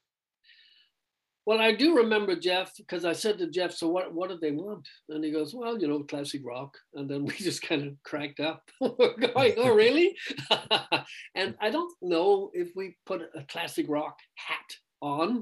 Well, 1.48 1.62
I 1.62 1.72
do 1.72 1.96
remember 1.96 2.36
Jeff 2.36 2.76
because 2.76 3.06
I 3.06 3.14
said 3.14 3.38
to 3.38 3.46
Jeff, 3.46 3.72
"So 3.72 3.88
what? 3.88 4.12
What 4.12 4.28
did 4.28 4.42
they 4.42 4.50
want?" 4.50 4.86
And 5.08 5.24
he 5.24 5.30
goes, 5.30 5.54
"Well, 5.54 5.80
you 5.80 5.88
know, 5.88 6.02
classic 6.02 6.42
rock." 6.44 6.76
And 6.92 7.08
then 7.08 7.24
we 7.24 7.32
just 7.36 7.62
kind 7.62 7.84
of 7.86 7.94
cracked 8.02 8.38
up, 8.38 8.68
going, 8.82 9.54
"Oh, 9.56 9.72
really?" 9.72 10.14
and 11.34 11.56
I 11.58 11.70
don't 11.70 11.94
know 12.02 12.50
if 12.52 12.76
we 12.76 12.98
put 13.06 13.22
a 13.34 13.44
classic 13.44 13.86
rock 13.88 14.18
hat 14.34 14.76
on. 15.00 15.36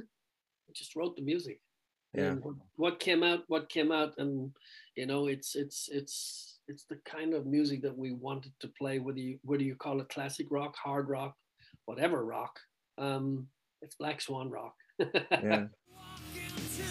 We 0.69 0.75
just 0.77 0.95
wrote 0.95 1.17
the 1.17 1.23
music. 1.23 1.61
Yeah. 2.15 2.27
And 2.27 2.41
what, 2.41 2.55
what 2.77 3.01
came 3.01 3.25
out, 3.25 3.43
what 3.49 3.69
came 3.69 3.91
out, 3.91 4.15
and 4.19 4.53
you 4.95 5.07
know, 5.07 5.27
it's 5.27 5.57
it's 5.57 5.89
it's 5.91 6.61
it's 6.69 6.85
the 6.85 7.01
kind 7.05 7.35
of 7.35 7.47
music 7.47 7.83
that 7.83 7.99
we 7.99 8.13
wanted 8.13 8.53
to 8.61 8.69
play. 8.79 9.01
Whether 9.01 9.19
you 9.19 9.41
whether 9.43 9.65
you 9.65 9.75
call 9.75 10.01
it 10.01 10.09
classic 10.11 10.47
rock, 10.53 10.77
hard 10.77 11.09
rock, 11.09 11.35
whatever 11.87 12.25
rock, 12.25 12.61
um, 12.97 13.49
it's 13.83 13.97
Black 13.97 14.21
Swan 14.21 14.51
rock. 14.51 14.75
Yeah. 15.33 15.65
Till 16.77 16.85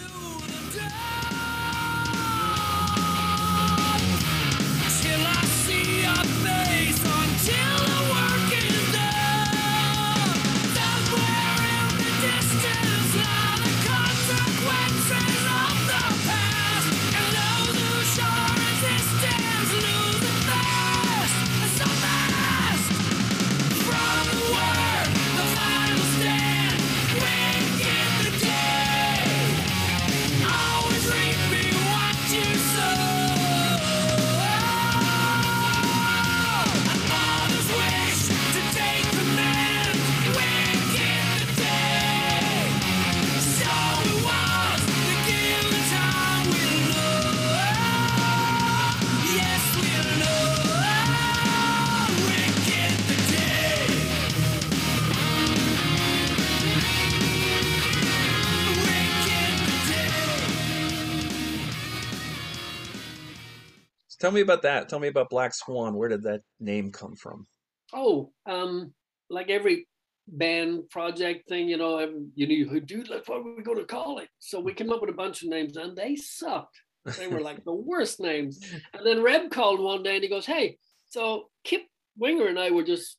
tell 64.26 64.32
me 64.32 64.40
about 64.40 64.62
that. 64.62 64.88
Tell 64.88 64.98
me 64.98 65.06
about 65.06 65.30
Black 65.30 65.54
Swan. 65.54 65.94
Where 65.94 66.08
did 66.08 66.24
that 66.24 66.42
name 66.58 66.90
come 66.90 67.14
from? 67.14 67.46
Oh, 67.94 68.32
um, 68.44 68.92
like 69.30 69.50
every 69.50 69.86
band 70.26 70.90
project 70.90 71.48
thing, 71.48 71.68
you 71.68 71.76
know, 71.76 72.00
you 72.34 72.48
know, 72.48 72.74
you 72.74 72.80
do 72.80 73.04
like 73.04 73.28
what 73.28 73.38
are 73.38 73.56
we 73.56 73.62
going 73.62 73.78
to 73.78 73.84
call 73.84 74.18
it? 74.18 74.28
So 74.40 74.58
we 74.58 74.74
came 74.74 74.90
up 74.90 75.00
with 75.00 75.10
a 75.10 75.14
bunch 75.14 75.42
of 75.42 75.48
names, 75.48 75.76
and 75.76 75.96
they 75.96 76.16
sucked. 76.16 76.76
They 77.16 77.28
were 77.28 77.40
like 77.40 77.64
the 77.64 77.72
worst 77.72 78.18
names. 78.18 78.58
And 78.92 79.06
then 79.06 79.22
Reb 79.22 79.52
called 79.52 79.78
one 79.78 80.02
day, 80.02 80.16
and 80.16 80.24
he 80.24 80.28
goes, 80.28 80.44
"Hey, 80.44 80.76
so 81.08 81.48
Kip 81.62 81.82
Winger 82.18 82.48
and 82.48 82.58
I 82.58 82.72
were 82.72 82.82
just 82.82 83.18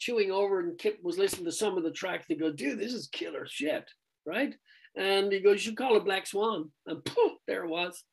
chewing 0.00 0.30
over, 0.30 0.60
and 0.60 0.76
Kip 0.76 0.98
was 1.02 1.16
listening 1.16 1.46
to 1.46 1.52
some 1.52 1.78
of 1.78 1.82
the 1.82 1.92
tracks. 1.92 2.26
He 2.28 2.34
goes, 2.34 2.56
"Dude, 2.56 2.78
this 2.78 2.92
is 2.92 3.08
killer 3.08 3.46
shit, 3.46 3.90
right?" 4.26 4.54
And 4.96 5.32
he 5.32 5.40
goes, 5.40 5.64
"You 5.64 5.74
call 5.74 5.96
it 5.96 6.04
Black 6.04 6.26
Swan." 6.26 6.70
And 6.86 7.04
poof, 7.04 7.32
there 7.46 7.64
it 7.64 7.70
was. 7.70 8.04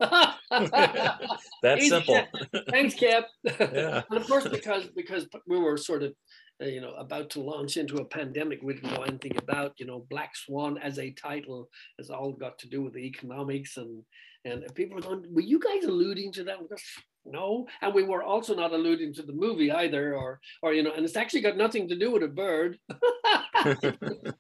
That's 1.62 1.90
simple. 1.90 2.22
Thanks, 2.70 2.96
Kip. 2.96 3.26
Yeah. 3.44 4.04
and 4.10 4.20
of 4.20 4.28
course, 4.28 4.48
because 4.48 4.88
because 4.96 5.28
we 5.46 5.60
were 5.60 5.76
sort 5.76 6.04
of, 6.04 6.14
uh, 6.64 6.68
you 6.68 6.80
know, 6.80 6.94
about 6.94 7.30
to 7.32 7.42
launch 7.42 7.76
into 7.76 7.98
a 7.98 8.06
pandemic, 8.06 8.60
we 8.64 8.76
didn't 8.76 8.94
know 8.94 9.04
anything 9.04 9.36
about, 9.38 9.74
you 9.78 9.86
know, 9.86 10.06
Black 10.10 10.36
Swan 10.36 10.78
as 10.78 11.00
a 11.00 11.12
title 11.12 11.70
has 11.98 12.10
all 12.10 12.32
got 12.32 12.58
to 12.60 12.70
do 12.70 12.82
with 12.82 12.94
the 12.94 13.06
economics 13.06 13.76
and 13.76 14.04
and 14.46 14.64
people 14.74 14.96
were 14.96 15.02
going, 15.02 15.26
were 15.34 15.42
you 15.42 15.60
guys 15.60 15.84
alluding 15.84 16.32
to 16.34 16.44
that? 16.46 16.60
No, 17.32 17.68
and 17.82 17.94
we 17.94 18.04
were 18.04 18.24
also 18.24 18.56
not 18.56 18.74
alluding 18.74 19.14
to 19.16 19.24
the 19.24 19.34
movie 19.34 19.72
either, 19.72 20.16
or 20.16 20.40
or 20.62 20.74
you 20.74 20.84
know, 20.84 20.92
and 20.92 21.06
it's 21.06 21.18
actually 21.18 21.42
got 21.42 21.58
nothing 21.58 21.88
to 21.90 21.98
do 21.98 22.12
with 22.12 22.24
a 22.24 22.28
bird. 22.28 22.78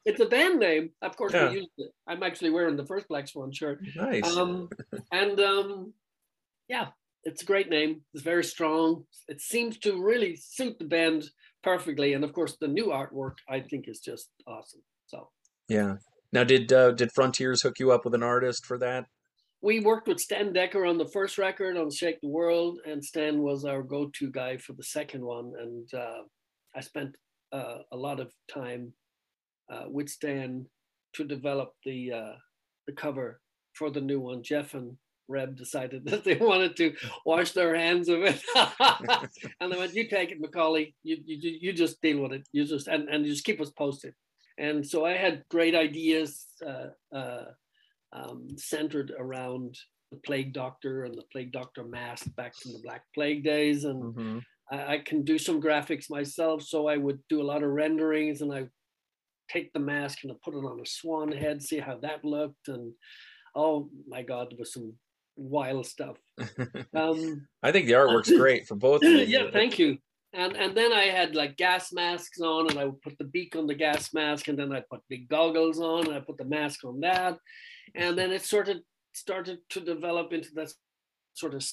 it's 0.05 0.19
a 0.19 0.25
band 0.25 0.59
name, 0.59 0.91
of 1.01 1.15
course. 1.15 1.33
Yeah. 1.33 1.49
We 1.49 1.57
used 1.57 1.69
it. 1.77 1.91
I'm 2.07 2.23
actually 2.23 2.51
wearing 2.51 2.77
the 2.77 2.85
first 2.85 3.07
Black 3.07 3.27
Swan 3.27 3.51
shirt. 3.51 3.79
nice. 3.95 4.35
Um, 4.35 4.69
and 5.11 5.39
um, 5.39 5.93
yeah, 6.67 6.87
it's 7.23 7.43
a 7.43 7.45
great 7.45 7.69
name. 7.69 8.01
It's 8.13 8.23
very 8.23 8.43
strong. 8.43 9.05
It 9.27 9.41
seems 9.41 9.77
to 9.79 10.01
really 10.01 10.35
suit 10.35 10.79
the 10.79 10.85
band 10.85 11.25
perfectly. 11.63 12.13
And 12.13 12.23
of 12.23 12.33
course, 12.33 12.57
the 12.59 12.67
new 12.67 12.87
artwork 12.87 13.35
I 13.47 13.59
think 13.59 13.87
is 13.87 13.99
just 13.99 14.29
awesome. 14.47 14.81
So 15.07 15.29
yeah. 15.67 15.95
Now, 16.31 16.43
did 16.43 16.71
uh, 16.71 16.91
did 16.91 17.11
Frontiers 17.11 17.61
hook 17.63 17.79
you 17.79 17.91
up 17.91 18.05
with 18.05 18.13
an 18.13 18.23
artist 18.23 18.65
for 18.65 18.77
that? 18.79 19.05
We 19.61 19.81
worked 19.81 20.07
with 20.07 20.21
Stan 20.21 20.53
Decker 20.53 20.85
on 20.85 20.97
the 20.97 21.07
first 21.07 21.37
record 21.37 21.75
on 21.75 21.91
Shake 21.91 22.21
the 22.21 22.29
World, 22.29 22.79
and 22.85 23.03
Stan 23.03 23.41
was 23.41 23.65
our 23.65 23.83
go-to 23.83 24.31
guy 24.31 24.55
for 24.57 24.71
the 24.73 24.83
second 24.83 25.23
one. 25.23 25.51
And 25.59 25.93
uh, 25.93 26.21
I 26.73 26.79
spent 26.79 27.15
uh, 27.51 27.79
a 27.91 27.97
lot 27.97 28.21
of 28.21 28.31
time 28.51 28.93
uh, 29.69 29.83
with 29.87 30.07
Stan 30.07 30.65
to 31.13 31.25
develop 31.25 31.73
the 31.83 32.11
uh, 32.13 32.33
the 32.87 32.93
cover 32.93 33.41
for 33.73 33.89
the 33.89 33.99
new 33.99 34.21
one. 34.21 34.43
Jeff 34.43 34.75
and 34.75 34.95
Reb 35.27 35.57
decided 35.57 36.05
that 36.05 36.23
they 36.23 36.35
wanted 36.35 36.77
to 36.77 36.93
wash 37.25 37.51
their 37.51 37.75
hands 37.75 38.07
of 38.07 38.21
it, 38.23 38.41
and 39.59 39.71
they 39.71 39.77
went, 39.77 39.93
"You 39.93 40.07
take 40.07 40.31
it, 40.31 40.41
McAuley. 40.41 40.93
You 41.03 41.17
you 41.25 41.57
you 41.61 41.73
just 41.73 42.01
deal 42.01 42.21
with 42.21 42.31
it. 42.31 42.47
You 42.53 42.63
just 42.63 42.87
and 42.87 43.09
and 43.09 43.25
you 43.25 43.33
just 43.33 43.45
keep 43.45 43.59
us 43.59 43.71
posted." 43.71 44.13
And 44.57 44.85
so 44.85 45.05
I 45.05 45.13
had 45.13 45.43
great 45.49 45.75
ideas. 45.75 46.45
Um, 48.11 48.47
centered 48.57 49.13
around 49.17 49.77
the 50.11 50.17
plague 50.17 50.53
doctor 50.53 51.03
and 51.03 51.15
the 51.15 51.25
plague 51.31 51.51
doctor 51.51 51.83
mask 51.83 52.25
back 52.35 52.55
from 52.55 52.73
the 52.73 52.79
Black 52.79 53.03
Plague 53.13 53.43
days. 53.43 53.83
And 53.85 54.01
Mhm. 54.15 54.43
I, 54.71 54.93
I 54.93 54.97
can 54.99 55.23
do 55.23 55.37
some 55.37 55.61
graphics 55.61 56.09
myself. 56.09 56.63
So 56.63 56.87
I 56.87 56.97
would 56.97 57.19
do 57.29 57.41
a 57.41 57.49
lot 57.51 57.61
of 57.61 57.69
renderings 57.69 58.41
and 58.41 58.51
I 58.51 58.69
take 59.51 59.71
the 59.73 59.79
mask 59.79 60.23
and 60.23 60.31
I 60.31 60.35
put 60.43 60.55
it 60.55 60.65
on 60.65 60.79
a 60.79 60.85
swan 60.85 61.31
head, 61.31 61.61
see 61.61 61.77
how 61.79 61.97
that 61.99 62.25
looked. 62.25 62.67
And 62.67 62.93
oh 63.55 63.89
my 64.07 64.23
God, 64.23 64.49
there 64.51 64.57
was 64.57 64.73
some 64.73 64.93
wild 65.35 65.85
stuff. 65.85 66.17
Um, 66.95 67.47
I 67.61 67.71
think 67.71 67.85
the 67.85 67.93
artwork's 67.93 68.31
great 68.41 68.67
for 68.67 68.75
both. 68.75 69.03
Yeah, 69.03 69.51
thank 69.51 69.77
you. 69.77 69.99
And 70.33 70.55
and 70.55 70.75
then 70.75 70.91
I 70.93 71.05
had 71.05 71.35
like 71.35 71.57
gas 71.57 71.91
masks 71.91 72.39
on, 72.41 72.69
and 72.69 72.79
I 72.79 72.85
would 72.85 73.01
put 73.01 73.17
the 73.17 73.23
beak 73.25 73.55
on 73.55 73.65
the 73.67 73.73
gas 73.75 74.13
mask, 74.13 74.47
and 74.47 74.57
then 74.57 74.71
I 74.71 74.81
put 74.89 75.01
big 75.09 75.27
goggles 75.27 75.79
on, 75.79 76.07
and 76.07 76.15
I 76.15 76.19
put 76.19 76.37
the 76.37 76.45
mask 76.45 76.83
on 76.83 76.99
that, 76.99 77.37
and 77.95 78.17
then 78.17 78.31
it 78.31 78.43
sort 78.43 78.69
of 78.69 78.77
started 79.13 79.59
to 79.69 79.79
develop 79.79 80.33
into 80.33 80.49
this 80.53 80.75
sort 81.33 81.53
of 81.53 81.65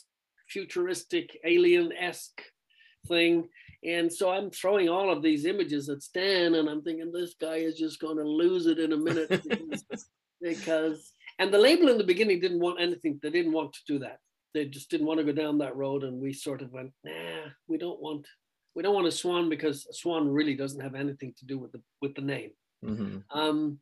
futuristic 0.49 1.37
alien 1.45 1.93
esque 1.93 2.43
thing. 3.09 3.49
And 3.85 4.13
so 4.13 4.31
I'm 4.31 4.51
throwing 4.51 4.89
all 4.89 5.11
of 5.11 5.23
these 5.23 5.45
images 5.45 5.89
at 5.89 6.03
Stan, 6.03 6.55
and 6.55 6.69
I'm 6.69 6.83
thinking 6.83 7.13
this 7.13 7.35
guy 7.41 7.57
is 7.57 7.79
just 7.79 8.01
going 8.01 8.17
to 8.17 8.25
lose 8.25 8.67
it 8.67 8.79
in 8.79 8.93
a 8.93 8.97
minute 8.97 9.31
because, 10.41 11.13
and 11.39 11.53
the 11.53 11.59
label 11.59 11.89
in 11.89 11.99
the 11.99 12.05
beginning 12.05 12.41
didn't 12.41 12.61
want 12.61 12.81
anything. 12.81 13.21
They 13.23 13.31
didn't 13.31 13.53
want 13.53 13.73
to 13.75 13.81
do 13.87 13.99
that. 14.01 14.19
They 14.55 14.65
just 14.65 14.91
didn't 14.91 15.07
want 15.07 15.19
to 15.19 15.25
go 15.25 15.33
down 15.33 15.59
that 15.59 15.77
road, 15.77 16.03
and 16.03 16.21
we 16.21 16.33
sort 16.33 16.63
of 16.63 16.73
went, 16.73 16.93
nah, 17.05 17.51
we 17.69 17.79
don't 17.79 18.01
want 18.01 18.27
we 18.75 18.83
don't 18.83 18.95
want 18.95 19.07
a 19.07 19.13
swan 19.13 19.49
because 19.49 19.87
a 19.91 19.95
swan 19.95 20.29
really 20.29 20.55
doesn't 20.55 20.81
have 20.81 20.95
anything 20.95 21.33
to 21.39 21.47
do 21.47 21.59
with 21.59 21.73
the 21.73 21.83
with 22.01 22.15
the 22.15 22.23
name. 22.23 22.51
hmm 22.83 23.19
Um, 23.31 23.79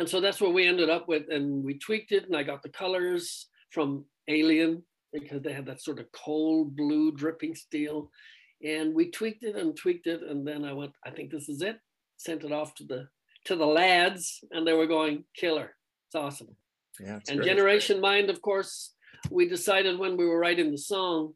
and 0.00 0.08
so 0.08 0.18
that's 0.18 0.40
what 0.40 0.54
we 0.54 0.66
ended 0.66 0.88
up 0.88 1.06
with, 1.08 1.28
and 1.28 1.62
we 1.62 1.78
tweaked 1.78 2.10
it, 2.10 2.24
and 2.24 2.34
I 2.34 2.42
got 2.42 2.62
the 2.62 2.70
colors 2.70 3.48
from 3.70 4.06
Alien 4.28 4.82
because 5.12 5.42
they 5.42 5.52
had 5.52 5.66
that 5.66 5.82
sort 5.82 6.00
of 6.00 6.10
cold 6.12 6.74
blue 6.74 7.12
dripping 7.12 7.54
steel, 7.54 8.10
and 8.64 8.94
we 8.94 9.10
tweaked 9.10 9.44
it 9.44 9.56
and 9.56 9.76
tweaked 9.76 10.06
it, 10.06 10.22
and 10.22 10.46
then 10.46 10.64
I 10.64 10.72
went, 10.72 10.92
I 11.04 11.10
think 11.10 11.30
this 11.30 11.50
is 11.50 11.60
it. 11.60 11.78
Sent 12.16 12.44
it 12.44 12.52
off 12.52 12.74
to 12.76 12.84
the 12.84 13.08
to 13.44 13.56
the 13.56 13.66
lads, 13.66 14.42
and 14.50 14.66
they 14.66 14.72
were 14.72 14.86
going 14.86 15.24
killer. 15.36 15.76
It's 16.08 16.14
awesome. 16.14 16.56
Yeah, 16.98 17.18
it's 17.18 17.28
and 17.28 17.40
great. 17.40 17.48
Generation 17.50 18.00
Mind, 18.00 18.30
of 18.30 18.40
course, 18.40 18.94
we 19.30 19.46
decided 19.48 19.98
when 19.98 20.16
we 20.16 20.24
were 20.24 20.38
writing 20.38 20.70
the 20.70 20.78
song, 20.78 21.34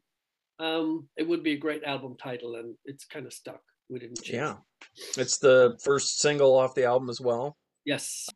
um, 0.59 1.07
it 1.17 1.27
would 1.27 1.43
be 1.43 1.53
a 1.53 1.57
great 1.57 1.83
album 1.83 2.15
title, 2.21 2.55
and 2.55 2.73
it's 2.85 3.05
kind 3.05 3.27
of 3.27 3.33
stuck. 3.33 3.61
We 3.89 3.99
didn't 3.99 4.23
change. 4.23 4.37
Yeah, 4.37 4.55
it's 5.17 5.37
the 5.37 5.77
first 5.83 6.19
single 6.19 6.57
off 6.57 6.73
the 6.73 6.85
album 6.85 7.11
as 7.11 7.21
well. 7.21 7.57
Yes. 7.85 8.27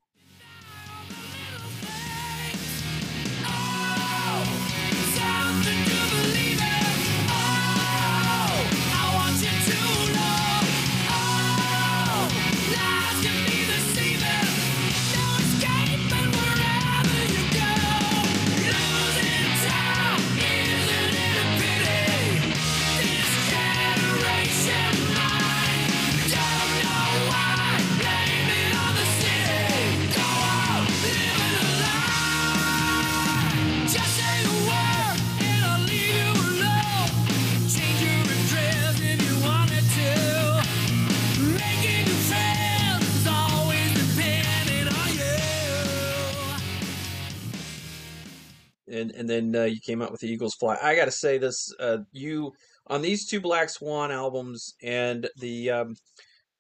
And 48.90 49.12
and 49.12 49.30
then 49.30 49.56
uh, 49.56 49.64
you 49.64 49.80
came 49.80 50.02
out 50.02 50.12
with 50.12 50.22
the 50.22 50.32
Eagles 50.32 50.56
Fly. 50.56 50.78
I 50.82 50.96
got 50.96 51.06
to 51.06 51.12
say 51.12 51.38
this: 51.38 51.74
uh, 51.80 52.00
you 52.12 52.54
on 52.88 53.02
these 53.02 53.28
two 53.28 53.40
Black 53.40 53.70
Swan 53.70 54.12
albums 54.12 54.76
and 54.82 55.30
the 55.38 55.72
um, 55.72 55.96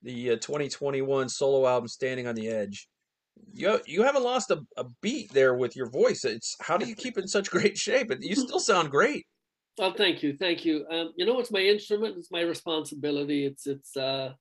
the 0.01 0.31
uh, 0.31 0.35
2021 0.35 1.29
solo 1.29 1.67
album, 1.67 1.87
Standing 1.87 2.27
on 2.27 2.35
the 2.35 2.49
Edge. 2.49 2.87
You 3.51 3.79
you 3.85 4.03
haven't 4.03 4.23
lost 4.23 4.51
a, 4.51 4.61
a 4.77 4.85
beat 5.01 5.31
there 5.33 5.55
with 5.55 5.75
your 5.75 5.89
voice. 5.89 6.23
It's 6.25 6.55
how 6.61 6.77
do 6.77 6.85
you 6.85 6.95
keep 6.95 7.17
in 7.17 7.27
such 7.27 7.49
great 7.49 7.77
shape? 7.77 8.11
And 8.11 8.23
You 8.23 8.35
still 8.35 8.59
sound 8.59 8.91
great. 8.91 9.25
Oh, 9.79 9.93
thank 9.93 10.21
you, 10.21 10.35
thank 10.37 10.65
you. 10.65 10.85
Um, 10.91 11.13
you 11.15 11.25
know, 11.25 11.39
it's 11.39 11.51
my 11.51 11.61
instrument. 11.61 12.17
It's 12.17 12.31
my 12.31 12.41
responsibility. 12.41 13.45
It's 13.45 13.65
it's 13.65 13.95
uh, 13.95 14.33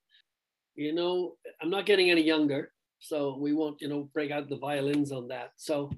you 0.75 0.93
know, 0.93 1.37
I'm 1.61 1.71
not 1.71 1.87
getting 1.87 2.11
any 2.11 2.23
younger, 2.23 2.73
so 2.99 3.37
we 3.39 3.53
won't 3.53 3.81
you 3.81 3.89
know 3.89 4.09
break 4.13 4.31
out 4.31 4.49
the 4.49 4.59
violins 4.59 5.13
on 5.13 5.29
that. 5.29 5.53
So, 5.57 5.91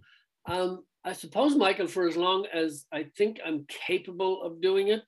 um, 0.47 0.85
I 1.05 1.15
suppose 1.15 1.57
Michael, 1.57 1.87
for 1.87 2.07
as 2.07 2.17
long 2.17 2.47
as 2.53 2.85
I 2.93 3.07
think 3.17 3.41
I'm 3.45 3.67
capable 3.69 4.43
of 4.43 4.61
doing 4.61 4.89
it, 4.89 5.03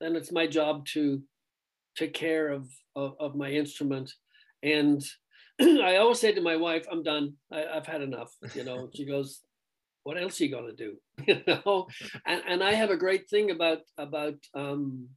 then 0.00 0.16
it's 0.16 0.32
my 0.32 0.46
job 0.46 0.86
to 0.86 1.22
take 1.96 2.14
care 2.14 2.48
of 2.48 2.68
of, 2.94 3.14
of 3.20 3.34
my 3.34 3.50
instrument. 3.50 4.12
And 4.62 5.04
I 5.60 5.96
always 5.96 6.20
say 6.20 6.32
to 6.32 6.40
my 6.40 6.56
wife, 6.56 6.86
"I'm 6.90 7.02
done. 7.02 7.34
I, 7.52 7.64
have 7.74 7.86
had 7.86 8.00
enough." 8.00 8.32
You 8.54 8.64
know, 8.64 8.88
she 8.94 9.04
goes, 9.04 9.42
"What 10.04 10.16
else 10.16 10.40
are 10.40 10.44
you 10.44 10.50
gonna 10.50 10.72
do?" 10.72 10.96
you 11.26 11.42
know, 11.46 11.88
and 12.26 12.42
and 12.46 12.64
I 12.64 12.72
have 12.72 12.90
a 12.90 12.96
great 12.96 13.28
thing 13.28 13.50
about 13.50 13.80
about 13.98 14.36
um, 14.54 15.08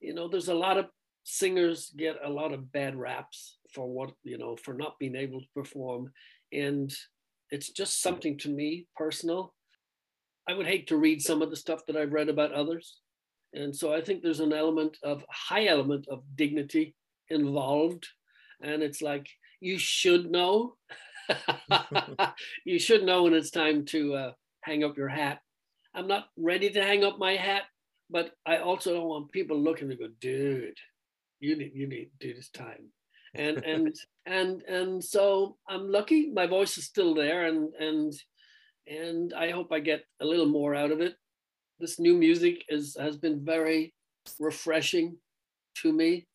you 0.00 0.14
know, 0.14 0.28
there's 0.28 0.48
a 0.48 0.54
lot 0.54 0.78
of 0.78 0.86
singers 1.24 1.92
get 1.96 2.16
a 2.24 2.30
lot 2.30 2.52
of 2.52 2.72
bad 2.72 2.96
raps 2.96 3.58
for 3.74 3.86
what 3.86 4.12
you 4.22 4.38
know 4.38 4.56
for 4.56 4.74
not 4.74 4.98
being 5.00 5.16
able 5.16 5.40
to 5.40 5.46
perform, 5.54 6.12
and 6.52 6.92
it's 7.50 7.70
just 7.70 8.02
something 8.02 8.38
to 8.38 8.48
me 8.48 8.86
personal. 8.96 9.54
I 10.48 10.54
would 10.54 10.66
hate 10.66 10.88
to 10.88 10.96
read 10.96 11.22
some 11.22 11.42
of 11.42 11.50
the 11.50 11.56
stuff 11.56 11.84
that 11.86 11.96
I've 11.96 12.12
read 12.12 12.28
about 12.28 12.52
others. 12.52 13.00
And 13.54 13.74
so 13.74 13.92
I 13.92 14.00
think 14.00 14.22
there's 14.22 14.40
an 14.40 14.52
element 14.52 14.96
of 15.02 15.24
high 15.30 15.66
element 15.66 16.06
of 16.10 16.22
dignity 16.36 16.94
involved. 17.28 18.06
And 18.62 18.82
it's 18.82 19.02
like, 19.02 19.28
you 19.60 19.78
should 19.78 20.30
know. 20.30 20.76
you 22.64 22.78
should 22.78 23.04
know 23.04 23.24
when 23.24 23.34
it's 23.34 23.50
time 23.50 23.84
to 23.86 24.14
uh, 24.14 24.32
hang 24.62 24.84
up 24.84 24.96
your 24.96 25.08
hat. 25.08 25.40
I'm 25.94 26.06
not 26.06 26.26
ready 26.36 26.70
to 26.70 26.82
hang 26.82 27.04
up 27.04 27.18
my 27.18 27.36
hat, 27.36 27.62
but 28.10 28.32
I 28.46 28.58
also 28.58 28.94
don't 28.94 29.08
want 29.08 29.32
people 29.32 29.58
looking 29.58 29.88
to 29.88 29.96
go, 29.96 30.08
dude, 30.20 30.78
you 31.40 31.56
need 31.56 31.72
you 31.74 31.86
need 31.86 32.10
to 32.20 32.28
do 32.28 32.34
this 32.34 32.50
time. 32.50 32.90
And 33.38 33.64
and 33.64 33.94
and 34.26 34.62
and 34.62 35.02
so 35.02 35.56
I'm 35.68 35.90
lucky. 35.90 36.30
My 36.30 36.46
voice 36.46 36.76
is 36.76 36.84
still 36.84 37.14
there 37.14 37.46
and 37.46 37.72
and 37.74 38.12
and 38.86 39.32
I 39.32 39.50
hope 39.50 39.72
I 39.72 39.80
get 39.80 40.04
a 40.20 40.26
little 40.26 40.46
more 40.46 40.74
out 40.74 40.90
of 40.90 41.00
it. 41.00 41.14
This 41.78 42.00
new 42.00 42.14
music 42.14 42.64
is 42.68 42.96
has 42.98 43.16
been 43.16 43.44
very 43.44 43.94
refreshing 44.40 45.16
to 45.82 45.92
me 45.92 46.26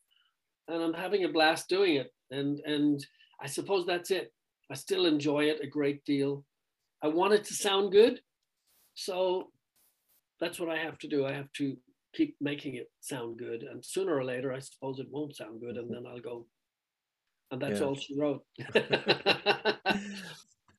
and 0.68 0.82
i'm 0.82 0.94
having 0.94 1.24
a 1.24 1.28
blast 1.28 1.68
doing 1.68 1.96
it. 1.96 2.12
And 2.30 2.60
and 2.60 3.06
i 3.40 3.46
suppose 3.46 3.86
that's 3.86 4.10
it. 4.10 4.32
I 4.70 4.74
still 4.74 5.04
enjoy 5.04 5.44
it 5.44 5.60
a 5.62 5.66
great 5.66 6.04
deal. 6.04 6.44
I 7.02 7.08
want 7.08 7.34
it 7.34 7.44
to 7.44 7.54
sound 7.54 7.92
good. 7.92 8.20
So 8.94 9.50
that's 10.40 10.58
what 10.58 10.70
i 10.70 10.78
have 10.78 10.98
to 11.00 11.08
do. 11.08 11.26
I 11.26 11.32
have 11.32 11.52
to 11.58 11.76
keep 12.14 12.36
making 12.40 12.76
it 12.76 12.90
sound 13.00 13.38
good. 13.38 13.62
And 13.64 13.84
sooner 13.84 14.16
or 14.16 14.24
later 14.24 14.54
i 14.54 14.58
suppose 14.58 14.98
it 14.98 15.10
won't 15.10 15.36
sound 15.36 15.60
good 15.60 15.76
and 15.76 15.92
then 15.92 16.06
i'll 16.06 16.20
go 16.32 16.46
and 17.54 17.62
that's 17.62 17.80
yeah. 17.80 17.86
all 17.86 17.94
she 17.94 18.18
wrote. 18.18 18.44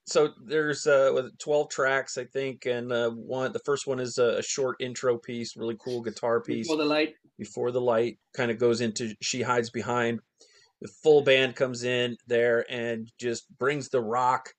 So 0.08 0.30
there's 0.46 0.86
uh 0.86 1.30
12 1.40 1.70
tracks 1.70 2.18
i 2.20 2.26
think 2.26 2.68
and 2.68 2.92
uh 2.92 3.10
one 3.10 3.52
the 3.52 3.62
first 3.66 3.88
one 3.88 4.00
is 4.00 4.20
a, 4.20 4.38
a, 4.38 4.44
short 4.44 4.78
intro 4.80 5.18
piece 5.18 5.58
really 5.58 5.76
cool 5.84 6.02
guitar 6.02 6.42
piece. 6.42 6.68
before 6.68 6.78
the 6.78 6.86
light. 6.86 7.16
Before 7.40 7.72
the 7.72 7.82
light 7.82 8.20
kind 8.36 8.52
of 8.52 8.60
goes 8.60 8.82
into 8.82 9.16
she 9.22 9.42
hides 9.42 9.72
behind. 9.72 10.20
The 10.82 10.90
full 11.02 11.24
band 11.24 11.56
comes 11.56 11.84
in 11.84 12.18
there 12.28 12.66
and 12.70 13.12
just 13.20 13.46
brings 13.58 13.90
the 13.90 14.02
rock 14.02 14.54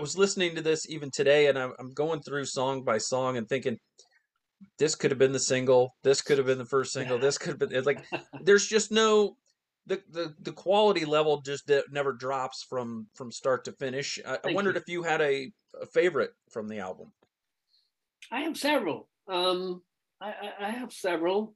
was 0.00 0.18
listening 0.18 0.54
to 0.56 0.62
this 0.62 0.88
even 0.88 1.10
today, 1.10 1.46
and 1.46 1.58
I'm, 1.58 1.72
I'm 1.78 1.92
going 1.92 2.20
through 2.22 2.44
song 2.46 2.82
by 2.82 2.98
song 2.98 3.36
and 3.36 3.48
thinking, 3.48 3.78
this 4.78 4.94
could 4.94 5.10
have 5.10 5.18
been 5.18 5.32
the 5.32 5.38
single. 5.38 5.94
This 6.02 6.22
could 6.22 6.38
have 6.38 6.46
been 6.46 6.58
the 6.58 6.64
first 6.64 6.92
single. 6.92 7.18
This 7.18 7.38
could 7.38 7.60
have 7.60 7.70
been 7.70 7.84
like. 7.84 8.04
There's 8.42 8.66
just 8.66 8.90
no 8.90 9.36
the, 9.86 10.02
the 10.10 10.34
the 10.40 10.52
quality 10.52 11.04
level 11.04 11.40
just 11.40 11.70
never 11.90 12.12
drops 12.12 12.62
from 12.62 13.06
from 13.14 13.32
start 13.32 13.64
to 13.64 13.72
finish. 13.72 14.18
I, 14.26 14.38
I 14.44 14.52
wondered 14.52 14.74
you. 14.76 14.80
if 14.80 14.88
you 14.88 15.02
had 15.02 15.20
a, 15.20 15.50
a, 15.80 15.86
favorite 15.86 16.32
from 16.50 16.68
the 16.68 16.78
album. 16.78 17.12
I 18.30 18.40
have 18.40 18.56
several. 18.56 19.08
Um, 19.28 19.82
I, 20.20 20.34
I 20.60 20.70
have 20.70 20.92
several. 20.92 21.54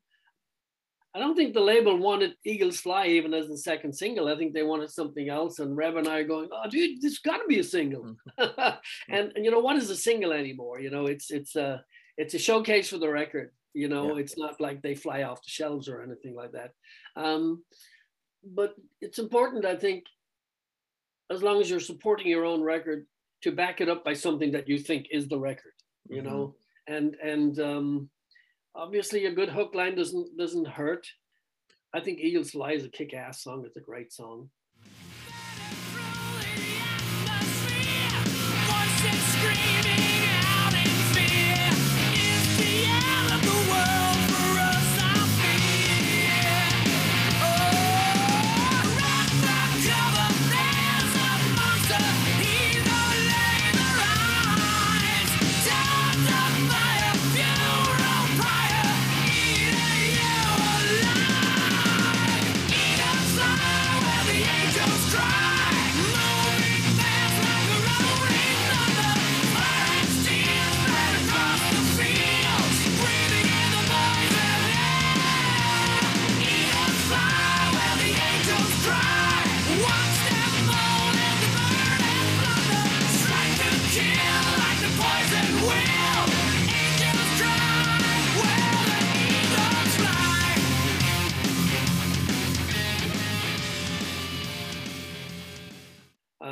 I 1.15 1.21
don't 1.21 1.37
think 1.37 1.55
the 1.55 1.61
label 1.61 1.97
wanted 1.97 2.35
Eagles 2.45 2.81
Fly 2.81 3.07
even 3.07 3.35
as 3.35 3.47
the 3.47 3.57
second 3.57 3.93
single. 3.93 4.27
I 4.27 4.37
think 4.37 4.53
they 4.53 4.65
wanted 4.65 4.91
something 4.91 5.29
else. 5.29 5.61
And 5.61 5.77
Reb 5.77 5.97
and 5.97 6.09
I 6.09 6.19
are 6.19 6.25
going, 6.25 6.49
oh, 6.53 6.69
dude, 6.69 7.01
this 7.01 7.21
got 7.21 7.37
to 7.37 7.47
be 7.47 7.61
a 7.61 7.65
single. 7.65 8.17
Mm-hmm. 8.39 8.71
and, 9.09 9.33
and 9.37 9.45
you 9.45 9.53
know 9.53 9.61
what 9.61 9.77
is 9.77 9.91
a 9.91 9.97
single 9.97 10.33
anymore? 10.33 10.81
You 10.81 10.91
know, 10.91 11.07
it's 11.07 11.31
it's 11.31 11.55
a 11.55 11.85
it's 12.17 12.35
a 12.35 12.39
showcase 12.39 12.89
for 12.89 12.99
the 12.99 13.09
record. 13.09 13.51
You 13.75 13.89
know, 13.89 14.15
yeah. 14.15 14.23
it's 14.23 14.37
not 14.37 14.61
like 14.61 14.83
they 14.83 14.97
fly 14.97 15.23
off 15.23 15.43
the 15.43 15.51
shelves 15.51 15.89
or 15.89 16.03
anything 16.03 16.35
like 16.35 16.53
that. 16.53 16.73
Um, 17.17 17.63
but 18.45 18.75
it's 19.01 19.19
important, 19.19 19.65
I 19.65 19.77
think, 19.77 20.05
as 21.31 21.43
long 21.43 21.61
as 21.61 21.71
you're 21.71 21.81
supporting 21.81 22.27
your 22.27 22.45
own 22.45 22.63
record, 22.63 23.07
to 23.43 23.53
back 23.53 23.81
it 23.81 23.89
up 23.89 24.05
by 24.05 24.15
something 24.15 24.53
that 24.53 24.69
you 24.69 24.79
think 24.79 25.09
is 25.11 25.29
the 25.29 25.39
record. 25.39 25.73
You 26.09 26.23
mm-hmm. 26.23 26.27
know, 26.27 26.55
and 26.89 27.15
and 27.23 27.59
um, 27.61 28.11
obviously 28.75 29.27
a 29.27 29.33
good 29.35 29.49
hook 29.49 29.75
line 29.75 29.97
doesn't 29.97 30.37
doesn't 30.37 30.67
hurt. 30.67 31.07
I 31.93 32.01
think 32.01 32.19
Eagles 32.19 32.51
Fly 32.51 32.73
is 32.73 32.85
a 32.85 32.89
kick-ass 32.89 33.43
song. 33.43 33.63
It's 33.65 33.77
a 33.77 33.81
great 33.81 34.13
song. 34.13 34.51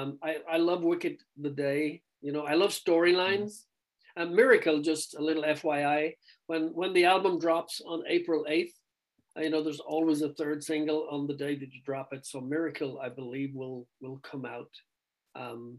Um, 0.03 0.19
I, 0.23 0.37
I 0.51 0.57
love 0.57 0.83
Wicked 0.83 1.19
the 1.41 1.51
Day. 1.51 2.03
You 2.21 2.33
know, 2.33 2.45
I 2.45 2.55
love 2.55 2.71
storylines. 2.71 3.65
A 4.17 4.27
Miracle, 4.27 4.83
just 4.83 5.17
a 5.17 5.23
little 5.23 5.43
FYI, 5.43 6.15
when 6.47 6.75
when 6.75 6.93
the 6.93 7.07
album 7.07 7.39
drops 7.39 7.81
on 7.87 8.03
April 8.07 8.45
8th, 8.47 8.75
you 9.39 9.49
know, 9.49 9.63
there's 9.63 9.81
always 9.81 10.21
a 10.21 10.35
third 10.35 10.63
single 10.63 11.09
on 11.11 11.27
the 11.27 11.35
day 11.35 11.55
that 11.55 11.73
you 11.73 11.81
drop 11.83 12.13
it. 12.13 12.27
So 12.27 12.41
Miracle, 12.41 13.01
I 13.01 13.09
believe, 13.09 13.55
will 13.55 13.87
will 14.03 14.21
come 14.23 14.45
out 14.45 14.69
um, 15.35 15.79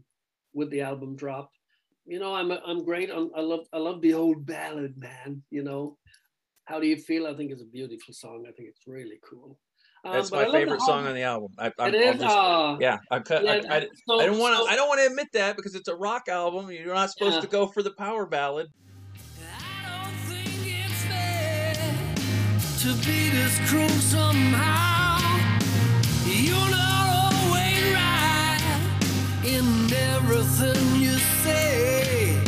with 0.52 0.70
the 0.70 0.80
album 0.80 1.14
drop. 1.14 1.52
You 2.06 2.18
know, 2.18 2.34
I'm 2.34 2.50
I'm 2.50 2.84
great. 2.84 3.10
I'm, 3.10 3.30
I 3.36 3.40
love 3.40 3.66
I 3.72 3.78
love 3.78 4.00
the 4.00 4.14
old 4.14 4.44
ballad, 4.44 4.96
man. 4.98 5.44
You 5.50 5.62
know, 5.62 5.96
how 6.64 6.80
do 6.80 6.88
you 6.88 6.96
feel? 6.96 7.28
I 7.28 7.34
think 7.34 7.52
it's 7.52 7.62
a 7.62 7.66
beautiful 7.66 8.14
song. 8.14 8.46
I 8.48 8.52
think 8.52 8.68
it's 8.68 8.86
really 8.88 9.20
cool. 9.30 9.58
Um, 10.04 10.12
That's 10.12 10.30
but 10.30 10.48
my 10.48 10.52
favorite 10.58 10.80
song 10.82 11.06
on 11.06 11.14
the 11.14 11.22
album. 11.22 11.52
I, 11.58 11.72
I'm, 11.78 11.94
It 11.94 12.06
I'll 12.06 12.14
is. 12.14 12.20
just- 12.20 12.36
uh, 12.36 12.76
yeah, 12.80 12.98
I, 13.10 13.18
cut, 13.20 13.42
yeah, 13.44 13.60
I, 13.70 13.76
I, 13.76 13.88
so- 14.06 14.20
I 14.20 14.26
don't 14.26 14.38
want 14.38 14.54
to. 14.56 14.62
so- 14.64 14.68
I 14.68 14.76
don't 14.76 14.88
want 14.88 15.00
to 15.00 15.06
admit 15.06 15.28
that 15.32 15.56
because 15.56 15.74
it's 15.74 15.88
a 15.88 15.94
rock 15.96 16.28
album. 16.28 16.70
You're 16.70 16.94
not 16.94 17.10
supposed 17.10 17.36
Yeah. 17.36 17.40
to 17.40 17.46
go 17.46 17.66
for 17.66 17.82
the 17.82 17.92
power 17.92 18.26
ballad. 18.26 18.68
I 19.40 20.02
don't 20.04 20.14
think 20.28 20.84
it's 20.84 21.04
fair 21.04 21.74
to 22.80 23.06
be 23.06 23.30
this 23.30 23.58
cruel 23.70 23.88
somehow. 23.88 25.18
You're 26.26 26.70
not 26.70 27.32
always 27.32 27.94
right 27.94 28.60
in 29.44 29.90
everything 29.92 31.00
you 31.00 31.16
say. 31.44 32.40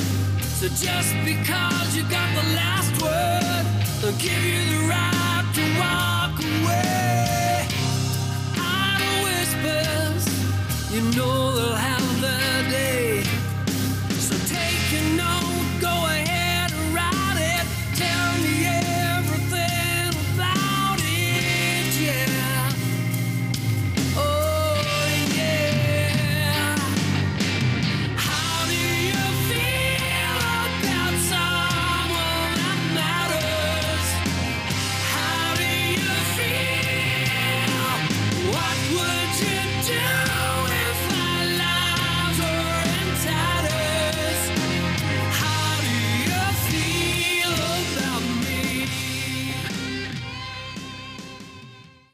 So 0.58 0.68
just 0.68 1.14
because 1.24 1.96
you 1.96 2.02
got 2.10 2.28
the 2.34 2.54
last 2.54 3.00
word, 3.02 3.64
they'll 4.02 4.18
give 4.20 4.42
you 4.44 4.78
the 4.82 4.88
right 4.88 5.44
to 5.54 5.78
walk 5.80 6.38
away. 6.40 7.25
You 10.96 11.02
know 11.14 11.54
they'll 11.54 11.74
have 11.74 11.95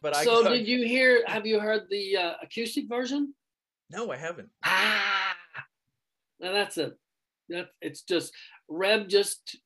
But 0.02 0.16
I 0.16 0.24
So 0.24 0.42
did 0.42 0.66
you 0.66 0.84
hear? 0.84 1.22
Have 1.26 1.46
you 1.46 1.60
heard 1.60 1.82
the 1.88 2.16
uh, 2.16 2.32
acoustic 2.42 2.88
version? 2.88 3.32
No, 3.90 4.10
I 4.10 4.16
haven't. 4.16 4.48
Ah, 4.64 5.36
now 6.40 6.52
that's 6.52 6.76
a 6.76 6.92
that 7.48 7.68
it's 7.80 8.02
just 8.02 8.32
Reb 8.68 9.08
just 9.08 9.56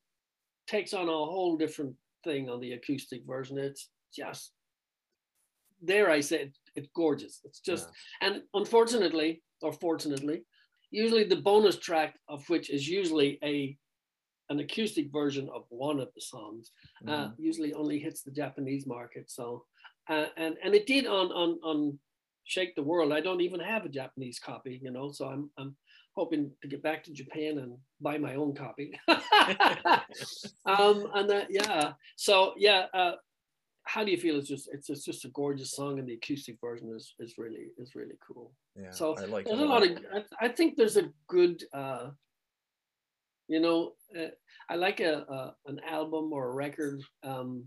takes 0.67 0.93
on 0.93 1.07
a 1.09 1.11
whole 1.11 1.57
different 1.57 1.95
thing 2.23 2.49
on 2.49 2.59
the 2.59 2.73
acoustic 2.73 3.23
version. 3.25 3.57
It's 3.57 3.89
just 4.13 4.51
there. 5.81 6.11
I 6.11 6.19
said 6.19 6.51
it's 6.75 6.89
gorgeous. 6.95 7.41
It's 7.43 7.59
just 7.59 7.89
and 8.21 8.43
unfortunately 8.53 9.41
or 9.63 9.73
fortunately, 9.73 10.43
usually 10.91 11.23
the 11.23 11.37
bonus 11.37 11.77
track 11.79 12.19
of 12.29 12.47
which 12.47 12.69
is 12.69 12.87
usually 12.87 13.39
a 13.43 13.75
an 14.49 14.59
acoustic 14.59 15.11
version 15.11 15.49
of 15.53 15.65
one 15.69 15.99
of 15.99 16.07
the 16.15 16.21
songs 16.21 16.71
uh, 17.05 17.27
Mhm. 17.27 17.33
usually 17.37 17.73
only 17.73 17.99
hits 17.99 18.21
the 18.23 18.31
Japanese 18.31 18.85
market. 18.87 19.29
So, 19.29 19.65
uh, 20.09 20.27
and 20.37 20.55
and 20.63 20.75
it 20.75 20.87
did 20.87 21.05
on 21.05 21.31
on 21.31 21.59
on 21.63 21.99
Shake 22.45 22.75
the 22.75 22.83
World. 22.83 23.11
I 23.13 23.21
don't 23.21 23.41
even 23.41 23.59
have 23.59 23.85
a 23.85 23.89
Japanese 23.89 24.39
copy, 24.39 24.79
you 24.81 24.91
know. 24.91 25.11
So 25.11 25.27
I'm 25.27 25.49
I'm 25.57 25.75
hoping 26.15 26.51
to 26.61 26.67
get 26.67 26.81
back 26.81 27.03
to 27.03 27.13
Japan 27.13 27.59
and 27.59 27.77
buy 28.01 28.17
my 28.17 28.35
own 28.35 28.55
copy. 28.55 28.99
um, 30.65 31.07
and 31.13 31.29
that, 31.29 31.47
yeah. 31.49 31.93
So 32.15 32.53
yeah. 32.57 32.85
Uh, 32.93 33.13
how 33.87 34.03
do 34.03 34.11
you 34.11 34.17
feel? 34.17 34.37
It's 34.37 34.49
just 34.49 34.69
it's, 34.73 34.89
it's 34.89 35.05
just 35.05 35.25
a 35.25 35.29
gorgeous 35.29 35.71
song, 35.71 35.97
and 35.97 36.07
the 36.07 36.15
acoustic 36.15 36.57
version 36.59 36.93
is 36.95 37.15
is 37.19 37.35
really 37.37 37.67
is 37.77 37.95
really 37.95 38.17
cool. 38.25 38.51
yeah, 38.75 38.91
so 38.91 39.17
I 39.17 39.25
like 39.25 39.45
There's 39.45 39.59
a 39.59 39.65
lot 39.65 39.83
of. 39.83 39.97
I, 40.13 40.45
I 40.45 40.49
think 40.49 40.75
there's 40.75 40.97
a 40.97 41.09
good. 41.27 41.63
uh 41.73 42.09
You 43.47 43.61
know, 43.61 43.93
uh, 44.17 44.31
I 44.69 44.75
like 44.75 44.99
a, 44.99 45.23
a 45.37 45.55
an 45.67 45.79
album 45.87 46.33
or 46.33 46.49
a 46.49 46.53
record. 46.53 46.99
Um, 47.23 47.63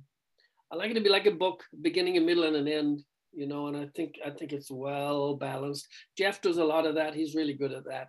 I 0.72 0.76
like 0.76 0.90
it 0.90 0.94
to 0.94 1.00
be 1.00 1.08
like 1.10 1.26
a 1.26 1.30
book, 1.32 1.64
beginning, 1.82 2.16
a 2.16 2.20
middle, 2.20 2.44
and 2.44 2.56
an 2.56 2.68
end. 2.68 3.02
You 3.32 3.46
know, 3.46 3.68
and 3.68 3.76
I 3.76 3.86
think 3.94 4.16
I 4.24 4.30
think 4.30 4.52
it's 4.52 4.70
well 4.70 5.36
balanced. 5.36 5.86
Jeff 6.18 6.40
does 6.42 6.58
a 6.58 6.64
lot 6.64 6.84
of 6.86 6.96
that. 6.96 7.14
He's 7.14 7.34
really 7.36 7.54
good 7.54 7.72
at 7.72 7.84
that. 7.84 8.08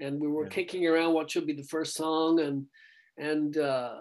And 0.00 0.18
we 0.18 0.26
were 0.28 0.44
Yeah. 0.44 0.50
kicking 0.50 0.86
around 0.86 1.12
what 1.12 1.30
should 1.30 1.46
be 1.46 1.52
the 1.52 1.64
first 1.70 1.94
song, 1.94 2.40
and 2.40 2.66
and 3.18 3.56
uh, 3.58 3.96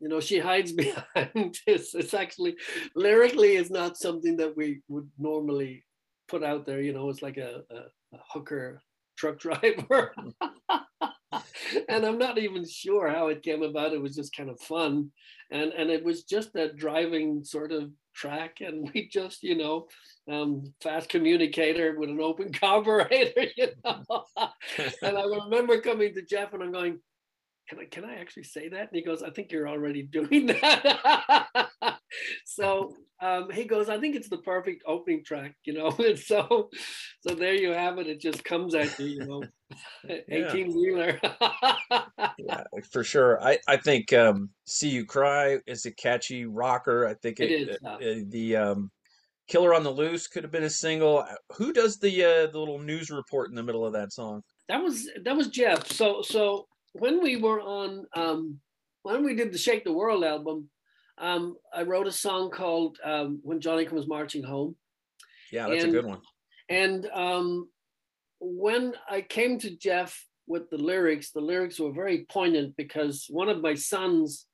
you 0.00 0.08
know 0.08 0.20
she 0.20 0.38
hides 0.38 0.72
behind 0.84 1.58
this. 1.66 1.94
It's 1.94 2.14
actually 2.14 2.56
lyrically 2.94 3.56
is 3.56 3.70
not 3.70 3.98
something 3.98 4.36
that 4.38 4.56
we 4.56 4.80
would 4.88 5.10
normally 5.18 5.84
put 6.26 6.42
out 6.42 6.64
there. 6.64 6.80
You 6.80 6.92
know, 6.94 7.08
it's 7.10 7.22
like 7.22 7.36
a, 7.36 7.62
a, 7.70 7.76
a 8.16 8.20
hooker 8.32 8.80
truck 9.16 9.38
driver. 9.46 10.14
and 11.88 12.04
I'm 12.04 12.18
not 12.18 12.38
even 12.38 12.66
sure 12.66 13.08
how 13.08 13.28
it 13.28 13.42
came 13.42 13.62
about. 13.62 13.92
It 13.92 14.02
was 14.02 14.14
just 14.14 14.36
kind 14.36 14.50
of 14.50 14.60
fun. 14.60 15.10
And 15.50 15.72
and 15.72 15.90
it 15.90 16.04
was 16.04 16.24
just 16.24 16.52
that 16.54 16.76
driving 16.76 17.44
sort 17.44 17.72
of 17.72 17.90
track. 18.14 18.58
And 18.60 18.90
we 18.94 19.08
just, 19.08 19.42
you 19.42 19.56
know, 19.56 19.86
um, 20.30 20.72
fast 20.82 21.08
communicator 21.08 21.98
with 21.98 22.10
an 22.10 22.20
open 22.20 22.52
carburetor, 22.52 23.46
you 23.56 23.68
know. 23.84 24.24
and 25.02 25.18
I 25.18 25.22
remember 25.22 25.80
coming 25.80 26.14
to 26.14 26.22
Jeff 26.22 26.52
and 26.52 26.62
I'm 26.62 26.72
going, 26.72 26.98
can 27.68 27.78
I, 27.80 27.84
can 27.84 28.04
I 28.04 28.14
actually 28.16 28.44
say 28.44 28.68
that? 28.68 28.80
And 28.80 28.90
he 28.92 29.02
goes, 29.02 29.22
I 29.22 29.30
think 29.30 29.52
you're 29.52 29.68
already 29.68 30.02
doing 30.10 30.46
that. 30.46 31.68
so 32.44 32.94
um, 33.20 33.50
he 33.50 33.64
goes, 33.64 33.88
I 33.88 33.98
think 33.98 34.16
it's 34.16 34.28
the 34.28 34.38
perfect 34.38 34.82
opening 34.86 35.24
track, 35.24 35.54
you 35.64 35.74
know. 35.74 35.90
And 35.98 36.18
so, 36.18 36.70
so 37.26 37.34
there 37.34 37.54
you 37.54 37.70
have 37.70 37.98
it. 37.98 38.06
It 38.06 38.20
just 38.20 38.44
comes 38.44 38.74
at 38.74 38.98
you, 38.98 39.06
you 39.06 39.26
know, 39.26 39.42
18 40.30 40.74
wheeler. 40.74 41.20
yeah, 42.38 42.64
for 42.90 43.04
sure. 43.04 43.42
I 43.42 43.58
I 43.68 43.76
think 43.76 44.12
um, 44.12 44.50
"See 44.66 44.88
You 44.88 45.04
Cry" 45.04 45.58
is 45.66 45.84
a 45.84 45.92
catchy 45.92 46.46
rocker. 46.46 47.06
I 47.06 47.14
think 47.14 47.40
It 47.40 47.50
it, 47.50 47.68
is, 47.68 47.78
uh, 47.84 47.88
uh, 47.88 48.14
the 48.28 48.56
um, 48.56 48.90
"Killer 49.48 49.74
on 49.74 49.82
the 49.82 49.90
Loose" 49.90 50.28
could 50.28 50.44
have 50.44 50.52
been 50.52 50.64
a 50.64 50.70
single. 50.70 51.18
Uh, 51.18 51.34
Who 51.56 51.72
does 51.72 51.98
the 51.98 52.24
uh, 52.24 52.46
the 52.50 52.58
little 52.58 52.78
news 52.78 53.10
report 53.10 53.50
in 53.50 53.56
the 53.56 53.62
middle 53.62 53.84
of 53.84 53.92
that 53.92 54.12
song? 54.12 54.42
that 54.68 54.82
was 54.82 55.08
that 55.24 55.36
was 55.36 55.48
Jeff. 55.48 55.90
So 55.90 56.22
so 56.22 56.66
when 56.98 57.22
we 57.22 57.36
were 57.36 57.60
on 57.60 58.06
um, 58.14 58.60
when 59.02 59.24
we 59.24 59.34
did 59.34 59.52
the 59.52 59.58
Shake 59.58 59.84
the 59.84 59.92
World 59.92 60.24
album, 60.24 60.68
um, 61.18 61.56
I 61.74 61.82
wrote 61.82 62.06
a 62.06 62.12
song 62.12 62.50
called 62.50 62.98
um, 63.04 63.40
"When 63.42 63.60
Johnny 63.60 63.84
Comes 63.84 64.06
Marching 64.06 64.42
Home." 64.42 64.76
Yeah, 65.52 65.68
that's 65.68 65.84
And- 65.84 65.92
a 65.94 65.96
good 65.96 66.06
one. 66.06 66.20
And 66.68 67.06
um, 67.14 67.70
when 68.40 68.94
I 69.10 69.22
came 69.22 69.58
to 69.60 69.70
Jeff 69.70 70.26
with 70.46 70.68
the 70.68 70.76
lyrics, 70.76 71.30
the 71.30 71.40
lyrics 71.40 71.80
were 71.80 71.92
very 71.92 72.26
poignant 72.28 72.76
because 72.76 73.26
one 73.30 73.48
of 73.48 73.62
my 73.62 73.74
sons, 73.74 74.46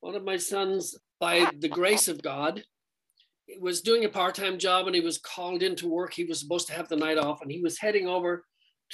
one 0.00 0.14
of 0.14 0.22
my 0.24 0.36
sons, 0.36 0.98
by 1.18 1.50
the 1.58 1.68
grace 1.68 2.08
of 2.08 2.20
God, 2.22 2.62
was 3.58 3.80
doing 3.80 4.04
a 4.04 4.10
part-time 4.10 4.58
job 4.58 4.86
and 4.86 4.94
he 4.94 5.00
was 5.00 5.16
called 5.16 5.62
into 5.62 5.88
work. 5.88 6.12
He 6.12 6.24
was 6.24 6.40
supposed 6.40 6.66
to 6.66 6.74
have 6.74 6.88
the 6.88 6.96
night 6.96 7.16
off, 7.16 7.40
and 7.40 7.50
he 7.50 7.62
was 7.62 7.78
heading 7.78 8.06
over 8.06 8.44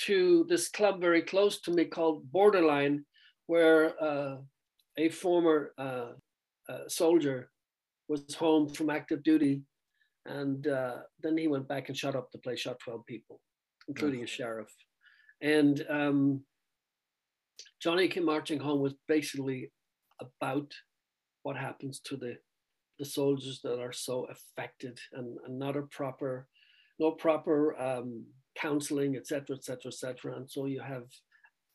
to 0.07 0.47
this 0.49 0.69
club 0.69 1.01
very 1.01 1.23
close 1.23 1.61
to 1.63 1.71
me 1.71 1.85
called 1.85 2.31
Borderline, 2.33 3.05
where 3.47 4.03
uh, 4.03 4.37
a 4.99 5.09
former 5.09 5.73
uh, 5.79 6.13
uh, 6.69 6.89
soldier 6.89 7.51
was 8.09 8.35
home 8.35 8.69
from 8.69 8.91
active 8.91 9.23
duty 9.23 9.63
and 10.27 10.67
uh, 10.69 10.99
then 11.23 11.37
he 11.37 11.49
went 11.49 11.69
back 11.69 11.89
and 11.89 11.97
shot 11.97 12.15
up 12.15 12.31
the 12.31 12.39
place, 12.39 12.61
shot 12.61 12.79
12 12.81 13.05
people, 13.07 13.41
including 13.89 14.23
a 14.23 14.27
sheriff. 14.27 14.73
And 15.41 15.85
um, 15.89 16.45
Johnny 17.83 18.09
Came 18.09 18.25
Marching 18.25 18.61
Home 18.61 18.81
was 18.81 18.95
basically 19.09 19.73
about 20.21 20.73
what 21.43 21.57
happens 21.57 22.01
to 22.05 22.17
the, 22.17 22.37
the 23.01 23.05
soldiers 23.05 23.61
that 23.65 23.81
are 23.81 23.93
so 23.93 24.29
affected 24.31 24.99
and, 25.13 25.39
and 25.45 25.59
not 25.59 25.77
a 25.77 25.83
proper, 25.83 26.47
no 27.01 27.11
proper 27.11 27.77
um, 27.81 28.25
counseling, 28.57 29.17
et 29.17 29.27
cetera, 29.27 29.57
et 29.57 29.65
cetera, 29.65 29.89
et 29.89 29.95
cetera. 29.95 30.37
And 30.37 30.51
so 30.51 30.67
you 30.67 30.81
have, 30.81 31.05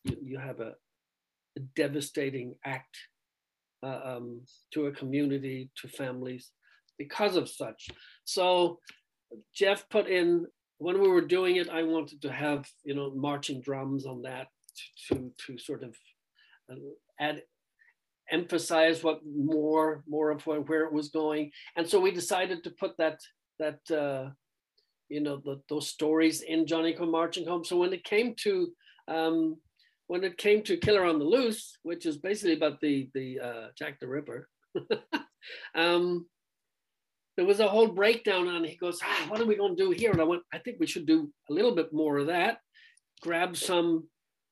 you, 0.03 0.17
you 0.21 0.39
have 0.39 0.59
a, 0.59 0.73
a 1.57 1.61
devastating 1.75 2.55
act 2.65 2.97
uh, 3.83 3.99
um, 4.03 4.41
to 4.73 4.87
a 4.87 4.91
community, 4.91 5.69
to 5.81 5.87
families 5.87 6.51
because 6.97 7.35
of 7.35 7.49
such. 7.49 7.89
So 8.25 8.79
Jeff 9.53 9.87
put 9.89 10.07
in 10.07 10.47
when 10.79 11.01
we 11.01 11.07
were 11.07 11.25
doing 11.25 11.55
it, 11.55 11.69
I 11.69 11.83
wanted 11.83 12.21
to 12.21 12.31
have 12.31 12.67
you 12.83 12.95
know 12.95 13.11
marching 13.15 13.61
drums 13.61 14.05
on 14.05 14.21
that. 14.23 14.47
to 14.77 15.15
to, 15.15 15.31
to 15.45 15.57
sort 15.57 15.83
of 15.83 15.95
uh, 16.71 16.75
add 17.19 17.43
emphasize 18.29 19.03
what 19.03 19.21
more 19.25 20.03
more 20.07 20.31
of 20.31 20.45
where, 20.45 20.61
where 20.61 20.83
it 20.85 20.93
was 20.93 21.09
going 21.09 21.51
and 21.75 21.87
so 21.89 21.99
we 21.99 22.11
decided 22.11 22.63
to 22.63 22.71
put 22.71 22.93
that 22.97 23.19
that 23.59 23.79
uh, 23.91 24.29
you 25.09 25.21
know 25.21 25.41
the, 25.45 25.61
those 25.69 25.87
stories 25.87 26.41
in 26.41 26.67
johnny 26.67 26.93
come 26.93 27.11
marching 27.11 27.47
home 27.47 27.63
so 27.63 27.77
when 27.77 27.93
it 27.93 28.03
came 28.03 28.33
to 28.35 28.69
um, 29.07 29.55
when 30.07 30.23
it 30.23 30.37
came 30.37 30.61
to 30.63 30.77
killer 30.77 31.05
on 31.05 31.19
the 31.19 31.25
loose 31.25 31.77
which 31.83 32.05
is 32.05 32.17
basically 32.17 32.53
about 32.53 32.79
the 32.81 33.09
the 33.13 33.39
uh, 33.39 33.67
jack 33.77 33.99
the 33.99 34.07
ripper 34.07 34.49
um, 35.75 36.25
there 37.37 37.45
was 37.45 37.59
a 37.59 37.67
whole 37.67 37.87
breakdown 37.87 38.47
it. 38.65 38.69
He 38.69 38.75
goes, 38.75 38.99
ah, 39.03 39.25
what 39.29 39.39
are 39.39 39.45
we 39.45 39.55
going 39.55 39.77
to 39.77 39.83
do 39.83 39.91
here? 39.91 40.11
And 40.11 40.19
I 40.19 40.23
went, 40.23 40.41
I 40.51 40.57
think 40.57 40.77
we 40.79 40.87
should 40.87 41.05
do 41.05 41.31
a 41.49 41.53
little 41.53 41.75
bit 41.75 41.93
more 41.93 42.17
of 42.17 42.27
that. 42.27 42.57
Grab 43.21 43.55
some, 43.55 44.09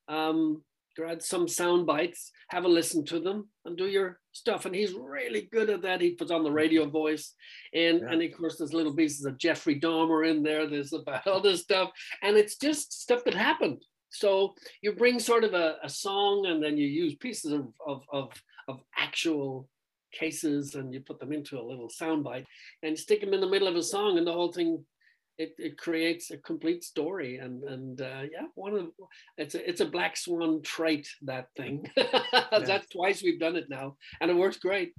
um, 0.08 0.64
grab 0.96 1.22
some 1.22 1.48
sound 1.48 1.86
bites, 1.86 2.32
have 2.50 2.66
a 2.66 2.68
listen 2.68 3.06
to 3.06 3.20
them, 3.20 3.50
and 3.66 3.78
do 3.78 3.88
your 3.88 4.20
stuff. 4.32 4.66
And 4.66 4.76
he's 4.76 4.94
really 4.94 5.48
good 5.52 5.70
at 5.70 5.82
that. 5.84 6.02
He 6.02 6.12
puts 6.12 6.32
on 6.32 6.44
the 6.44 6.52
radio 6.52 6.88
voice, 6.90 7.34
and 7.74 8.02
Yeah. 8.02 8.12
and 8.12 8.22
of 8.22 8.38
course 8.38 8.58
there's 8.58 8.74
little 8.74 8.96
pieces 8.96 9.26
of 9.26 9.38
Jeffrey 9.38 9.80
Dahmer 9.80 10.30
in 10.30 10.44
there. 10.44 10.68
There's 10.68 10.94
about 10.94 11.28
other 11.28 11.56
stuff, 11.58 11.92
and 12.22 12.38
it's 12.38 12.58
just 12.58 12.94
stuff 13.02 13.24
that 13.26 13.34
happened. 13.34 13.84
So 14.10 14.54
you 14.82 14.94
bring 14.94 15.20
sort 15.20 15.44
of 15.44 15.54
a, 15.54 15.78
a 15.84 15.90
song, 15.90 16.46
and 16.46 16.64
then 16.64 16.78
you 16.78 16.88
use 16.88 17.16
pieces 17.16 17.52
of 17.52 17.68
of 17.86 18.04
of, 18.12 18.44
of 18.68 18.82
actual 18.98 19.70
cases 20.14 20.76
and 20.76 20.94
you 20.94 21.02
put 21.02 21.20
them 21.20 21.34
into 21.34 21.60
a 21.60 21.68
little 21.70 21.90
soundbite 21.90 22.46
and 22.84 22.98
stick 22.98 23.20
them 23.20 23.34
in 23.34 23.42
the 23.42 23.50
middle 23.50 23.68
of 23.68 23.76
a 23.76 23.84
song 23.84 24.18
and 24.18 24.26
the 24.26 24.32
whole 24.32 24.54
thing 24.54 24.82
it, 25.38 25.56
it 25.58 25.78
creates 25.78 26.32
a 26.32 26.38
complete 26.38 26.84
story 26.84 27.38
and 27.38 27.64
and 27.64 28.02
uh, 28.02 28.24
yeah 28.32 28.48
one 28.56 28.74
of 28.76 28.88
it's 29.38 29.56
a 29.56 29.70
it's 29.70 29.82
a 29.82 29.86
black 29.86 30.16
swan 30.18 30.62
trait 30.62 31.08
that 31.24 31.50
thing. 31.58 31.90
That's 32.52 32.88
twice 32.88 33.24
we've 33.24 33.40
done 33.40 33.56
it 33.56 33.70
now 33.70 33.98
and 34.22 34.32
it 34.32 34.36
works 34.36 34.58
great. 34.58 34.94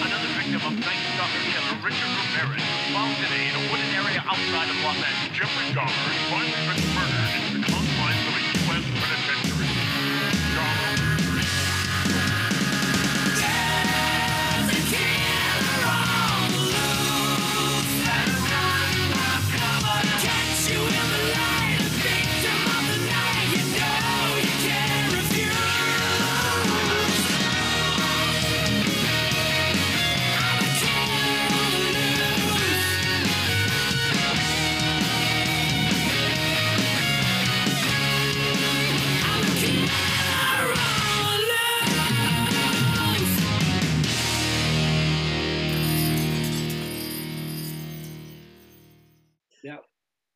Another 0.00 0.30
victim 0.34 0.62
of 0.66 0.74
Night 0.78 1.02
Stalker 1.14 1.42
killer 1.46 1.76
Richard 1.86 2.12
Ramirez 2.18 2.62
was 2.62 2.86
found 2.94 3.14
today 3.16 3.44
in 3.46 3.54
a 3.54 3.62
wooded 3.70 3.92
area 3.94 4.22
outside 4.26 4.70
of 4.70 4.76
Los 4.82 4.96
Angeles. 4.96 5.38
Jeffrey 5.38 5.70
Dahmer 5.74 6.14
finally 6.30 6.87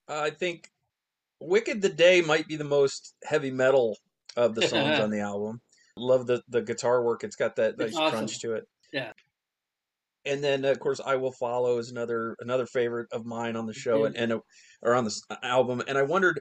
I 0.09 0.31
think 0.31 0.69
Wicked 1.41 1.83
the 1.83 1.89
Day 1.89 2.21
might 2.21 2.47
be 2.49 2.57
the 2.57 2.65
most 2.65 3.15
heavy 3.25 3.51
metal 3.51 3.99
of 4.37 4.55
the 4.55 4.63
songs 4.63 4.99
on 5.01 5.11
the 5.11 5.21
album. 5.21 5.61
Love 5.97 6.27
the 6.27 6.43
the 6.49 6.63
guitar 6.63 7.03
work. 7.03 7.25
It's 7.25 7.37
got 7.37 7.57
that 7.57 7.79
nice 7.79 7.95
awesome. 7.97 8.19
crunch 8.19 8.41
to 8.41 8.55
it. 8.55 8.65
Yeah. 8.93 9.13
And 10.25 10.43
then 10.43 10.65
of 10.65 10.79
course 10.79 11.01
I 11.05 11.17
Will 11.17 11.33
Follow 11.33 11.79
is 11.79 11.91
another 11.91 12.37
another 12.41 12.67
favorite 12.67 13.09
of 13.13 13.27
mine 13.27 13.57
on 13.57 13.67
the 13.67 13.75
show 13.75 14.01
Mhm. 14.01 14.07
and, 14.07 14.17
and 14.17 14.33
uh, 14.35 14.39
or 14.83 14.95
on 14.95 15.05
this 15.05 15.23
album. 15.43 15.83
And 15.87 15.99
I 15.99 16.03
wondered 16.03 16.41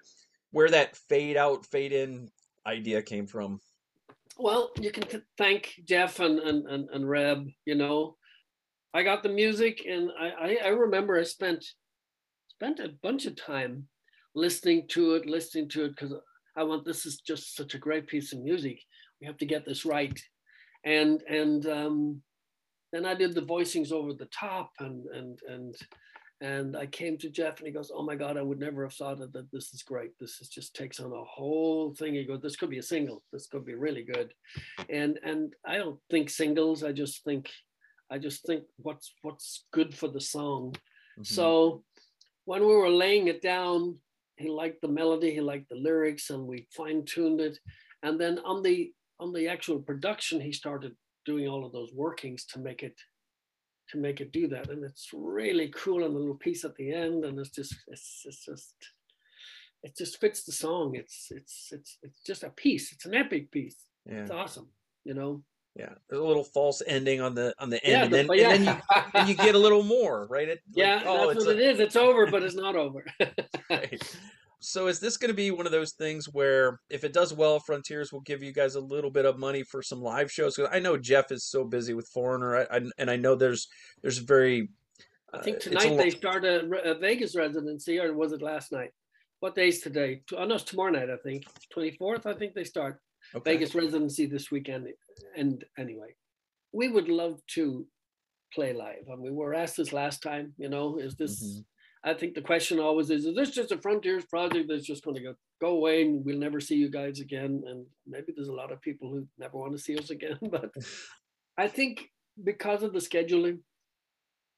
where 0.51 0.69
that 0.69 0.95
fade 1.09 1.37
out, 1.37 1.65
fade 1.65 1.91
in 1.91 2.29
idea 2.65 3.01
came 3.01 3.25
from. 3.27 3.59
Well, 4.37 4.71
you 4.79 4.91
can 4.91 5.03
thank 5.37 5.73
Jeff 5.85 6.19
and, 6.19 6.39
and, 6.39 6.65
and, 6.67 6.89
and 6.91 7.09
Reb, 7.09 7.47
you 7.65 7.75
know. 7.75 8.15
I 8.93 9.03
got 9.03 9.23
the 9.23 9.29
music 9.29 9.85
and 9.87 10.09
I, 10.19 10.29
I, 10.29 10.57
I 10.65 10.67
remember 10.69 11.17
I 11.17 11.23
spent 11.23 11.65
spent 12.61 12.79
a 12.79 12.93
bunch 13.01 13.25
of 13.25 13.35
time 13.35 13.87
listening 14.35 14.85
to 14.87 15.15
it, 15.15 15.25
listening 15.25 15.67
to 15.67 15.85
it 15.85 15.95
because 15.95 16.13
I 16.55 16.63
want 16.63 16.85
this 16.85 17.07
is 17.07 17.17
just 17.17 17.55
such 17.55 17.73
a 17.73 17.79
great 17.79 18.05
piece 18.05 18.33
of 18.33 18.39
music. 18.39 18.79
We 19.19 19.25
have 19.25 19.37
to 19.37 19.47
get 19.47 19.65
this 19.65 19.83
right. 19.83 20.19
And 20.83 21.23
and 21.27 21.65
um, 21.65 22.21
then 22.93 23.03
I 23.03 23.15
did 23.15 23.33
the 23.33 23.41
voicings 23.41 23.91
over 23.91 24.13
the 24.13 24.27
top 24.27 24.69
and 24.79 25.07
and 25.07 25.39
and 25.49 25.75
and 26.41 26.77
I 26.77 26.85
came 26.85 27.17
to 27.19 27.31
Jeff 27.31 27.57
and 27.57 27.65
he 27.65 27.73
goes, 27.73 27.91
Oh 27.91 28.03
my 28.03 28.15
God, 28.15 28.37
I 28.37 28.43
would 28.43 28.59
never 28.59 28.83
have 28.83 28.93
thought 28.93 29.17
that, 29.19 29.33
that 29.33 29.51
this 29.51 29.73
is 29.73 29.81
great. 29.81 30.11
This 30.19 30.39
is 30.39 30.49
just 30.49 30.75
takes 30.75 30.99
on 30.99 31.11
a 31.11 31.23
whole 31.23 31.95
thing. 31.95 32.13
He 32.13 32.25
goes, 32.25 32.41
This 32.41 32.57
could 32.57 32.69
be 32.69 32.79
a 32.79 32.83
single. 32.83 33.23
This 33.33 33.47
could 33.47 33.65
be 33.65 33.73
really 33.73 34.03
good. 34.03 34.33
And 34.87 35.17
and 35.23 35.53
I 35.65 35.77
don't 35.77 35.99
think 36.11 36.29
singles. 36.29 36.83
I 36.83 36.91
just 36.91 37.23
think 37.23 37.49
I 38.11 38.19
just 38.19 38.45
think 38.45 38.65
what's 38.77 39.15
what's 39.23 39.65
good 39.73 39.95
for 39.95 40.09
the 40.09 40.21
song. 40.21 40.75
Mhm. 41.17 41.25
So 41.25 41.83
when 42.45 42.61
we 42.61 42.75
were 42.75 42.89
laying 42.89 43.27
it 43.27 43.41
down, 43.41 43.97
he 44.37 44.49
liked 44.49 44.81
the 44.81 44.87
melody, 44.87 45.31
he 45.31 45.41
liked 45.41 45.69
the 45.69 45.75
lyrics, 45.75 46.29
and 46.29 46.45
we 46.47 46.67
fine-tuned 46.75 47.41
it. 47.41 47.59
And 48.03 48.19
then 48.19 48.39
on 48.39 48.63
the 48.63 48.91
on 49.19 49.31
the 49.31 49.47
actual 49.47 49.79
production, 49.79 50.41
he 50.41 50.51
started 50.51 50.95
doing 51.25 51.47
all 51.47 51.63
of 51.65 51.71
those 51.71 51.93
workings 51.93 52.45
to 52.45 52.59
make 52.59 52.81
it 52.81 52.99
to 53.89 53.97
make 53.97 54.21
it 54.21 54.31
do 54.31 54.47
that. 54.47 54.69
And 54.69 54.83
it's 54.83 55.09
really 55.13 55.71
cool 55.75 56.03
and 56.03 56.15
the 56.15 56.19
little 56.19 56.35
piece 56.35 56.63
at 56.65 56.75
the 56.75 56.91
end. 56.91 57.25
And 57.25 57.39
it's 57.39 57.51
just 57.51 57.75
it's, 57.87 58.23
it's 58.25 58.45
just 58.45 58.75
it 59.83 59.95
just 59.95 60.19
fits 60.19 60.43
the 60.43 60.51
song. 60.51 60.95
It's 60.95 61.27
it's 61.29 61.69
it's 61.71 61.97
it's 62.01 62.21
just 62.25 62.43
a 62.43 62.49
piece. 62.49 62.91
It's 62.91 63.05
an 63.05 63.13
epic 63.13 63.51
piece. 63.51 63.77
yeah. 64.09 64.21
It's 64.21 64.31
awesome, 64.31 64.69
you 65.03 65.13
know. 65.13 65.43
Yeah. 65.75 65.89
There's 66.09 66.21
a 66.21 66.25
little 66.25 66.43
false 66.43 66.81
ending 66.85 67.21
on 67.21 67.33
the 67.33 67.53
on 67.59 67.69
the 67.69 67.83
end 67.85 67.91
Yeah, 67.91 68.03
and 68.03 68.13
the- 68.13 68.17
then, 68.17 68.51
and 68.51 68.67
then 68.67 68.75
you 68.75 68.99
and 69.13 69.29
you 69.29 69.35
get 69.35 69.55
a 69.55 69.59
little 69.59 69.83
more, 69.83 70.27
right? 70.29 70.49
It, 70.49 70.61
like, 70.67 70.77
yeah, 70.77 71.01
oh, 71.05 71.27
that's 71.33 71.45
what 71.45 71.55
a- 71.55 71.59
it 71.59 71.71
is. 71.71 71.79
It's 71.79 71.95
over, 71.95 72.27
but 72.27 72.43
it's 72.43 72.55
not 72.55 72.75
over. 72.75 73.05
Right. 73.69 74.01
So 74.63 74.85
is 74.87 74.99
this 74.99 75.17
going 75.17 75.29
to 75.29 75.35
be 75.35 75.49
one 75.49 75.65
of 75.65 75.71
those 75.71 75.93
things 75.93 76.29
where 76.29 76.79
if 76.91 77.03
it 77.03 77.13
does 77.13 77.33
well, 77.33 77.59
Frontiers 77.59 78.13
will 78.13 78.21
give 78.21 78.43
you 78.43 78.53
guys 78.53 78.75
a 78.75 78.79
little 78.79 79.09
bit 79.09 79.25
of 79.25 79.39
money 79.39 79.63
for 79.63 79.81
some 79.81 80.01
live 80.01 80.31
shows? 80.31 80.55
Because 80.55 80.69
I 80.71 80.77
know 80.79 80.97
Jeff 80.97 81.31
is 81.31 81.45
so 81.45 81.63
busy 81.63 81.95
with 81.95 82.07
Foreigner, 82.09 82.57
I, 82.57 82.77
I, 82.77 82.81
and 82.99 83.09
I 83.09 83.15
know 83.15 83.33
there's 83.33 83.69
there's 84.03 84.19
very. 84.19 84.69
I 85.33 85.37
uh, 85.37 85.41
think 85.41 85.57
it's 85.57 85.65
a 85.65 85.69
tonight 85.69 85.97
they 85.97 86.11
start 86.11 86.45
a, 86.45 86.69
a 86.83 86.93
Vegas 86.99 87.35
residency, 87.35 87.99
or 87.99 88.13
was 88.13 88.33
it 88.33 88.43
last 88.43 88.71
night? 88.71 88.91
What 89.39 89.55
day's 89.55 89.81
today? 89.81 90.21
Oh 90.37 90.45
no, 90.45 90.55
it's 90.55 90.63
tomorrow 90.63 90.91
night. 90.91 91.09
I 91.09 91.17
think 91.23 91.45
twenty 91.71 91.91
fourth. 91.91 92.27
I 92.27 92.33
think 92.33 92.53
they 92.53 92.63
start 92.63 92.99
okay. 93.35 93.53
Vegas 93.53 93.75
residency 93.75 94.25
this 94.25 94.51
weekend. 94.51 94.87
And 95.35 95.63
anyway, 95.77 96.15
we 96.73 96.87
would 96.87 97.09
love 97.09 97.39
to 97.55 97.85
play 98.53 98.73
live. 98.73 99.07
I 99.11 99.15
mean, 99.15 99.23
we 99.35 99.43
were 99.43 99.53
asked 99.53 99.77
this 99.77 99.93
last 99.93 100.21
time. 100.21 100.53
You 100.57 100.69
know, 100.69 100.97
is 100.97 101.15
this? 101.15 101.43
Mhm. 101.43 101.65
I 102.03 102.13
think 102.15 102.33
the 102.33 102.41
question 102.41 102.79
always 102.79 103.09
is: 103.09 103.25
Is 103.25 103.35
this 103.35 103.51
just 103.51 103.71
a 103.71 103.77
Frontiers 103.77 104.25
project 104.25 104.67
that's 104.69 104.85
just 104.85 105.03
going 105.03 105.15
to 105.17 105.23
go 105.23 105.35
go 105.61 105.69
away 105.69 106.01
and 106.03 106.25
we'll 106.25 106.37
never 106.39 106.59
see 106.59 106.75
you 106.75 106.89
guys 106.89 107.19
again? 107.19 107.63
And 107.67 107.85
maybe 108.07 108.33
there's 108.35 108.47
a 108.49 108.53
lot 108.61 108.71
of 108.71 108.81
people 108.81 109.09
who 109.11 109.27
never 109.37 109.57
want 109.57 109.73
to 109.73 109.79
see 109.83 109.97
us 109.97 110.09
again. 110.09 110.37
But 110.51 110.71
I 111.57 111.67
think 111.67 112.09
because 112.43 112.83
of 112.83 112.93
the 112.93 112.99
scheduling, 112.99 113.59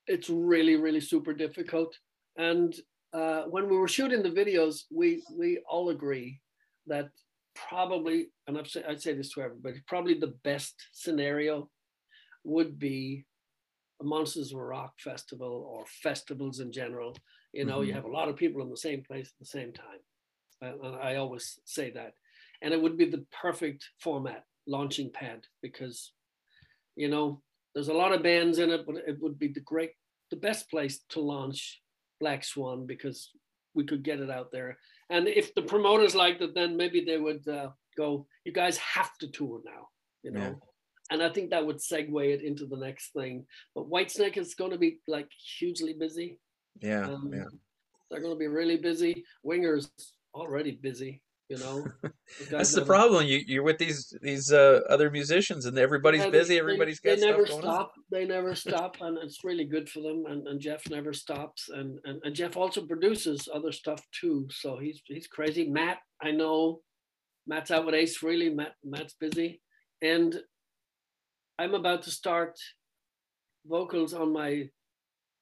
it's 0.07 0.29
really 0.29 0.75
really 0.75 0.99
super 0.99 1.33
difficult. 1.33 1.97
And 2.37 2.73
uh, 3.13 3.43
when 3.43 3.69
we 3.69 3.77
were 3.77 3.87
shooting 3.87 4.23
the 4.23 4.29
videos, 4.29 4.83
we 4.91 5.23
we 5.37 5.59
all 5.69 5.89
agree 5.89 6.39
that 6.87 7.09
probably, 7.55 8.29
and 8.47 8.57
I've 8.57 8.67
say, 8.67 8.83
I'd 8.87 9.01
say 9.01 9.13
this 9.13 9.33
to 9.33 9.41
everybody, 9.41 9.81
probably 9.87 10.19
the 10.19 10.35
best 10.43 10.75
scenario 10.91 11.69
would 12.43 12.79
be 12.79 13.25
a 14.01 14.03
Monsters 14.03 14.51
of 14.53 14.59
Rock 14.59 14.93
festival 14.99 15.65
or 15.69 15.85
festivals 16.01 16.59
in 16.59 16.71
general. 16.71 17.15
You 17.53 17.65
know, 17.65 17.81
you 17.81 17.91
Mhm. 17.91 17.95
have 17.95 18.05
a 18.05 18.11
lot 18.11 18.29
of 18.29 18.35
people 18.35 18.61
in 18.61 18.69
the 18.69 18.77
same 18.77 19.03
place 19.03 19.27
at 19.27 19.39
the 19.39 19.45
same 19.45 19.71
time. 19.73 19.99
And 20.61 20.95
I 20.95 21.15
always 21.15 21.59
say 21.65 21.91
that. 21.91 22.15
And 22.61 22.73
it 22.73 22.81
would 22.81 22.97
be 22.97 23.05
the 23.05 23.25
perfect 23.31 23.89
format, 23.99 24.45
launching 24.65 25.11
pad, 25.11 25.45
because, 25.61 26.13
you 26.95 27.09
know, 27.09 27.43
there's 27.73 27.89
a 27.89 27.93
lot 27.93 28.13
of 28.13 28.23
bands 28.23 28.59
in 28.59 28.69
it, 28.69 28.85
but 28.85 28.95
it 29.07 29.19
would 29.19 29.37
be 29.37 29.49
the 29.49 29.59
great, 29.59 29.91
the 30.29 30.37
best 30.37 30.69
place 30.69 31.03
to 31.09 31.19
launch 31.19 31.81
Black 32.19 32.43
Swan 32.43 32.85
because 32.85 33.31
we 33.73 33.83
could 33.83 34.03
get 34.03 34.19
it 34.19 34.29
out 34.29 34.51
there. 34.51 34.79
And 35.13 35.27
if 35.27 35.53
the 35.53 35.61
promoters 35.61 36.15
liked 36.15 36.41
it, 36.41 36.55
then 36.55 36.75
maybe 36.75 37.05
they 37.05 37.17
would 37.17 37.47
uh, 37.47 37.69
go, 37.95 38.25
you 38.45 38.51
guys 38.51 38.77
have 38.77 39.15
to 39.19 39.27
tour 39.27 39.61
now, 39.63 39.89
you 40.23 40.31
know. 40.31 40.39
Yeah. 40.39 40.53
And 41.11 41.21
I 41.21 41.29
think 41.29 41.51
that 41.51 41.63
would 41.63 41.77
segue 41.77 42.33
it 42.33 42.41
into 42.41 42.65
the 42.65 42.77
next 42.77 43.13
thing. 43.13 43.45
But 43.75 43.91
Whitesnake 43.91 44.37
is 44.37 44.55
going 44.55 44.71
to 44.71 44.79
be 44.79 44.97
like 45.07 45.29
hugely 45.59 45.93
busy. 45.93 46.39
Yeah, 46.81 47.05
Um, 47.05 47.31
yeah. 47.31 47.43
They're 48.09 48.21
going 48.21 48.33
to 48.33 48.39
be 48.39 48.47
really 48.47 48.77
busy. 48.77 49.23
Winger's 49.43 49.91
already 50.33 50.71
busy. 50.71 51.21
You 51.49 51.57
know, 51.59 51.85
That's 52.49 52.73
the 52.73 52.85
problem. 52.85 53.25
You 53.25 53.41
you're 53.45 53.63
with 53.63 53.77
these 53.77 54.15
these 54.21 54.51
uh, 54.51 54.81
other 54.89 55.11
musicians, 55.11 55.65
and 55.65 55.77
everybody's 55.77 56.23
they- 56.23 56.29
busy. 56.31 56.57
Everybody's 56.57 56.99
they, 57.01 57.11
got 57.11 57.19
stuff 57.19 57.29
never 57.31 57.45
stop. 57.45 57.93
They 58.11 58.25
never 58.25 58.55
stop, 58.55 58.97
and 59.01 59.17
it's 59.17 59.43
really 59.43 59.65
good 59.65 59.89
for 59.89 60.01
them. 60.01 60.23
And, 60.27 60.47
and 60.47 60.59
Jeff 60.59 60.89
never 60.89 61.13
stops. 61.13 61.69
And, 61.69 61.99
and 62.05 62.21
and 62.23 62.33
Jeff 62.33 62.55
also 62.55 62.85
produces 62.85 63.49
other 63.53 63.71
stuff 63.71 64.01
too. 64.19 64.47
So 64.51 64.77
he's 64.77 65.01
he's 65.05 65.27
crazy. 65.27 65.69
Matt, 65.69 65.97
I 66.21 66.31
know, 66.31 66.79
Matt's 67.45 67.71
out 67.71 67.85
with 67.85 67.95
Ace 67.95 68.17
Frehley. 68.17 68.55
Matt 68.55 68.73
Matt's 68.83 69.15
busy, 69.19 69.61
and 70.01 70.35
I'm 71.59 71.73
about 71.73 72.03
to 72.03 72.11
start 72.11 72.57
vocals 73.65 74.13
on 74.13 74.33
my 74.33 74.69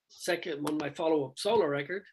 second 0.10 0.68
on 0.68 0.78
my 0.78 0.89
follow 0.89 1.26
up 1.28 1.34
solo 1.38 1.66
record. 1.66 2.04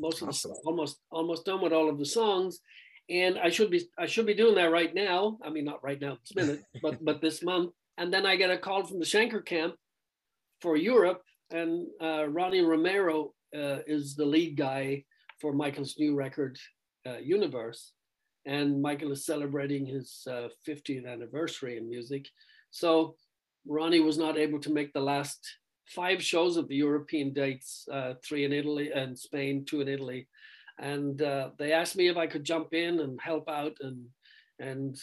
Most 0.00 0.22
of 0.22 0.28
the, 0.28 0.48
almost 0.64 1.00
almost 1.10 1.44
done 1.44 1.60
with 1.60 1.72
all 1.72 1.88
of 1.88 1.98
the 1.98 2.06
songs, 2.06 2.60
and 3.10 3.38
I 3.38 3.50
should 3.50 3.70
be 3.70 3.88
I 3.98 4.06
should 4.06 4.26
be 4.26 4.34
doing 4.34 4.54
that 4.56 4.70
right 4.70 4.94
now. 4.94 5.38
I 5.42 5.50
mean, 5.50 5.64
not 5.64 5.82
right 5.82 6.00
now 6.00 6.18
this 6.20 6.36
minute, 6.36 6.62
but 6.82 7.04
but 7.04 7.20
this 7.20 7.42
month. 7.42 7.72
And 7.96 8.12
then 8.12 8.26
I 8.26 8.36
get 8.36 8.50
a 8.50 8.58
call 8.58 8.84
from 8.84 8.98
the 9.00 9.04
Schenker 9.04 9.44
camp 9.44 9.74
for 10.60 10.76
Europe, 10.76 11.22
and 11.50 11.86
uh, 12.00 12.28
Ronnie 12.28 12.60
Romero 12.60 13.32
uh, 13.54 13.78
is 13.86 14.14
the 14.14 14.24
lead 14.24 14.56
guy 14.56 15.04
for 15.40 15.52
Michael's 15.52 15.96
new 15.98 16.14
record, 16.14 16.58
uh, 17.06 17.18
Universe, 17.18 17.92
and 18.46 18.80
Michael 18.80 19.12
is 19.12 19.26
celebrating 19.26 19.86
his 19.86 20.26
uh, 20.30 20.48
50th 20.66 21.06
anniversary 21.06 21.76
in 21.76 21.88
music. 21.88 22.26
So 22.70 23.16
Ronnie 23.66 24.00
was 24.00 24.18
not 24.18 24.38
able 24.38 24.60
to 24.60 24.72
make 24.72 24.92
the 24.92 25.00
last 25.00 25.38
five 25.86 26.22
shows 26.22 26.56
of 26.56 26.68
the 26.68 26.76
European 26.76 27.32
dates, 27.32 27.86
uh, 27.90 28.14
three 28.24 28.44
in 28.44 28.52
Italy 28.52 28.90
and 28.94 29.18
Spain, 29.18 29.64
two 29.64 29.80
in 29.80 29.88
Italy, 29.88 30.28
and 30.78 31.20
uh, 31.22 31.50
they 31.58 31.72
asked 31.72 31.96
me 31.96 32.08
if 32.08 32.16
I 32.16 32.26
could 32.26 32.44
jump 32.44 32.72
in 32.72 33.00
and 33.00 33.20
help 33.20 33.48
out, 33.48 33.76
and 33.80 34.06
and 34.58 34.96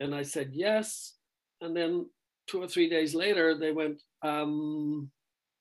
and 0.00 0.14
I 0.14 0.22
said 0.22 0.50
yes. 0.52 1.14
And 1.60 1.76
then 1.76 2.06
two 2.46 2.62
or 2.62 2.68
three 2.68 2.88
days 2.88 3.14
later, 3.14 3.56
they 3.56 3.72
went, 3.72 4.02
um, 4.22 5.10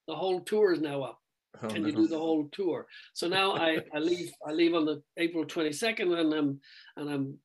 the 0.08 0.16
whole 0.16 0.42
tour 0.42 0.74
is 0.74 0.82
now 0.82 1.04
up. 1.04 1.20
Oh, 1.62 1.68
Can 1.68 1.86
you 1.86 1.92
do 1.92 2.08
the 2.08 2.18
whole 2.18 2.50
tour? 2.52 2.88
So 3.14 3.28
now 3.28 3.54
I, 3.54 3.78
I 3.94 4.00
leave 4.00 4.32
I 4.46 4.52
leave 4.52 4.74
on 4.74 4.86
the 4.86 5.02
April 5.18 5.46
22nd 5.46 6.20
and 6.20 6.34
I'm 6.34 6.60
and 6.98 7.10
I'm 7.10 7.38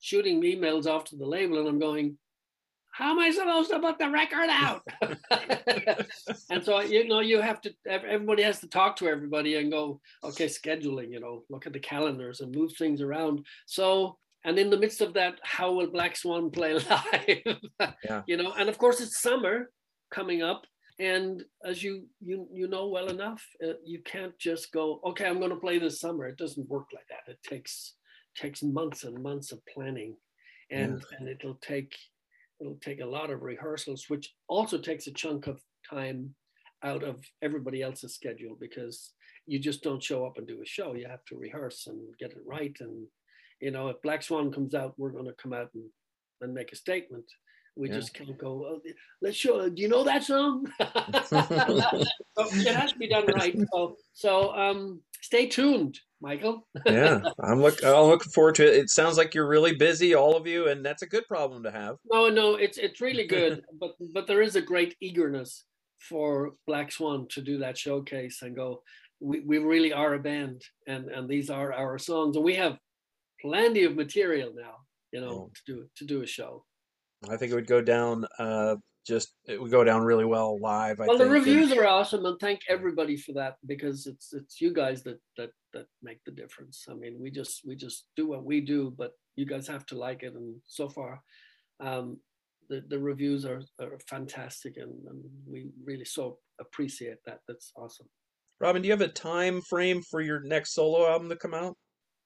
shooting 0.00 0.42
emails 0.42 0.86
off 0.86 1.04
to 1.04 1.16
the 1.16 1.26
label 1.26 1.58
and 1.58 1.68
I'm 1.68 1.78
going, 1.78 2.16
how 2.92 3.12
am 3.12 3.18
I 3.18 3.30
supposed 3.30 3.70
to 3.70 3.80
put 3.80 3.98
the 3.98 4.10
record 4.10 4.48
out? 4.50 4.86
and 6.50 6.62
so 6.62 6.80
you 6.80 7.08
know 7.08 7.20
you 7.20 7.40
have 7.40 7.60
to 7.62 7.74
everybody 7.86 8.42
has 8.42 8.60
to 8.60 8.68
talk 8.68 8.96
to 8.96 9.08
everybody 9.08 9.56
and 9.56 9.72
go 9.72 10.00
okay 10.22 10.46
scheduling 10.46 11.10
you 11.10 11.20
know 11.20 11.44
look 11.48 11.66
at 11.66 11.72
the 11.72 11.80
calendars 11.80 12.40
and 12.40 12.54
move 12.54 12.72
things 12.76 13.00
around. 13.00 13.44
So 13.66 14.16
and 14.44 14.58
in 14.58 14.70
the 14.70 14.78
midst 14.78 15.00
of 15.00 15.14
that 15.14 15.40
how 15.42 15.72
will 15.72 15.90
black 15.90 16.16
swan 16.16 16.50
play 16.50 16.74
live? 16.90 17.58
Yeah. 18.04 18.22
you 18.26 18.36
know 18.36 18.52
and 18.52 18.68
of 18.68 18.78
course 18.78 19.00
it's 19.00 19.20
summer 19.20 19.70
coming 20.10 20.42
up 20.42 20.66
and 20.98 21.42
as 21.64 21.82
you 21.82 22.06
you 22.20 22.46
you 22.52 22.68
know 22.68 22.88
well 22.88 23.08
enough 23.08 23.42
uh, 23.66 23.72
you 23.84 24.00
can't 24.04 24.38
just 24.38 24.70
go 24.72 25.00
okay 25.06 25.26
i'm 25.26 25.38
going 25.38 25.50
to 25.50 25.56
play 25.56 25.78
this 25.78 26.00
summer. 26.00 26.26
It 26.26 26.36
doesn't 26.36 26.68
work 26.68 26.88
like 26.92 27.08
that. 27.08 27.32
It 27.32 27.42
takes 27.42 27.94
takes 28.36 28.62
months 28.62 29.04
and 29.04 29.22
months 29.22 29.52
of 29.52 29.60
planning. 29.66 30.16
And 30.70 31.02
and 31.18 31.28
it'll 31.28 31.56
take 31.56 31.94
it'll 32.62 32.78
take 32.80 33.00
a 33.00 33.06
lot 33.06 33.30
of 33.30 33.42
rehearsals 33.42 34.06
which 34.08 34.32
also 34.48 34.78
takes 34.78 35.06
a 35.06 35.12
chunk 35.12 35.46
of 35.46 35.60
time 35.88 36.34
out 36.84 37.02
of 37.02 37.24
everybody 37.42 37.82
else's 37.82 38.14
schedule 38.14 38.56
because 38.58 39.12
you 39.46 39.58
just 39.58 39.82
don't 39.82 40.02
show 40.02 40.24
up 40.24 40.38
and 40.38 40.46
do 40.46 40.62
a 40.62 40.66
show. 40.66 40.94
You 40.94 41.08
have 41.08 41.24
to 41.26 41.36
rehearse 41.36 41.88
and 41.88 41.98
get 42.18 42.30
it 42.30 42.42
right. 42.46 42.76
And 42.80 43.06
you 43.62 43.70
know 43.70 43.88
if 43.88 44.02
black 44.02 44.22
swan 44.22 44.52
comes 44.52 44.74
out 44.74 44.98
we're 44.98 45.12
going 45.12 45.26
to 45.26 45.42
come 45.42 45.52
out 45.52 45.70
and, 45.74 45.84
and 46.40 46.52
make 46.52 46.72
a 46.72 46.76
statement 46.76 47.24
we 47.76 47.88
Yeah. 47.88 47.94
just 47.94 48.12
can't 48.14 48.36
go 48.38 48.66
"Oh, 48.66 48.80
let's 49.22 49.36
show 49.36 49.68
do 49.68 49.80
you 49.82 49.88
know 49.88 50.04
that 50.04 50.22
song 50.24 50.66
so 51.24 51.38
it 52.38 52.74
has 52.74 52.92
to 52.92 52.98
be 52.98 53.08
done 53.08 53.26
right 53.34 53.56
so 53.72 53.96
so 54.12 54.54
um 54.54 55.00
stay 55.22 55.46
tuned 55.46 55.98
michael 56.20 56.66
yeah, 56.86 57.20
I'm 57.42 57.60
look. 57.62 57.82
I'm 57.84 58.06
looking 58.06 58.30
forward 58.32 58.54
to 58.56 58.66
it. 58.66 58.76
It 58.76 58.90
sounds 58.90 59.16
like 59.18 59.34
you're 59.34 59.48
really 59.48 59.74
busy, 59.74 60.14
all 60.14 60.36
of 60.36 60.46
you, 60.46 60.68
and 60.68 60.84
that's 60.84 61.02
a 61.02 61.06
good 61.06 61.26
problem 61.26 61.62
to 61.64 61.70
have. 61.70 61.96
No, 62.10 62.28
no, 62.28 62.54
it's 62.54 62.78
it's 62.78 63.00
really 63.00 63.26
good, 63.26 63.64
but 63.80 63.92
but 64.14 64.26
there 64.28 64.40
is 64.42 64.54
a 64.56 64.62
great 64.62 64.94
eagerness 65.00 65.64
for 65.98 66.52
Black 66.66 66.92
Swan 66.92 67.26
to 67.30 67.40
do 67.42 67.58
that 67.58 67.76
showcase 67.78 68.42
and 68.42 68.54
go. 68.56 68.82
We, 69.20 69.40
we 69.40 69.58
really 69.58 69.92
are 69.92 70.14
a 70.14 70.18
band, 70.20 70.62
and 70.86 71.08
and 71.10 71.28
these 71.28 71.50
are 71.50 71.72
our 71.72 71.98
songs, 71.98 72.36
and 72.36 72.44
we 72.44 72.54
have 72.56 72.78
plenty 73.40 73.82
of 73.84 73.96
material 73.96 74.52
now, 74.54 74.76
you 75.12 75.20
know, 75.20 75.36
Yeah. 75.50 75.52
to 75.54 75.62
do 75.72 75.88
to 75.98 76.04
do 76.04 76.22
a 76.22 76.26
show. 76.26 76.64
I 77.30 77.36
think 77.36 77.52
it 77.52 77.54
would 77.54 77.66
go 77.66 77.80
down. 77.80 78.26
Uh, 78.38 78.76
just 79.04 79.34
it 79.46 79.60
would 79.60 79.70
go 79.70 79.82
down 79.82 80.02
really 80.02 80.24
well 80.24 80.60
live. 80.60 81.00
I 81.00 81.06
well, 81.06 81.18
the 81.18 81.24
think, 81.24 81.36
and- 81.36 81.46
reviews 81.46 81.72
are 81.72 81.86
awesome, 81.86 82.24
and 82.24 82.38
thank 82.38 82.60
everybody 82.68 83.16
for 83.16 83.32
that 83.32 83.56
because 83.66 84.06
it's 84.06 84.32
it's 84.32 84.60
you 84.60 84.72
guys 84.72 85.02
that 85.02 85.20
that 85.36 85.50
that 85.72 85.86
make 86.02 86.22
the 86.24 86.30
difference. 86.30 86.86
I 86.88 86.94
mean, 86.94 87.18
we 87.20 87.30
just 87.30 87.62
we 87.66 87.74
just 87.74 88.06
do 88.16 88.28
what 88.28 88.44
we 88.44 88.60
do, 88.60 88.94
but 88.96 89.12
you 89.36 89.46
guys 89.46 89.66
have 89.66 89.86
to 89.86 89.98
like 89.98 90.22
it, 90.22 90.34
and 90.34 90.56
so 90.66 90.88
far, 90.88 91.20
um, 91.80 92.18
the 92.68 92.84
the 92.88 92.98
reviews 92.98 93.44
are 93.44 93.62
are 93.80 93.98
fantastic, 94.08 94.76
and, 94.76 94.92
and 95.08 95.22
we 95.46 95.66
really 95.84 96.04
so 96.04 96.38
appreciate 96.60 97.18
that. 97.26 97.40
That's 97.48 97.72
awesome. 97.76 98.08
Robin, 98.60 98.82
do 98.82 98.86
you 98.86 98.92
have 98.92 99.00
a 99.00 99.08
time 99.08 99.60
frame 99.62 100.02
for 100.02 100.20
your 100.20 100.40
next 100.40 100.74
solo 100.74 101.08
album 101.10 101.28
to 101.28 101.36
come 101.36 101.54
out? 101.54 101.76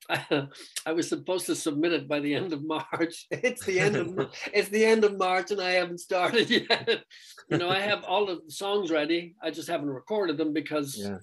I 0.85 0.93
was 0.93 1.09
supposed 1.09 1.45
to 1.47 1.55
submit 1.55 1.91
it 1.93 2.07
by 2.07 2.19
the 2.19 2.33
end 2.33 2.53
of 2.53 2.63
March. 2.63 3.27
It's 3.31 3.65
the 3.65 3.79
end 3.79 3.95
of 3.95 4.07
it's 4.53 4.69
the 4.69 4.85
end 4.85 5.03
of 5.03 5.17
March, 5.17 5.51
and 5.51 5.61
I 5.61 5.71
haven't 5.71 5.99
started 5.99 6.49
yet. 6.49 7.03
you 7.49 7.57
know, 7.57 7.69
I 7.69 7.79
have 7.79 8.03
all 8.03 8.29
of 8.29 8.45
the 8.45 8.51
songs 8.51 8.89
ready. 8.91 9.35
I 9.43 9.51
just 9.51 9.67
haven't 9.67 9.89
recorded 9.89 10.37
them 10.37 10.53
because 10.53 10.97
Yeah. 10.97 11.19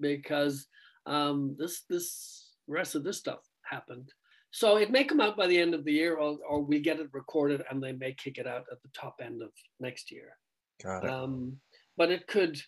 because 0.00 0.66
um, 1.06 1.56
this 1.58 1.82
this 1.88 2.50
rest 2.66 2.94
of 2.94 3.04
this 3.04 3.18
stuff 3.18 3.40
happened. 3.62 4.12
So 4.52 4.76
it 4.78 4.90
may 4.90 5.04
come 5.04 5.20
out 5.20 5.36
by 5.36 5.46
the 5.46 5.58
end 5.58 5.74
of 5.74 5.84
the 5.84 5.92
year, 5.92 6.16
or, 6.16 6.36
or 6.48 6.60
we 6.62 6.80
get 6.80 6.98
it 6.98 7.08
recorded 7.12 7.62
and 7.70 7.80
they 7.80 7.92
may 7.92 8.12
kick 8.14 8.36
it 8.38 8.46
out 8.48 8.64
at 8.72 8.82
the 8.82 8.88
top 8.92 9.20
end 9.22 9.42
of 9.42 9.50
next 9.78 10.10
year. 10.10 10.36
Got 10.82 11.04
it. 11.04 11.10
Um, 11.10 11.56
but 11.96 12.10
it 12.10 12.26
could. 12.26 12.58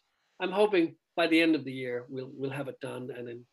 I'm 0.40 0.52
hoping 0.52 0.94
by 1.16 1.26
the 1.26 1.40
end 1.40 1.54
of 1.56 1.64
the 1.64 1.72
year 1.72 2.06
we'll 2.08 2.30
we'll 2.32 2.50
have 2.50 2.68
it 2.68 2.78
done, 2.80 3.10
and 3.16 3.26
then 3.26 3.44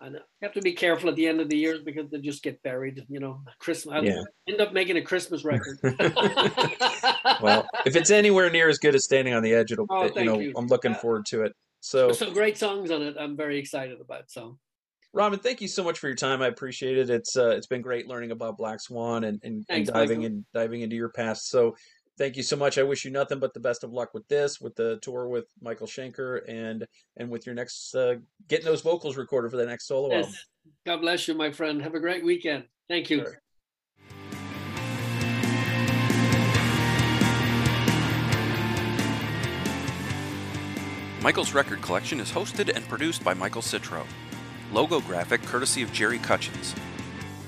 and 0.00 0.14
you 0.14 0.20
have 0.42 0.52
to 0.52 0.60
be 0.60 0.72
careful 0.72 1.08
at 1.08 1.16
the 1.16 1.26
end 1.26 1.40
of 1.40 1.48
the 1.48 1.56
years 1.56 1.80
because 1.82 2.10
they 2.10 2.18
just 2.18 2.42
get 2.42 2.62
buried. 2.62 3.04
You 3.08 3.20
know, 3.20 3.42
Christmas. 3.58 3.94
I'll 3.94 4.04
Yeah. 4.04 4.22
end 4.48 4.60
up 4.60 4.72
making 4.72 4.96
a 4.96 5.02
Christmas 5.02 5.44
record. 5.44 5.78
well, 7.40 7.66
if 7.84 7.96
it's 7.96 8.10
anywhere 8.10 8.50
near 8.50 8.68
as 8.68 8.78
good 8.78 8.94
as 8.94 9.04
Standing 9.04 9.34
on 9.34 9.42
the 9.42 9.54
Edge, 9.54 9.72
it'll. 9.72 9.86
Oh, 9.88 10.10
you 10.16 10.24
know, 10.24 10.40
you. 10.40 10.52
I'm 10.56 10.66
looking 10.66 10.92
Uh, 10.92 10.98
forward 10.98 11.26
to 11.26 11.42
it. 11.42 11.52
So, 11.80 12.06
There's 12.06 12.18
some 12.18 12.32
great 12.32 12.58
songs 12.58 12.90
on 12.90 13.02
it. 13.02 13.16
I'm 13.18 13.36
very 13.36 13.58
excited 13.58 14.00
about. 14.00 14.30
So 14.30 14.58
Robin, 15.12 15.38
thank 15.38 15.60
you 15.60 15.68
so 15.68 15.82
much 15.84 15.98
for 15.98 16.08
your 16.08 16.16
time. 16.16 16.42
I 16.42 16.48
appreciate 16.48 16.98
it. 16.98 17.08
It's 17.08 17.36
uh, 17.36 17.50
it's 17.50 17.66
been 17.66 17.80
great 17.80 18.06
learning 18.06 18.32
about 18.32 18.58
Black 18.58 18.80
Swan 18.80 19.24
and 19.24 19.40
and, 19.42 19.64
and 19.68 19.86
diving 19.86 20.20
Michael. 20.20 20.36
in 20.36 20.46
diving 20.52 20.80
into 20.82 20.96
your 20.96 21.08
past. 21.10 21.48
So, 21.48 21.76
thank 22.18 22.36
you 22.36 22.42
so 22.42 22.56
much. 22.56 22.78
I 22.78 22.82
wish 22.82 23.04
you 23.04 23.10
nothing 23.10 23.38
but 23.38 23.54
the 23.54 23.60
best 23.60 23.84
of 23.84 23.92
luck 23.92 24.14
with 24.14 24.26
this, 24.28 24.60
with 24.60 24.74
the 24.74 24.98
tour 25.02 25.28
with 25.28 25.46
Michael 25.60 25.86
Schenker, 25.86 26.40
and 26.48 26.86
and 27.16 27.30
with 27.30 27.46
your 27.46 27.54
next 27.54 27.94
uh, 27.94 28.16
getting 28.48 28.66
those 28.66 28.82
vocals 28.82 29.16
recorded 29.16 29.50
for 29.50 29.56
the 29.56 29.66
next 29.66 29.86
solo 29.86 30.12
album. 30.14 30.30
yes, 30.30 30.44
God 30.84 31.00
bless 31.00 31.28
you, 31.28 31.34
my 31.34 31.50
friend. 31.50 31.82
Have 31.82 31.94
a 31.94 32.00
great 32.00 32.24
weekend. 32.24 32.64
Thank 32.88 33.10
you. 33.10 33.18
Sure. 33.18 33.42
Michael's 41.22 41.52
Record 41.52 41.82
Collection 41.82 42.20
is 42.20 42.30
hosted 42.30 42.74
and 42.74 42.88
produced 42.88 43.24
by 43.24 43.34
Michael 43.34 43.62
Citro. 43.62 44.06
Logo 44.72 45.00
graphic 45.00 45.42
courtesy 45.42 45.82
of 45.82 45.92
Jerry 45.92 46.18
Cutchins. 46.18 46.72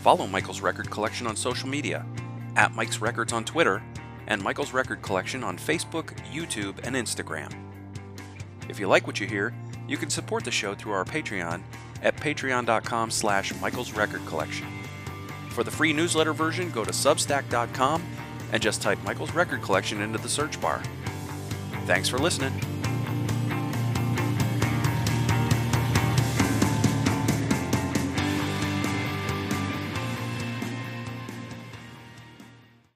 Follow 0.02 0.26
Michael's 0.26 0.60
Record 0.60 0.90
Collection 0.90 1.28
on 1.28 1.36
social 1.36 1.68
media, 1.68 2.04
at 2.56 2.74
Mike's 2.74 3.00
Records 3.00 3.32
on 3.32 3.44
Twitter, 3.44 3.80
and 4.28 4.42
Michael's 4.42 4.72
Record 4.72 5.02
Collection 5.02 5.42
on 5.42 5.58
Facebook, 5.58 6.16
YouTube, 6.30 6.78
and 6.84 6.94
Instagram. 6.94 7.52
If 8.68 8.78
you 8.78 8.86
like 8.86 9.06
what 9.06 9.18
you 9.18 9.26
hear, 9.26 9.52
you 9.88 9.96
can 9.96 10.10
support 10.10 10.44
the 10.44 10.50
show 10.50 10.74
through 10.74 10.92
our 10.92 11.04
Patreon 11.04 11.62
at 12.02 12.16
patreon.com 12.16 13.10
slash 13.10 13.52
Michael's 13.60 13.92
Record 13.92 14.24
Collection. 14.26 14.66
For 15.48 15.64
the 15.64 15.70
free 15.70 15.92
newsletter 15.92 16.32
version, 16.32 16.70
go 16.70 16.84
to 16.84 16.92
substack.com 16.92 18.02
and 18.52 18.62
just 18.62 18.82
type 18.82 19.02
Michael's 19.02 19.34
Record 19.34 19.62
Collection 19.62 20.00
into 20.00 20.18
the 20.18 20.28
search 20.28 20.60
bar. 20.60 20.82
Thanks 21.86 22.08
for 22.08 22.18
listening. 22.18 22.77